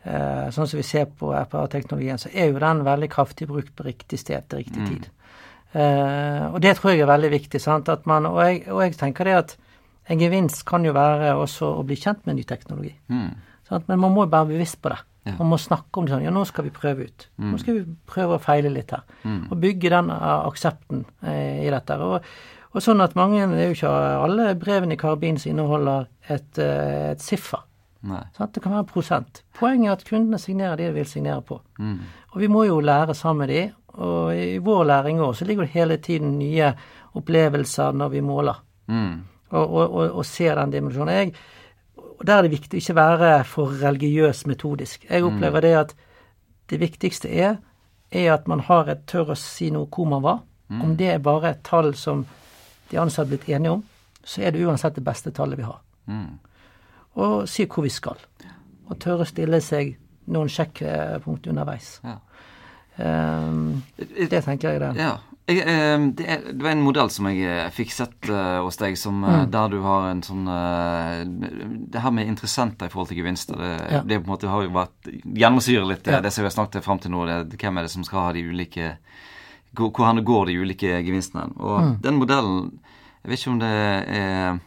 eh, 0.04 0.46
sånn 0.54 0.70
som 0.70 0.80
vi 0.80 0.86
ser 0.88 1.10
på 1.18 1.32
RPA-teknologien, 1.36 2.22
så 2.22 2.32
er 2.32 2.52
jo 2.52 2.62
den 2.62 2.86
veldig 2.88 3.10
kraftig 3.12 3.50
brukt 3.50 3.74
på 3.76 3.88
riktig 3.88 4.22
sted 4.22 4.48
til 4.48 4.64
riktig 4.64 4.86
tid. 4.88 5.10
Eh, 5.72 6.46
og 6.48 6.60
det 6.64 6.78
tror 6.78 6.94
jeg 6.94 7.04
er 7.04 7.12
veldig 7.12 7.32
viktig. 7.36 7.62
sant, 7.62 7.90
at 7.90 8.08
man, 8.10 8.26
og 8.30 8.42
jeg, 8.44 8.64
og 8.72 8.84
jeg 8.86 8.98
tenker 9.00 9.28
det 9.28 9.38
at 9.38 9.56
en 10.12 10.20
gevinst 10.20 10.66
kan 10.68 10.86
jo 10.86 10.94
være 10.96 11.36
også 11.36 11.76
å 11.80 11.86
bli 11.88 12.00
kjent 12.00 12.26
med 12.26 12.40
ny 12.40 12.44
teknologi. 12.48 12.96
Sant? 13.72 13.88
Men 13.88 14.00
man 14.04 14.12
må 14.14 14.26
jo 14.28 14.32
være 14.36 14.52
bevisst 14.52 14.82
på 14.84 14.92
det. 14.92 15.00
Ja. 15.26 15.36
Man 15.40 15.52
må 15.54 15.58
snakke 15.62 16.02
om 16.02 16.06
det 16.08 16.12
sånn. 16.16 16.24
Ja, 16.26 16.32
nå 16.34 16.42
skal 16.50 16.66
vi 16.66 16.72
prøve 16.76 17.06
ut. 17.08 17.28
Nå 17.40 17.58
skal 17.62 17.76
vi 17.78 17.84
prøve 18.10 18.36
å 18.36 18.42
feile 18.44 18.72
litt 18.74 18.92
her. 18.92 19.04
Og 19.52 19.58
bygge 19.62 19.92
den 19.94 20.10
eh, 20.12 20.30
aksepten 20.50 21.06
eh, 21.24 21.62
i 21.66 21.70
dette. 21.72 21.98
Og, 22.02 22.26
og 22.74 22.82
sånn 22.84 23.04
at 23.06 23.14
mange 23.16 23.44
Det 23.52 23.60
er 23.64 23.70
jo 23.70 23.76
ikke 23.78 23.92
alle 24.26 24.48
brevene 24.60 24.98
i 24.98 25.00
karabinen 25.02 25.38
som 25.40 25.52
inneholder 25.54 26.08
et, 26.28 26.58
eh, 26.60 27.12
et 27.14 27.22
siffer. 27.22 27.64
Sant? 28.34 28.54
Det 28.56 28.64
kan 28.64 28.74
være 28.74 28.90
prosent. 28.90 29.44
Poenget 29.60 29.88
er 29.92 29.94
at 30.00 30.06
kundene 30.10 30.40
signerer 30.42 30.76
det 30.80 30.88
de 30.90 30.94
vil 31.00 31.06
signere 31.06 31.42
på. 31.46 31.60
Og 32.34 32.40
vi 32.42 32.48
må 32.50 32.66
jo 32.66 32.80
lære 32.82 33.14
sammen 33.16 33.46
med 33.46 33.54
de, 33.54 33.62
og 34.02 34.34
i 34.34 34.58
vår 34.64 34.84
læring 34.90 35.20
òg 35.22 35.36
så 35.38 35.46
ligger 35.46 35.68
det 35.68 35.76
hele 35.76 35.98
tiden 36.02 36.38
nye 36.40 36.74
opplevelser 37.16 37.94
når 37.94 38.10
vi 38.16 38.22
måler, 38.26 38.56
Mm. 38.88 39.22
og, 39.52 39.74
og, 39.74 39.94
og, 39.94 40.16
og 40.18 40.26
ser 40.26 40.56
den 40.56 40.72
dimensjonen. 40.74 41.14
Jeg, 41.14 41.34
og 42.22 42.28
Der 42.28 42.38
er 42.38 42.46
det 42.46 42.52
viktig 42.54 42.78
å 42.78 42.82
ikke 42.84 42.96
være 42.96 43.30
for 43.50 43.72
religiøs 43.82 44.44
metodisk. 44.46 45.08
Jeg 45.10 45.24
opplever 45.26 45.64
det 45.66 45.72
at 45.74 45.94
det 46.70 46.78
viktigste 46.80 47.32
er, 47.34 47.56
er 48.12 48.34
at 48.36 48.46
man 48.48 48.62
har 48.68 48.92
et 48.94 49.08
tør 49.10 49.34
å 49.34 49.38
si 49.40 49.72
noe 49.74 49.90
hvor 49.90 50.06
man 50.06 50.22
var. 50.22 50.44
Om 50.70 50.94
det 50.98 51.08
er 51.16 51.18
bare 51.20 51.50
et 51.50 51.64
tall 51.66 51.96
som 51.98 52.22
de 52.92 53.00
ansatte 53.02 53.26
har 53.26 53.32
blitt 53.34 53.50
enige 53.50 53.72
om, 53.72 53.82
så 54.24 54.46
er 54.46 54.54
det 54.54 54.62
uansett 54.62 54.96
det 54.96 55.04
beste 55.04 55.34
tallet 55.34 55.58
vi 55.58 55.66
har. 55.66 55.82
Mm. 56.06 56.38
Og 57.26 57.50
si 57.50 57.66
hvor 57.66 57.84
vi 57.84 57.90
skal. 57.90 58.22
Og 58.88 59.00
tørre 59.02 59.26
å 59.26 59.32
stille 59.32 59.60
seg 59.66 59.96
noen 60.32 60.52
sjekkpunkt 60.52 61.50
underveis. 61.50 61.98
Ja. 62.06 62.20
Um, 63.02 63.82
det 63.98 64.44
tenker 64.46 64.76
jeg 64.76 64.84
det. 64.84 64.94
Ja. 65.02 65.18
Jeg, 65.52 65.66
eh, 65.68 66.06
det, 66.18 66.26
er, 66.32 66.42
det 66.54 66.64
var 66.64 66.72
en 66.72 66.84
modell 66.86 67.10
som 67.14 67.28
jeg 67.30 67.44
eh, 67.44 67.70
fikk 67.76 67.92
sett 67.94 68.30
eh, 68.30 68.60
hos 68.64 68.78
deg, 68.80 68.98
som, 68.98 69.20
mm. 69.26 69.50
der 69.54 69.70
du 69.74 69.78
har 69.84 70.08
en 70.12 70.22
sånn 70.26 70.48
eh, 70.48 71.24
Det 71.92 72.02
her 72.04 72.12
med 72.16 72.28
interessenter 72.32 72.88
i 72.88 72.94
forhold 72.94 73.12
til 73.12 73.20
gevinster, 73.22 73.60
det, 73.60 73.72
Ja. 73.92 74.02
det 74.08 74.20
på 74.22 74.28
en 74.30 74.34
måte 74.34 74.50
har 74.52 74.64
jo 74.66 74.74
vært 74.76 75.12
gjennomsyrer 75.26 75.88
litt 75.92 76.08
eh, 76.08 76.14
Ja. 76.18 76.22
det 76.24 76.32
som 76.34 76.44
vi 76.46 76.50
har 76.50 76.56
snakket 76.58 76.84
fram 76.86 77.00
til 77.04 77.12
nå. 77.12 77.26
Det, 77.28 77.58
hvem 77.62 77.78
er 77.78 77.88
det 77.88 77.92
som 77.94 78.04
skal 78.08 78.28
ha 78.30 78.34
de 78.38 78.46
ulike 78.50 78.94
Hvor, 79.76 79.92
hvor 79.96 80.22
går 80.28 80.46
de 80.52 80.58
ulike 80.60 80.98
gevinstene? 81.06 81.50
Og 81.60 81.82
Mm. 81.82 81.98
den 82.02 82.16
modellen 82.20 82.80
Jeg 83.24 83.30
vet 83.30 83.40
ikke 83.40 83.52
om 83.52 83.60
det 83.60 83.74
er 84.18 84.60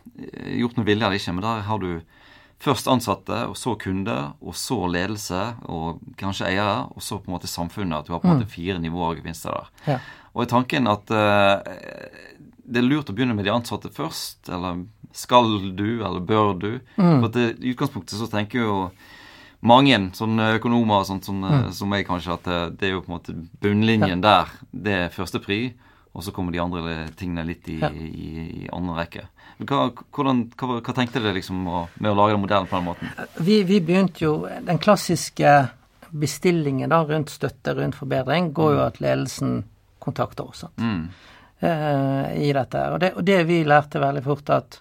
gjort 0.61 0.77
med 0.79 0.87
vilje 0.87 1.05
eller 1.07 1.16
ikke, 1.18 1.33
men 1.35 1.42
der 1.42 1.62
har 1.66 1.79
du 1.83 2.01
først 2.64 2.87
ansatte, 2.88 3.49
og 3.51 3.57
så 3.59 3.75
kunder, 3.77 4.33
og 4.40 4.55
så 4.55 4.77
ledelse, 4.88 5.40
og 5.68 5.99
kanskje 6.16 6.47
eiere, 6.53 6.87
og 6.94 7.03
så 7.03 7.18
på 7.18 7.29
en 7.29 7.35
måte 7.35 7.51
samfunnet. 7.51 7.99
At 7.99 8.07
du 8.07 8.12
har 8.14 8.20
på 8.23 8.29
en 8.31 8.38
måte 8.38 8.49
fire 8.49 8.79
nivåer 8.81 9.11
av 9.11 9.18
gevinster 9.18 9.51
der. 9.59 9.66
Ja. 9.90 9.99
Og 10.35 10.44
er 10.44 10.51
tanken 10.51 10.90
at 10.90 11.11
eh, 11.14 12.20
det 12.64 12.81
er 12.81 12.87
lurt 12.87 13.11
å 13.11 13.14
begynne 13.16 13.37
med 13.37 13.47
de 13.47 13.53
ansatte 13.55 13.90
først, 13.94 14.49
eller 14.51 14.85
skal 15.14 15.61
du, 15.79 16.01
eller 16.03 16.23
bør 16.27 16.55
du? 16.59 16.70
For 16.97 17.29
at 17.29 17.37
det, 17.37 17.44
I 17.62 17.75
utgangspunktet 17.75 18.18
så 18.18 18.27
tenker 18.33 18.64
jo 18.64 18.79
mange 19.64 19.97
sånne 20.16 20.57
økonomer 20.59 21.05
og 21.05 21.09
sånt, 21.09 21.29
som, 21.29 21.38
mm. 21.44 21.68
som 21.77 21.92
jeg 21.94 22.07
kanskje, 22.09 22.35
at 22.35 22.49
det, 22.49 22.59
det 22.81 22.88
er 22.88 22.97
jo 22.97 23.05
på 23.05 23.12
en 23.12 23.16
måte 23.16 23.37
bunnlinjen 23.62 24.25
der. 24.25 24.51
Det 24.73 24.97
er 25.07 25.14
første 25.14 25.40
pri, 25.44 25.61
og 26.14 26.25
så 26.27 26.35
kommer 26.35 26.55
de 26.55 26.61
andre 26.62 26.97
tingene 27.18 27.47
litt 27.49 27.70
i, 27.70 27.79
Ja. 27.83 27.92
i, 27.94 28.64
i 28.64 28.68
andre 28.75 28.99
rekke. 29.05 29.25
Men 29.59 29.70
Hva, 29.70 29.85
hvordan, 30.14 30.42
hva, 30.59 30.81
hva 30.81 30.94
tenkte 30.97 31.23
dere 31.23 31.37
liksom 31.38 31.62
å, 31.70 31.85
med 32.03 32.11
å 32.11 32.18
lage 32.18 32.35
den 32.35 32.42
modellen 32.42 32.68
på 32.70 32.77
den 32.81 32.88
måten? 32.88 33.14
Vi, 33.38 33.61
vi 33.68 33.79
begynte 33.87 34.25
jo 34.25 34.33
Den 34.66 34.81
klassiske 34.83 35.55
bestillingen 36.11 36.90
da 36.90 37.05
rundt 37.07 37.31
støtte, 37.31 37.75
rundt 37.79 37.99
forbedring, 37.99 38.51
går 38.55 38.77
jo 38.77 38.83
at 38.88 39.01
ledelsen 39.03 39.62
kontakter 40.05 40.49
oss? 40.51 40.64
Mm. 40.79 41.09
eh, 41.64 42.33
i 42.49 42.53
dette. 42.53 42.79
her. 42.79 42.93
Og 42.93 43.01
det, 43.01 43.12
og 43.17 43.25
det 43.25 43.38
vi 43.49 43.62
lærte 43.64 44.01
veldig 44.03 44.23
fort, 44.25 44.51
at 44.51 44.81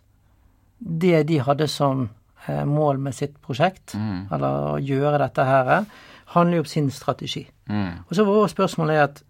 det 0.79 1.23
de 1.29 1.37
hadde 1.39 1.67
som 1.71 2.09
eh, 2.47 2.63
mål 2.67 2.99
med 2.99 3.15
sitt 3.15 3.37
prosjekt, 3.41 3.93
Mm. 3.95 4.27
eller 4.31 4.73
å 4.73 4.79
gjøre 4.83 5.19
dette 5.21 5.45
her, 5.47 5.85
handler 6.33 6.57
jo 6.57 6.63
om 6.65 6.65
sin 6.65 6.89
strategi. 6.91 7.45
Mm. 7.69 8.03
Og 8.09 8.15
så 8.17 8.25
vårt 8.25 8.51
spørsmål 8.51 8.89
er 8.89 9.03
at 9.03 9.23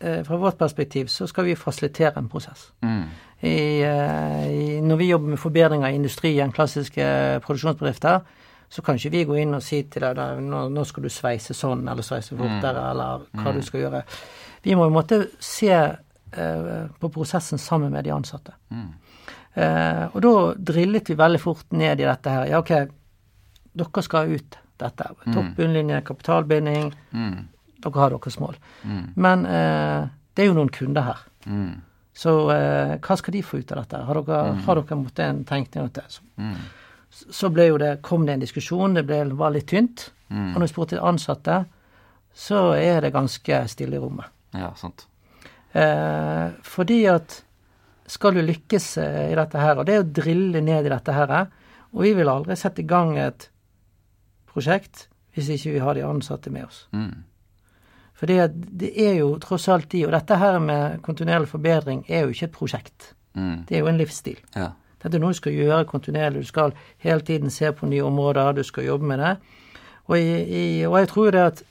eh, 0.00 0.22
fra 0.26 0.36
vårt 0.36 0.58
perspektiv 0.58 1.06
så 1.08 1.26
skal 1.30 1.44
vi 1.44 1.54
fasilitere 1.56 2.18
en 2.18 2.28
prosess. 2.28 2.72
Mm. 2.82 3.04
I, 3.42 3.52
i, 3.82 4.80
når 4.82 4.96
vi 5.00 5.08
jobber 5.10 5.28
med 5.32 5.38
forbedring 5.38 5.84
av 5.84 5.94
industrien, 5.94 6.52
klassiske 6.54 7.40
produksjonsbedrifter, 7.42 8.20
så 8.72 8.82
kan 8.82 8.96
ikke 8.96 9.10
vi 9.12 9.24
gå 9.28 9.34
inn 9.42 9.54
og 9.54 9.62
si 9.62 9.82
til 9.92 10.02
deg 10.06 10.38
nå, 10.40 10.68
nå 10.72 10.84
skal 10.88 11.02
du 11.04 11.10
sveise 11.12 11.52
sånn, 11.54 11.82
eller 11.88 12.02
sveise 12.06 12.36
fortere, 12.38 12.84
eller 12.90 13.26
hva 13.42 13.52
du 13.52 13.60
skal 13.66 13.80
gjøre. 13.82 14.04
Vi 14.62 14.74
må 14.78 14.86
i 14.86 14.90
en 14.90 14.94
måte 14.94 15.18
se 15.42 15.72
eh, 15.74 16.82
på 16.98 17.10
prosessen 17.12 17.58
sammen 17.58 17.92
med 17.92 18.06
de 18.06 18.12
ansatte. 18.14 18.54
Eh, 19.54 20.04
og 20.08 20.18
da 20.24 20.34
drillet 20.72 21.10
vi 21.10 21.18
veldig 21.18 21.40
fort 21.42 21.74
ned 21.76 22.00
i 22.00 22.08
dette 22.08 22.34
her. 22.34 22.48
Ja, 22.52 22.62
ok, 22.62 22.72
dere 23.78 24.04
skal 24.06 24.32
ut 24.32 24.58
dette. 24.82 25.08
Topp, 25.26 25.54
bunnlinje, 25.58 26.02
kapitalbinding. 26.06 26.92
Mm. 27.10 27.38
Dere 27.82 28.04
har 28.04 28.14
deres 28.14 28.38
mål. 28.40 28.58
Men 29.14 29.46
eh, 29.46 30.10
det 30.32 30.44
er 30.44 30.52
jo 30.52 30.58
noen 30.58 30.72
kunder 30.72 31.10
her. 31.10 31.24
Mm. 31.46 31.80
Så 32.16 32.36
eh, 32.54 32.96
hva 33.02 33.16
skal 33.18 33.34
de 33.34 33.44
få 33.44 33.62
ut 33.62 33.72
av 33.74 33.82
dette? 33.82 34.00
Har 34.08 34.20
dere, 34.20 34.56
har 34.66 34.80
dere 34.80 35.00
måttet 35.00 35.26
en 35.26 35.44
tenkning 35.48 35.86
rundt 35.86 36.00
det? 36.00 36.06
Så, 37.12 37.28
så 37.34 37.50
ble 37.52 37.68
jo 37.68 37.78
det, 37.80 37.96
kom 38.04 38.26
det 38.28 38.36
en 38.36 38.44
diskusjon, 38.44 38.94
det 38.96 39.04
ble, 39.08 39.24
var 39.36 39.52
litt 39.56 39.68
tynt. 39.72 40.10
Og 40.32 40.54
når 40.56 40.64
vi 40.64 40.70
spurte 40.70 40.96
de 40.96 41.04
ansatte, 41.04 41.58
så 42.32 42.70
er 42.78 43.02
det 43.04 43.12
ganske 43.12 43.58
stille 43.68 43.98
i 43.98 44.00
rommet. 44.00 44.30
Ja, 44.56 44.72
sant. 44.76 45.06
Eh, 45.72 46.48
fordi 46.68 47.00
at 47.08 47.38
skal 48.12 48.36
du 48.36 48.42
lykkes 48.44 48.96
eh, 49.00 49.32
i 49.32 49.38
dette 49.38 49.60
her, 49.60 49.78
og 49.78 49.88
det 49.88 49.96
er 49.96 50.04
å 50.04 50.12
drille 50.20 50.60
ned 50.64 50.86
i 50.86 50.92
dette 50.92 51.14
her 51.16 51.32
Og 51.92 52.02
vi 52.04 52.12
vil 52.16 52.28
aldri 52.28 52.56
sette 52.56 52.82
i 52.82 52.88
gang 52.88 53.16
et 53.18 53.48
prosjekt 54.52 55.08
hvis 55.32 55.48
ikke 55.48 55.72
vi 55.72 55.80
har 55.80 55.96
de 55.96 56.04
ansatte 56.04 56.50
med 56.52 56.66
oss. 56.66 56.86
Mm. 56.92 57.24
Fordi 58.12 58.36
at 58.38 58.52
det 58.52 58.92
er 59.00 59.14
jo 59.22 59.38
tross 59.40 59.64
alt 59.72 59.88
de, 59.90 60.04
og 60.06 60.12
dette 60.12 60.36
her 60.36 60.58
med 60.60 61.00
kontinuerlig 61.02 61.48
forbedring 61.48 62.04
er 62.08 62.26
jo 62.26 62.34
ikke 62.34 62.50
et 62.50 62.54
prosjekt. 62.58 63.14
Mm. 63.34 63.64
Det 63.68 63.76
er 63.76 63.80
jo 63.80 63.88
en 63.88 64.00
livsstil. 64.00 64.38
Ja. 64.54 64.74
Dette 65.02 65.16
er 65.16 65.22
noe 65.24 65.32
du 65.32 65.40
skal 65.40 65.56
gjøre 65.56 65.88
kontinuerlig. 65.88 66.44
Du 66.44 66.50
skal 66.52 66.76
hele 67.02 67.24
tiden 67.26 67.50
se 67.50 67.72
på 67.72 67.88
nye 67.88 68.04
områder, 68.04 68.52
du 68.52 68.62
skal 68.62 68.86
jobbe 68.86 69.08
med 69.08 69.24
det. 69.24 69.32
Og, 70.04 70.18
i, 70.18 70.36
i, 70.44 70.62
og 70.86 70.98
jeg 71.00 71.10
tror 71.10 71.32
det 71.32 71.42
at 71.48 71.64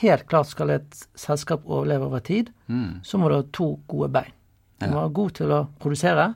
helt 0.00 0.26
klart 0.28 0.46
skal 0.50 0.70
et 0.70 1.06
selskap 1.14 1.62
overleve 1.66 2.04
over 2.06 2.18
tid, 2.20 2.50
Mm. 2.68 3.00
så 3.02 3.18
må 3.18 3.28
du 3.28 3.34
ha 3.34 3.42
to 3.52 3.80
gode 3.88 4.08
bein. 4.12 4.32
Du 4.80 4.86
må 4.86 5.00
være 5.00 5.12
god 5.12 5.30
til 5.30 5.46
å 5.54 5.66
produsere, 5.80 6.34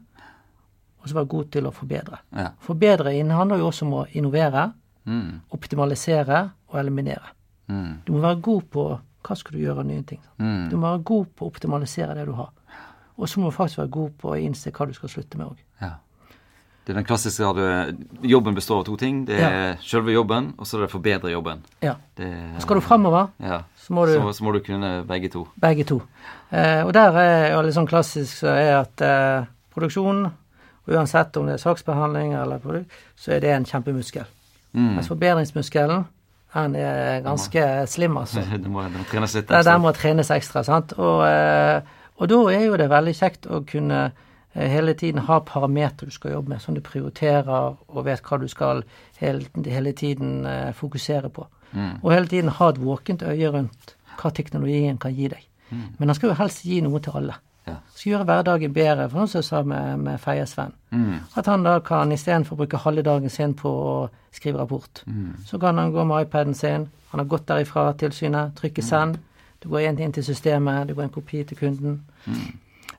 og 1.02 1.08
så 1.08 1.14
være 1.14 1.26
god 1.28 1.50
til 1.50 1.66
å 1.66 1.72
forbedre. 1.72 2.18
Ja. 2.36 2.48
Forbedre 2.60 3.12
handler 3.32 3.58
jo 3.58 3.66
også 3.70 3.82
om 3.86 3.92
å 3.92 4.06
innovere, 4.12 4.72
Mm. 5.06 5.40
optimalisere 5.50 6.50
og 6.68 6.80
eliminere. 6.80 7.32
Mm. 7.68 8.02
Du 8.06 8.12
må 8.12 8.20
være 8.20 8.40
god 8.42 8.62
på 8.70 9.00
hva 9.24 9.36
skal 9.36 9.52
du 9.52 9.58
gjøre 9.64 9.78
av 9.80 9.86
nye 9.86 10.02
ting. 10.02 10.20
Mm. 10.38 10.70
Du 10.70 10.76
må 10.76 10.82
være 10.90 11.02
god 11.04 11.26
på 11.36 11.44
å 11.46 11.50
optimalisere 11.50 12.14
det 12.14 12.26
du 12.26 12.32
har. 12.32 12.50
Og 13.18 13.28
så 13.28 13.40
må 13.40 13.50
du 13.50 13.56
faktisk 13.56 13.78
være 13.78 13.90
god 13.90 14.10
på 14.18 14.30
å 14.30 14.38
innse 14.40 14.70
hva 14.70 14.86
du 14.86 14.92
skal 14.92 15.08
slutte 15.08 15.36
med 15.38 15.46
òg. 15.46 15.56
Ja. 15.80 15.90
Det 16.90 16.96
er 16.96 16.98
den 16.98 17.06
klassiske 17.06 17.46
at 17.46 17.54
du- 17.60 18.26
jobben 18.26 18.54
består 18.56 18.80
av 18.80 18.84
to 18.88 18.96
ting. 18.98 19.20
Det 19.28 19.36
er 19.38 19.76
selve 19.86 20.10
jobben, 20.10 20.48
og 20.58 20.66
så 20.66 20.76
er 20.80 20.80
det 20.82 20.90
forbedre 20.90 21.30
jobben. 21.30 21.60
Ja. 21.86 21.92
Det, 22.18 22.26
Skal 22.64 22.80
du 22.80 22.82
framover, 22.82 23.28
ja. 23.38 23.60
så 23.78 23.94
må 23.94 24.06
du 24.08 24.16
så, 24.16 24.32
så 24.34 24.44
må 24.44 24.52
du 24.56 24.58
kunne 24.66 25.04
begge 25.06 25.28
to. 25.30 25.44
begge 25.60 25.84
to. 25.86 26.00
Eh, 26.50 26.82
og 26.82 26.90
der 26.96 27.14
er 27.20 27.52
jo 27.54 27.60
litt 27.62 27.76
sånn 27.76 27.86
klassisk 27.86 28.40
så 28.42 28.50
er 28.50 28.72
at 28.80 29.00
eh, 29.06 29.44
produksjon, 29.72 30.24
uansett 30.90 31.36
om 31.38 31.46
det 31.46 31.54
er 31.60 31.62
saksbehandling 31.62 32.34
eller 32.34 32.58
produkt, 32.58 32.90
så 33.14 33.36
er 33.36 33.44
det 33.44 33.52
en 33.54 33.64
kjempemuskel. 33.70 34.26
Mm. 34.74 34.96
Mens 34.96 35.08
forbedringsmuskelen, 35.12 36.04
den 36.56 36.74
er 36.82 37.20
ganske 37.22 37.68
slim, 37.86 38.16
altså. 38.18 38.42
Den 38.50 38.72
må, 38.74 38.82
den 38.82 38.98
må 38.98 39.06
trenes 39.12 39.34
litt. 39.38 39.46
Ekstra. 39.46 39.62
den 39.72 39.80
må 39.86 39.92
trenes 39.94 40.30
ekstra, 40.34 40.64
sant. 40.66 40.96
Og, 40.98 41.22
eh, 41.28 41.80
og 42.18 42.28
da 42.34 42.40
er 42.50 42.66
jo 42.66 42.76
det 42.82 42.90
veldig 42.90 43.14
kjekt 43.14 43.46
å 43.46 43.62
kunne 43.62 44.08
hele 44.54 44.94
tiden 44.98 45.22
ha 45.28 45.38
parametere 45.46 46.10
du 46.10 46.14
skal 46.14 46.32
jobbe 46.32 46.54
med, 46.54 46.60
som 46.60 46.74
du 46.74 46.80
prioriterer 46.80 47.76
og 47.88 48.04
vet 48.04 48.22
hva 48.26 48.38
du 48.40 48.48
skal 48.50 48.82
hele, 49.20 49.46
hele 49.66 49.92
tiden 49.92 50.46
eh, 50.46 50.72
fokusere 50.74 51.30
på. 51.30 51.46
Og 52.02 52.12
hele 52.12 52.26
tiden 52.26 52.50
ha 52.50 52.68
et 52.68 52.80
våkent 52.82 53.22
øye 53.22 53.50
rundt 53.54 53.94
hva 54.20 54.32
teknologien 54.34 54.98
kan 54.98 55.14
gi 55.14 55.28
deg. 55.30 55.46
Men 55.70 56.08
den 56.08 56.14
skal 56.18 56.32
jo 56.32 56.38
helst 56.40 56.64
gi 56.66 56.80
noe 56.82 56.98
til 57.00 57.14
alle. 57.20 57.36
Ja. 57.68 57.76
Skal 57.94 58.10
gjøre 58.10 58.26
hverdagen 58.26 58.72
bedre, 58.74 59.06
for 59.10 59.20
noe 59.20 59.30
som 59.30 59.38
jeg 59.38 59.46
sa 59.46 59.60
med, 59.62 60.00
med 60.02 60.18
Feie-Sven. 60.18 60.72
Mm. 60.90 61.18
At 61.38 61.46
han 61.46 61.66
da 61.66 61.76
kan 61.84 62.12
istedenfor 62.12 62.56
å 62.56 62.62
bruke 62.62 62.80
halve 62.82 63.04
dagen 63.06 63.30
sin 63.30 63.54
på 63.54 63.70
å 63.70 63.92
skrive 64.34 64.58
rapport, 64.58 65.02
så 65.46 65.60
kan 65.62 65.78
han 65.78 65.92
gå 65.94 66.04
med 66.04 66.26
iPaden 66.26 66.54
sin. 66.54 66.88
Han 67.12 67.22
har 67.22 67.28
gått 67.30 67.46
derifra 67.48 67.92
tilsynet, 67.98 68.56
trykke 68.58 68.82
send. 68.82 69.20
Du 69.60 69.68
går 69.68 69.86
inn 69.86 69.98
inn 70.00 70.12
til 70.16 70.24
systemet, 70.24 70.88
du 70.88 70.94
går 70.94 71.08
en 71.08 71.14
kopi 71.14 71.44
til 71.44 71.58
kunden. 71.58 72.00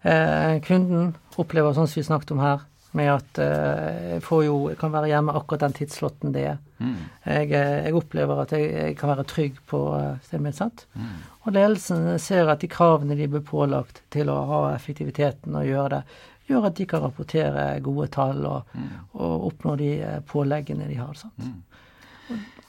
Eh, 0.01 0.57
kunden 0.65 1.13
opplever 1.37 1.75
sånn 1.77 1.89
som 1.89 1.99
vi 1.99 2.07
snakket 2.07 2.33
om 2.33 2.41
her, 2.41 2.63
med 2.97 3.07
at 3.13 3.39
eh, 3.39 3.99
jeg 4.15 4.23
får 4.25 4.41
jo 4.43 4.55
Jeg 4.71 4.79
kan 4.81 4.91
være 4.91 5.11
hjemme 5.13 5.35
akkurat 5.37 5.61
den 5.63 5.75
tidsslåtten 5.77 6.33
det 6.35 6.45
er. 6.53 6.57
Mm. 6.81 6.97
Jeg, 7.25 7.51
eh, 7.53 7.75
jeg, 7.85 7.93
opplever 7.95 8.41
at 8.43 8.55
jeg, 8.55 8.71
jeg, 8.73 8.97
kan 8.99 9.13
være 9.13 9.27
trygg 9.29 9.61
på 9.69 9.83
stedet 10.25 10.43
mitt. 10.43 10.57
sant? 10.57 10.85
Mm. 10.97 11.13
Og 11.45 11.55
ledelsen 11.55 12.09
ser 12.19 12.51
at 12.51 12.65
de 12.65 12.71
kravene 12.71 13.15
de 13.17 13.29
blir 13.29 13.45
pålagt 13.45 14.03
til 14.13 14.33
å 14.33 14.41
ha 14.49 14.61
effektiviteten 14.73 15.55
og 15.55 15.69
gjøre 15.69 15.89
det, 15.95 16.03
gjør 16.49 16.67
at 16.67 16.77
de 16.81 16.87
kan 16.89 17.05
rapportere 17.05 17.65
gode 17.85 18.09
tall 18.11 18.41
og, 18.49 18.73
mm. 18.75 18.89
og 19.21 19.47
oppnå 19.51 19.77
de 19.79 19.91
påleggene 20.27 20.89
de 20.89 20.97
har. 20.99 21.13
sant? 21.15 21.45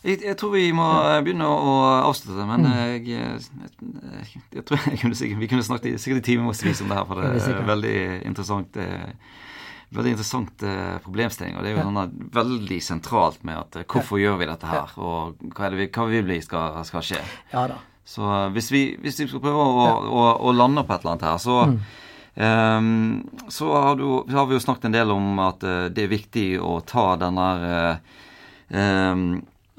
Jeg, 0.02 0.18
jeg, 0.18 0.34
tror 0.38 0.56
vi 0.56 0.64
må 0.74 0.86
begynne 1.22 1.46
å 1.46 1.74
avslutte, 2.08 2.42
men 2.48 2.66
mm. 2.66 2.72
jeg, 2.74 3.02
jeg, 3.12 4.40
jeg, 4.56 4.64
tror 4.66 4.82
kunne 5.02 5.18
sikkert, 5.18 5.38
vi 5.38 5.50
kunne 5.52 5.66
snakket 5.66 6.02
sikkert 6.02 6.24
i 6.24 6.26
timevis 6.32 6.82
om 6.82 6.90
det 6.90 6.98
her, 6.98 7.06
for 7.06 7.22
det 7.22 7.46
er 7.46 7.70
veldig 7.70 7.96
interessant. 8.26 8.82
Veldig 9.92 10.12
interessant 10.14 10.62
eh, 10.64 10.98
problemstilling. 11.04 11.56
Og 11.58 11.64
det 11.64 11.72
er 11.72 11.76
jo 11.76 11.82
sånn 11.84 12.28
veldig 12.32 12.78
sentralt 12.80 13.42
med 13.44 13.58
at 13.60 13.80
eh, 13.82 13.86
hvorfor 13.88 14.20
gjør 14.22 14.38
vi 14.40 14.48
dette 14.48 14.68
her, 14.70 14.94
og 14.96 15.42
hva, 15.52 15.68
vi, 15.76 15.88
hva 15.92 16.06
vi 16.08 16.22
vil 16.24 16.44
skal, 16.44 16.78
skal 16.88 17.04
skje. 17.04 17.20
Ja 17.52 17.66
da. 17.74 17.76
Så 18.08 18.24
eh, 18.24 18.46
hvis 18.56 18.70
vi, 18.72 18.82
hvis 19.02 19.20
vi 19.20 19.28
skal 19.28 19.42
prøve 19.44 19.66
å, 19.66 19.90
å, 20.08 20.24
å, 20.48 20.54
lande 20.56 20.86
på 20.86 20.94
et 20.94 21.04
eller 21.04 21.12
annet 21.12 21.26
her, 21.28 21.42
så 21.42 21.58
mm. 21.68 21.76
um, 22.40 23.50
så 23.52 23.68
har, 23.74 24.00
du, 24.00 24.06
har, 24.32 24.48
vi 24.48 24.56
jo 24.56 24.64
snakket 24.64 24.88
en 24.88 24.96
del 24.96 25.12
om 25.12 25.44
at 25.44 25.68
uh, 25.68 25.86
det 25.92 26.06
er 26.06 26.14
viktig 26.14 26.46
å 26.64 26.78
ta 26.88 27.06
denne 27.20 27.48
uh, 27.60 28.22
um, 28.72 29.26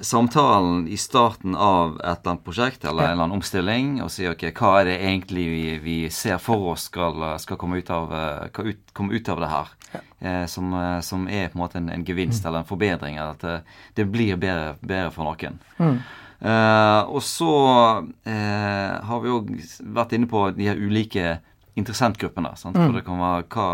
samtalen 0.03 0.87
i 0.87 0.97
starten 0.97 1.55
av 1.55 1.95
et 1.95 2.05
eller 2.05 2.31
annet 2.31 2.43
prosjekt 2.43 2.85
eller 2.85 3.03
en 3.03 3.11
eller 3.11 3.23
annen 3.23 3.37
omstilling 3.37 3.93
og 4.03 4.11
si 4.11 4.27
ok, 4.27 4.49
hva 4.57 4.73
er 4.81 4.89
det 4.89 4.97
egentlig 4.99 5.45
vi, 5.47 5.63
vi 5.83 5.97
ser 6.11 6.41
for 6.43 6.73
oss 6.73 6.89
skal, 6.89 7.23
skal 7.39 7.59
komme, 7.59 7.79
ut 7.79 7.91
av, 7.93 8.11
ut, 8.59 8.81
komme, 8.93 9.15
ut 9.15 9.29
av, 9.31 9.39
det 9.43 9.51
her? 9.53 9.71
Ja. 9.93 10.01
Eh, 10.19 10.43
som, 10.51 10.73
som, 11.05 11.27
er 11.29 11.47
på 11.51 11.57
en 11.57 11.63
måte 11.63 11.79
en, 11.79 11.87
en 11.93 12.03
gevinst 12.05 12.43
mm. 12.43 12.49
eller 12.49 12.63
en 12.63 12.69
forbedring. 12.69 13.17
Eller 13.17 13.37
at 13.37 13.45
det, 13.45 13.55
det 13.95 14.07
blir 14.11 14.35
bedre, 14.41 14.75
bedre, 14.81 15.13
for 15.15 15.29
noen. 15.29 15.59
Mm. 15.79 15.97
Eh, 16.43 17.01
og 17.07 17.23
så 17.23 17.53
eh, 18.27 18.93
har 19.07 19.23
vi 19.23 19.33
òg 19.33 19.53
vært 19.95 20.17
inne 20.17 20.29
på 20.31 20.49
de 20.57 20.67
her 20.67 20.81
ulike 20.81 21.37
interessentgruppene. 21.79 22.57
Sant? 22.59 22.75
Mm. 22.75 22.89
For 22.89 22.99
det 22.99 23.07
kan 23.07 23.23
være 23.23 23.47
hva, 23.55 23.69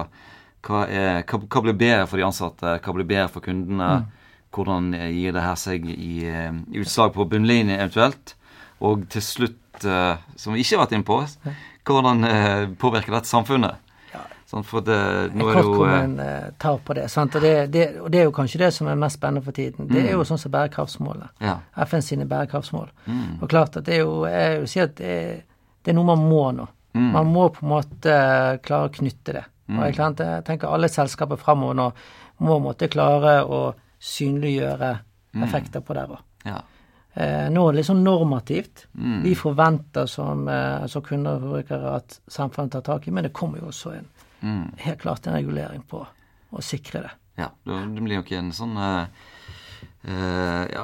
hva, 0.67 0.85
er, 0.85 1.25
hva, 1.25 1.41
hva, 1.41 1.65
blir 1.65 1.81
bedre 1.81 2.07
for 2.11 2.21
de 2.21 2.29
ansatte, 2.29 2.77
hva 2.83 2.97
blir 2.99 3.09
bedre 3.09 3.27
for 3.33 3.49
kundene? 3.49 3.91
Mm 3.97 4.15
hvordan 4.55 4.93
gir 5.13 5.33
det 5.35 5.43
her 5.45 5.57
seg 5.59 5.85
i, 5.93 6.25
eh, 6.27 6.51
utslag 6.81 7.13
på 7.13 7.27
bunnlinjen 7.29 7.75
eventuelt? 7.77 8.35
Og 8.79 9.03
til 9.11 9.23
slutt, 9.23 9.83
uh, 9.83 10.15
som 10.39 10.55
vi 10.55 10.63
ikke 10.63 10.77
har 10.77 10.85
vært 10.85 10.95
inne 10.95 11.07
på, 11.07 11.19
hvordan 11.87 12.23
uh, 12.23 12.69
påvirker 12.79 13.11
dette 13.11 13.27
samfunnet? 13.27 13.81
Ja. 14.13 14.21
Sånn, 14.47 14.63
for 14.67 14.85
det, 14.85 14.95
nå 15.35 15.49
er 15.51 15.59
det 15.59 15.63
jo 15.67 15.83
uh, 15.83 16.45
tar 16.61 16.79
på 16.87 16.95
det, 16.95 17.09
sant? 17.11 17.35
Og 17.35 17.43
det, 17.43 17.53
det, 17.73 17.89
og 17.99 18.07
det, 18.13 18.21
er 18.21 18.29
jo 18.29 18.35
kanskje 18.37 18.61
det 18.63 18.71
som 18.75 18.87
er 18.87 18.99
mest 18.99 19.19
spennende 19.19 19.43
for 19.43 19.55
tiden. 19.55 19.89
Det 19.91 20.05
er 20.05 20.13
jo 20.13 20.23
mm. 20.23 20.29
sånn 20.31 20.41
som 20.45 20.53
bærekraftsmålet. 20.55 21.35
Ja. 21.43 21.57
FN 21.91 22.05
sine 22.05 22.29
bærekraftsmål. 22.31 22.87
Mm. 23.05 23.35
Og 23.41 23.45
klart 23.51 23.75
at 23.81 23.89
det 23.89 23.99
er 23.99 24.05
jo 24.05 24.23
Jeg 24.29 24.63
vil 24.63 24.71
si 24.71 24.83
at 24.85 24.95
det, 25.01 25.19
det 25.83 25.91
er 25.91 25.99
noe 25.99 26.07
man 26.13 26.23
må 26.31 26.45
nå. 26.55 26.69
Mm. 26.95 27.11
Man 27.17 27.35
må 27.35 27.49
på 27.53 27.67
en 27.67 27.73
måte 27.75 28.15
klare 28.63 28.87
å 28.87 28.95
knytte 28.95 29.35
det. 29.35 29.45
Og 29.69 29.83
mm. 29.83 29.85
jeg 29.91 30.41
tenker 30.47 30.71
alle 30.71 30.89
selskaper 30.89 31.37
framover 31.37 31.77
nå 31.77 31.91
må 32.47 32.55
måtte 32.63 32.87
klare 32.87 33.41
å 33.43 33.59
synliggjøre 33.99 34.91
mm. 35.35 35.45
effekter 35.45 35.83
på 35.85 35.95
det 35.97 36.05
òg. 36.09 36.19
Ja. 36.47 36.59
Eh, 37.13 37.47
nå 37.51 37.63
er 37.65 37.73
det 37.73 37.81
litt 37.81 37.89
sånn 37.89 38.03
normativt. 38.05 38.85
Mm. 38.93 39.17
Vi 39.25 39.33
forventer 39.37 40.07
som, 40.09 40.47
eh, 40.47 40.85
som 40.87 41.03
kunder 41.05 41.39
og 41.39 41.47
forbrukere 41.47 41.95
at 41.97 42.19
samfunnet 42.31 42.77
tar 42.77 42.85
tak 42.85 43.07
i, 43.07 43.11
men 43.15 43.27
det 43.27 43.33
kommer 43.35 43.59
jo 43.59 43.71
også 43.73 43.95
en, 43.97 44.07
mm. 44.41 44.63
helt 44.85 45.01
klart 45.01 45.27
en 45.27 45.35
regulering 45.35 45.83
på 45.89 46.05
å 46.05 46.63
sikre 46.63 47.03
det. 47.07 47.11
Ja, 47.39 47.51
det 47.65 48.03
blir 48.03 48.19
jo 48.19 48.23
ikke 48.25 48.39
en 48.39 48.53
sånn 48.55 48.77
eh, 48.77 49.27
Uh, 50.07 50.63
ja, 50.71 50.83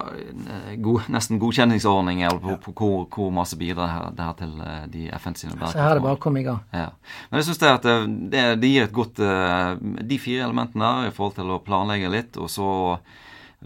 god, 0.75 1.05
nesten 1.07 1.39
godkjenningsordning 1.39 2.19
på, 2.27 2.49
ja. 2.51 2.57
på, 2.59 2.71
hvor, 2.75 3.05
hvor, 3.07 3.29
masse 3.31 3.55
bidrar 3.55 4.09
det 4.11 4.25
her 4.25 4.33
til 4.35 4.57
uh, 4.59 4.81
de 4.91 5.05
FN 5.15 5.37
sine 5.39 5.53
bærekraftsmål. 5.53 5.71
Så 5.71 5.79
her 5.79 5.91
er 5.93 5.99
det 5.99 6.03
bare 6.03 6.17
å 6.17 6.23
komme 6.25 6.41
i 6.41 6.43
gang. 6.43 6.59
Ja. 6.75 6.89
Men 7.29 7.39
jeg 7.39 7.47
syns 7.47 7.61
det 7.61 7.69
at 7.71 7.87
det, 7.87 8.41
det, 8.59 8.71
gir 8.73 8.89
et 8.89 8.95
godt 8.95 9.21
uh, 9.23 9.79
De 9.79 10.17
fire 10.19 10.49
elementene 10.49 10.89
i 11.07 11.13
forhold 11.15 11.37
til 11.37 11.53
å 11.55 11.61
planlegge 11.63 12.11
litt, 12.11 12.35
og 12.35 12.51
så 12.51 12.67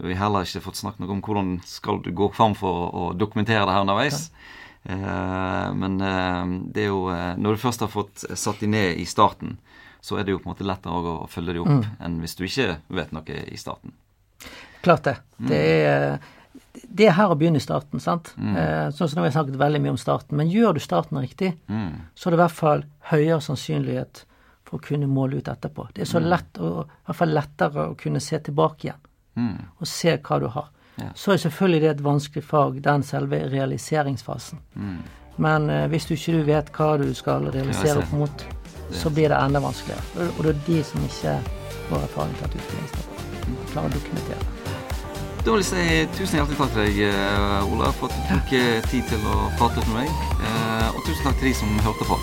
vi 0.00 0.14
heller 0.16 0.46
ikke 0.46 0.62
fått 0.64 0.78
snakket 0.78 1.02
noe 1.02 1.16
om 1.16 1.24
hvordan 1.26 1.50
skal 1.66 1.98
du 2.04 2.12
gå 2.16 2.30
fram 2.32 2.54
for 2.56 2.86
å 2.94 3.08
dokumentere 3.18 3.66
det 3.66 3.74
her 3.74 3.82
underveis. 3.84 4.30
men 4.86 5.98
det 6.72 6.86
er 6.86 6.88
jo 6.88 7.02
Når 7.36 7.52
du 7.52 7.60
først 7.60 7.84
har 7.84 7.90
fått 7.92 8.24
satt 8.32 8.62
de 8.62 8.70
ned 8.70 8.96
i 8.96 9.04
starten, 9.04 9.58
så 10.00 10.16
er 10.16 10.24
det 10.24 10.32
jo 10.32 10.38
på 10.40 10.48
en 10.48 10.54
måte 10.54 10.64
lettere 10.64 10.94
å 10.94 11.28
følge 11.28 11.58
de 11.58 11.60
opp 11.60 11.74
mm. 11.74 11.90
enn 12.00 12.16
hvis 12.22 12.38
du 12.38 12.46
ikke 12.46 12.78
vet 12.88 13.12
noe 13.12 13.42
i 13.44 13.60
starten. 13.60 13.92
Klart 14.84 15.08
det. 15.08 15.16
Mm. 15.38 15.48
Det 15.50 15.64
er 15.86 16.20
det 16.82 17.06
er 17.06 17.14
her 17.16 17.32
å 17.32 17.36
begynne 17.38 17.60
i 17.60 17.64
starten. 17.64 18.00
sant? 18.02 18.32
Mm. 18.38 18.56
Eh, 18.56 18.88
sånn 18.94 19.10
som 19.10 19.22
vi 19.22 19.28
har 19.28 19.34
snakket 19.34 19.58
veldig 19.60 19.80
mye 19.82 19.94
om 19.94 20.00
starten. 20.00 20.36
Men 20.38 20.50
gjør 20.50 20.76
du 20.76 20.82
starten 20.82 21.20
riktig, 21.22 21.52
mm. 21.70 22.10
så 22.14 22.28
er 22.28 22.34
det 22.34 22.38
i 22.38 22.42
hvert 22.44 22.58
fall 22.58 22.84
høyere 23.12 23.40
sannsynlighet 23.44 24.24
for 24.66 24.78
å 24.78 24.84
kunne 24.84 25.08
måle 25.10 25.40
ut 25.40 25.50
etterpå. 25.50 25.88
Det 25.94 26.04
er 26.04 26.10
så 26.10 26.22
mm. 26.22 26.28
lett, 26.30 26.60
og, 26.62 26.84
i 26.86 27.08
hvert 27.08 27.20
fall 27.20 27.34
lettere 27.34 27.86
å 27.90 27.96
kunne 27.98 28.22
se 28.22 28.38
tilbake 28.46 28.86
igjen 28.88 29.00
mm. 29.40 29.56
og 29.78 29.90
se 29.90 30.14
hva 30.18 30.38
du 30.42 30.46
har. 30.50 30.70
Ja. 31.00 31.08
Så 31.16 31.34
er 31.34 31.42
selvfølgelig 31.42 31.82
det 31.82 31.90
et 31.94 32.04
vanskelig 32.04 32.44
fag, 32.44 32.80
den 32.84 33.06
selve 33.06 33.42
realiseringsfasen. 33.50 34.62
Mm. 34.74 35.00
Men 35.40 35.70
eh, 35.72 35.86
hvis 35.90 36.08
du 36.10 36.14
ikke 36.16 36.46
vet 36.48 36.72
hva 36.76 36.92
du 37.00 37.08
skal 37.16 37.50
realisere 37.50 38.02
opp 38.02 38.14
mot, 38.14 38.46
så 38.90 39.10
blir 39.14 39.30
det 39.30 39.38
enda 39.38 39.62
vanskeligere. 39.62 40.30
Og 40.36 40.44
det 40.44 40.54
er 40.54 40.64
de 40.66 40.80
som 40.86 41.04
ikke 41.06 41.36
får 41.88 42.08
erfaring 42.08 42.38
til 42.38 42.48
at 42.50 42.58
utbildningsnivå 42.62 43.68
klarer 43.70 43.86
å 43.86 43.94
dokumentere. 43.98 44.59
Da 45.44 45.50
vil 45.50 45.62
jeg 45.64 45.68
si 45.70 46.18
tusen 46.18 46.36
hjertelig 46.36 46.58
takk 46.58 46.74
til 46.74 46.82
deg, 46.84 46.98
eh, 47.06 47.72
Ola, 47.72 47.88
for 47.96 48.12
at 48.12 48.16
du 48.18 48.26
tok 48.28 48.52
eh, 48.58 48.82
tid 48.92 49.08
til 49.08 49.24
å 49.24 49.48
prate 49.56 49.80
med 49.88 50.02
meg. 50.02 50.10
Eh, 50.36 50.88
og 50.92 51.00
tusen 51.06 51.24
takk 51.24 51.40
til 51.40 51.48
de 51.48 51.54
som 51.56 51.80
hørte 51.86 52.08
på. 52.10 52.18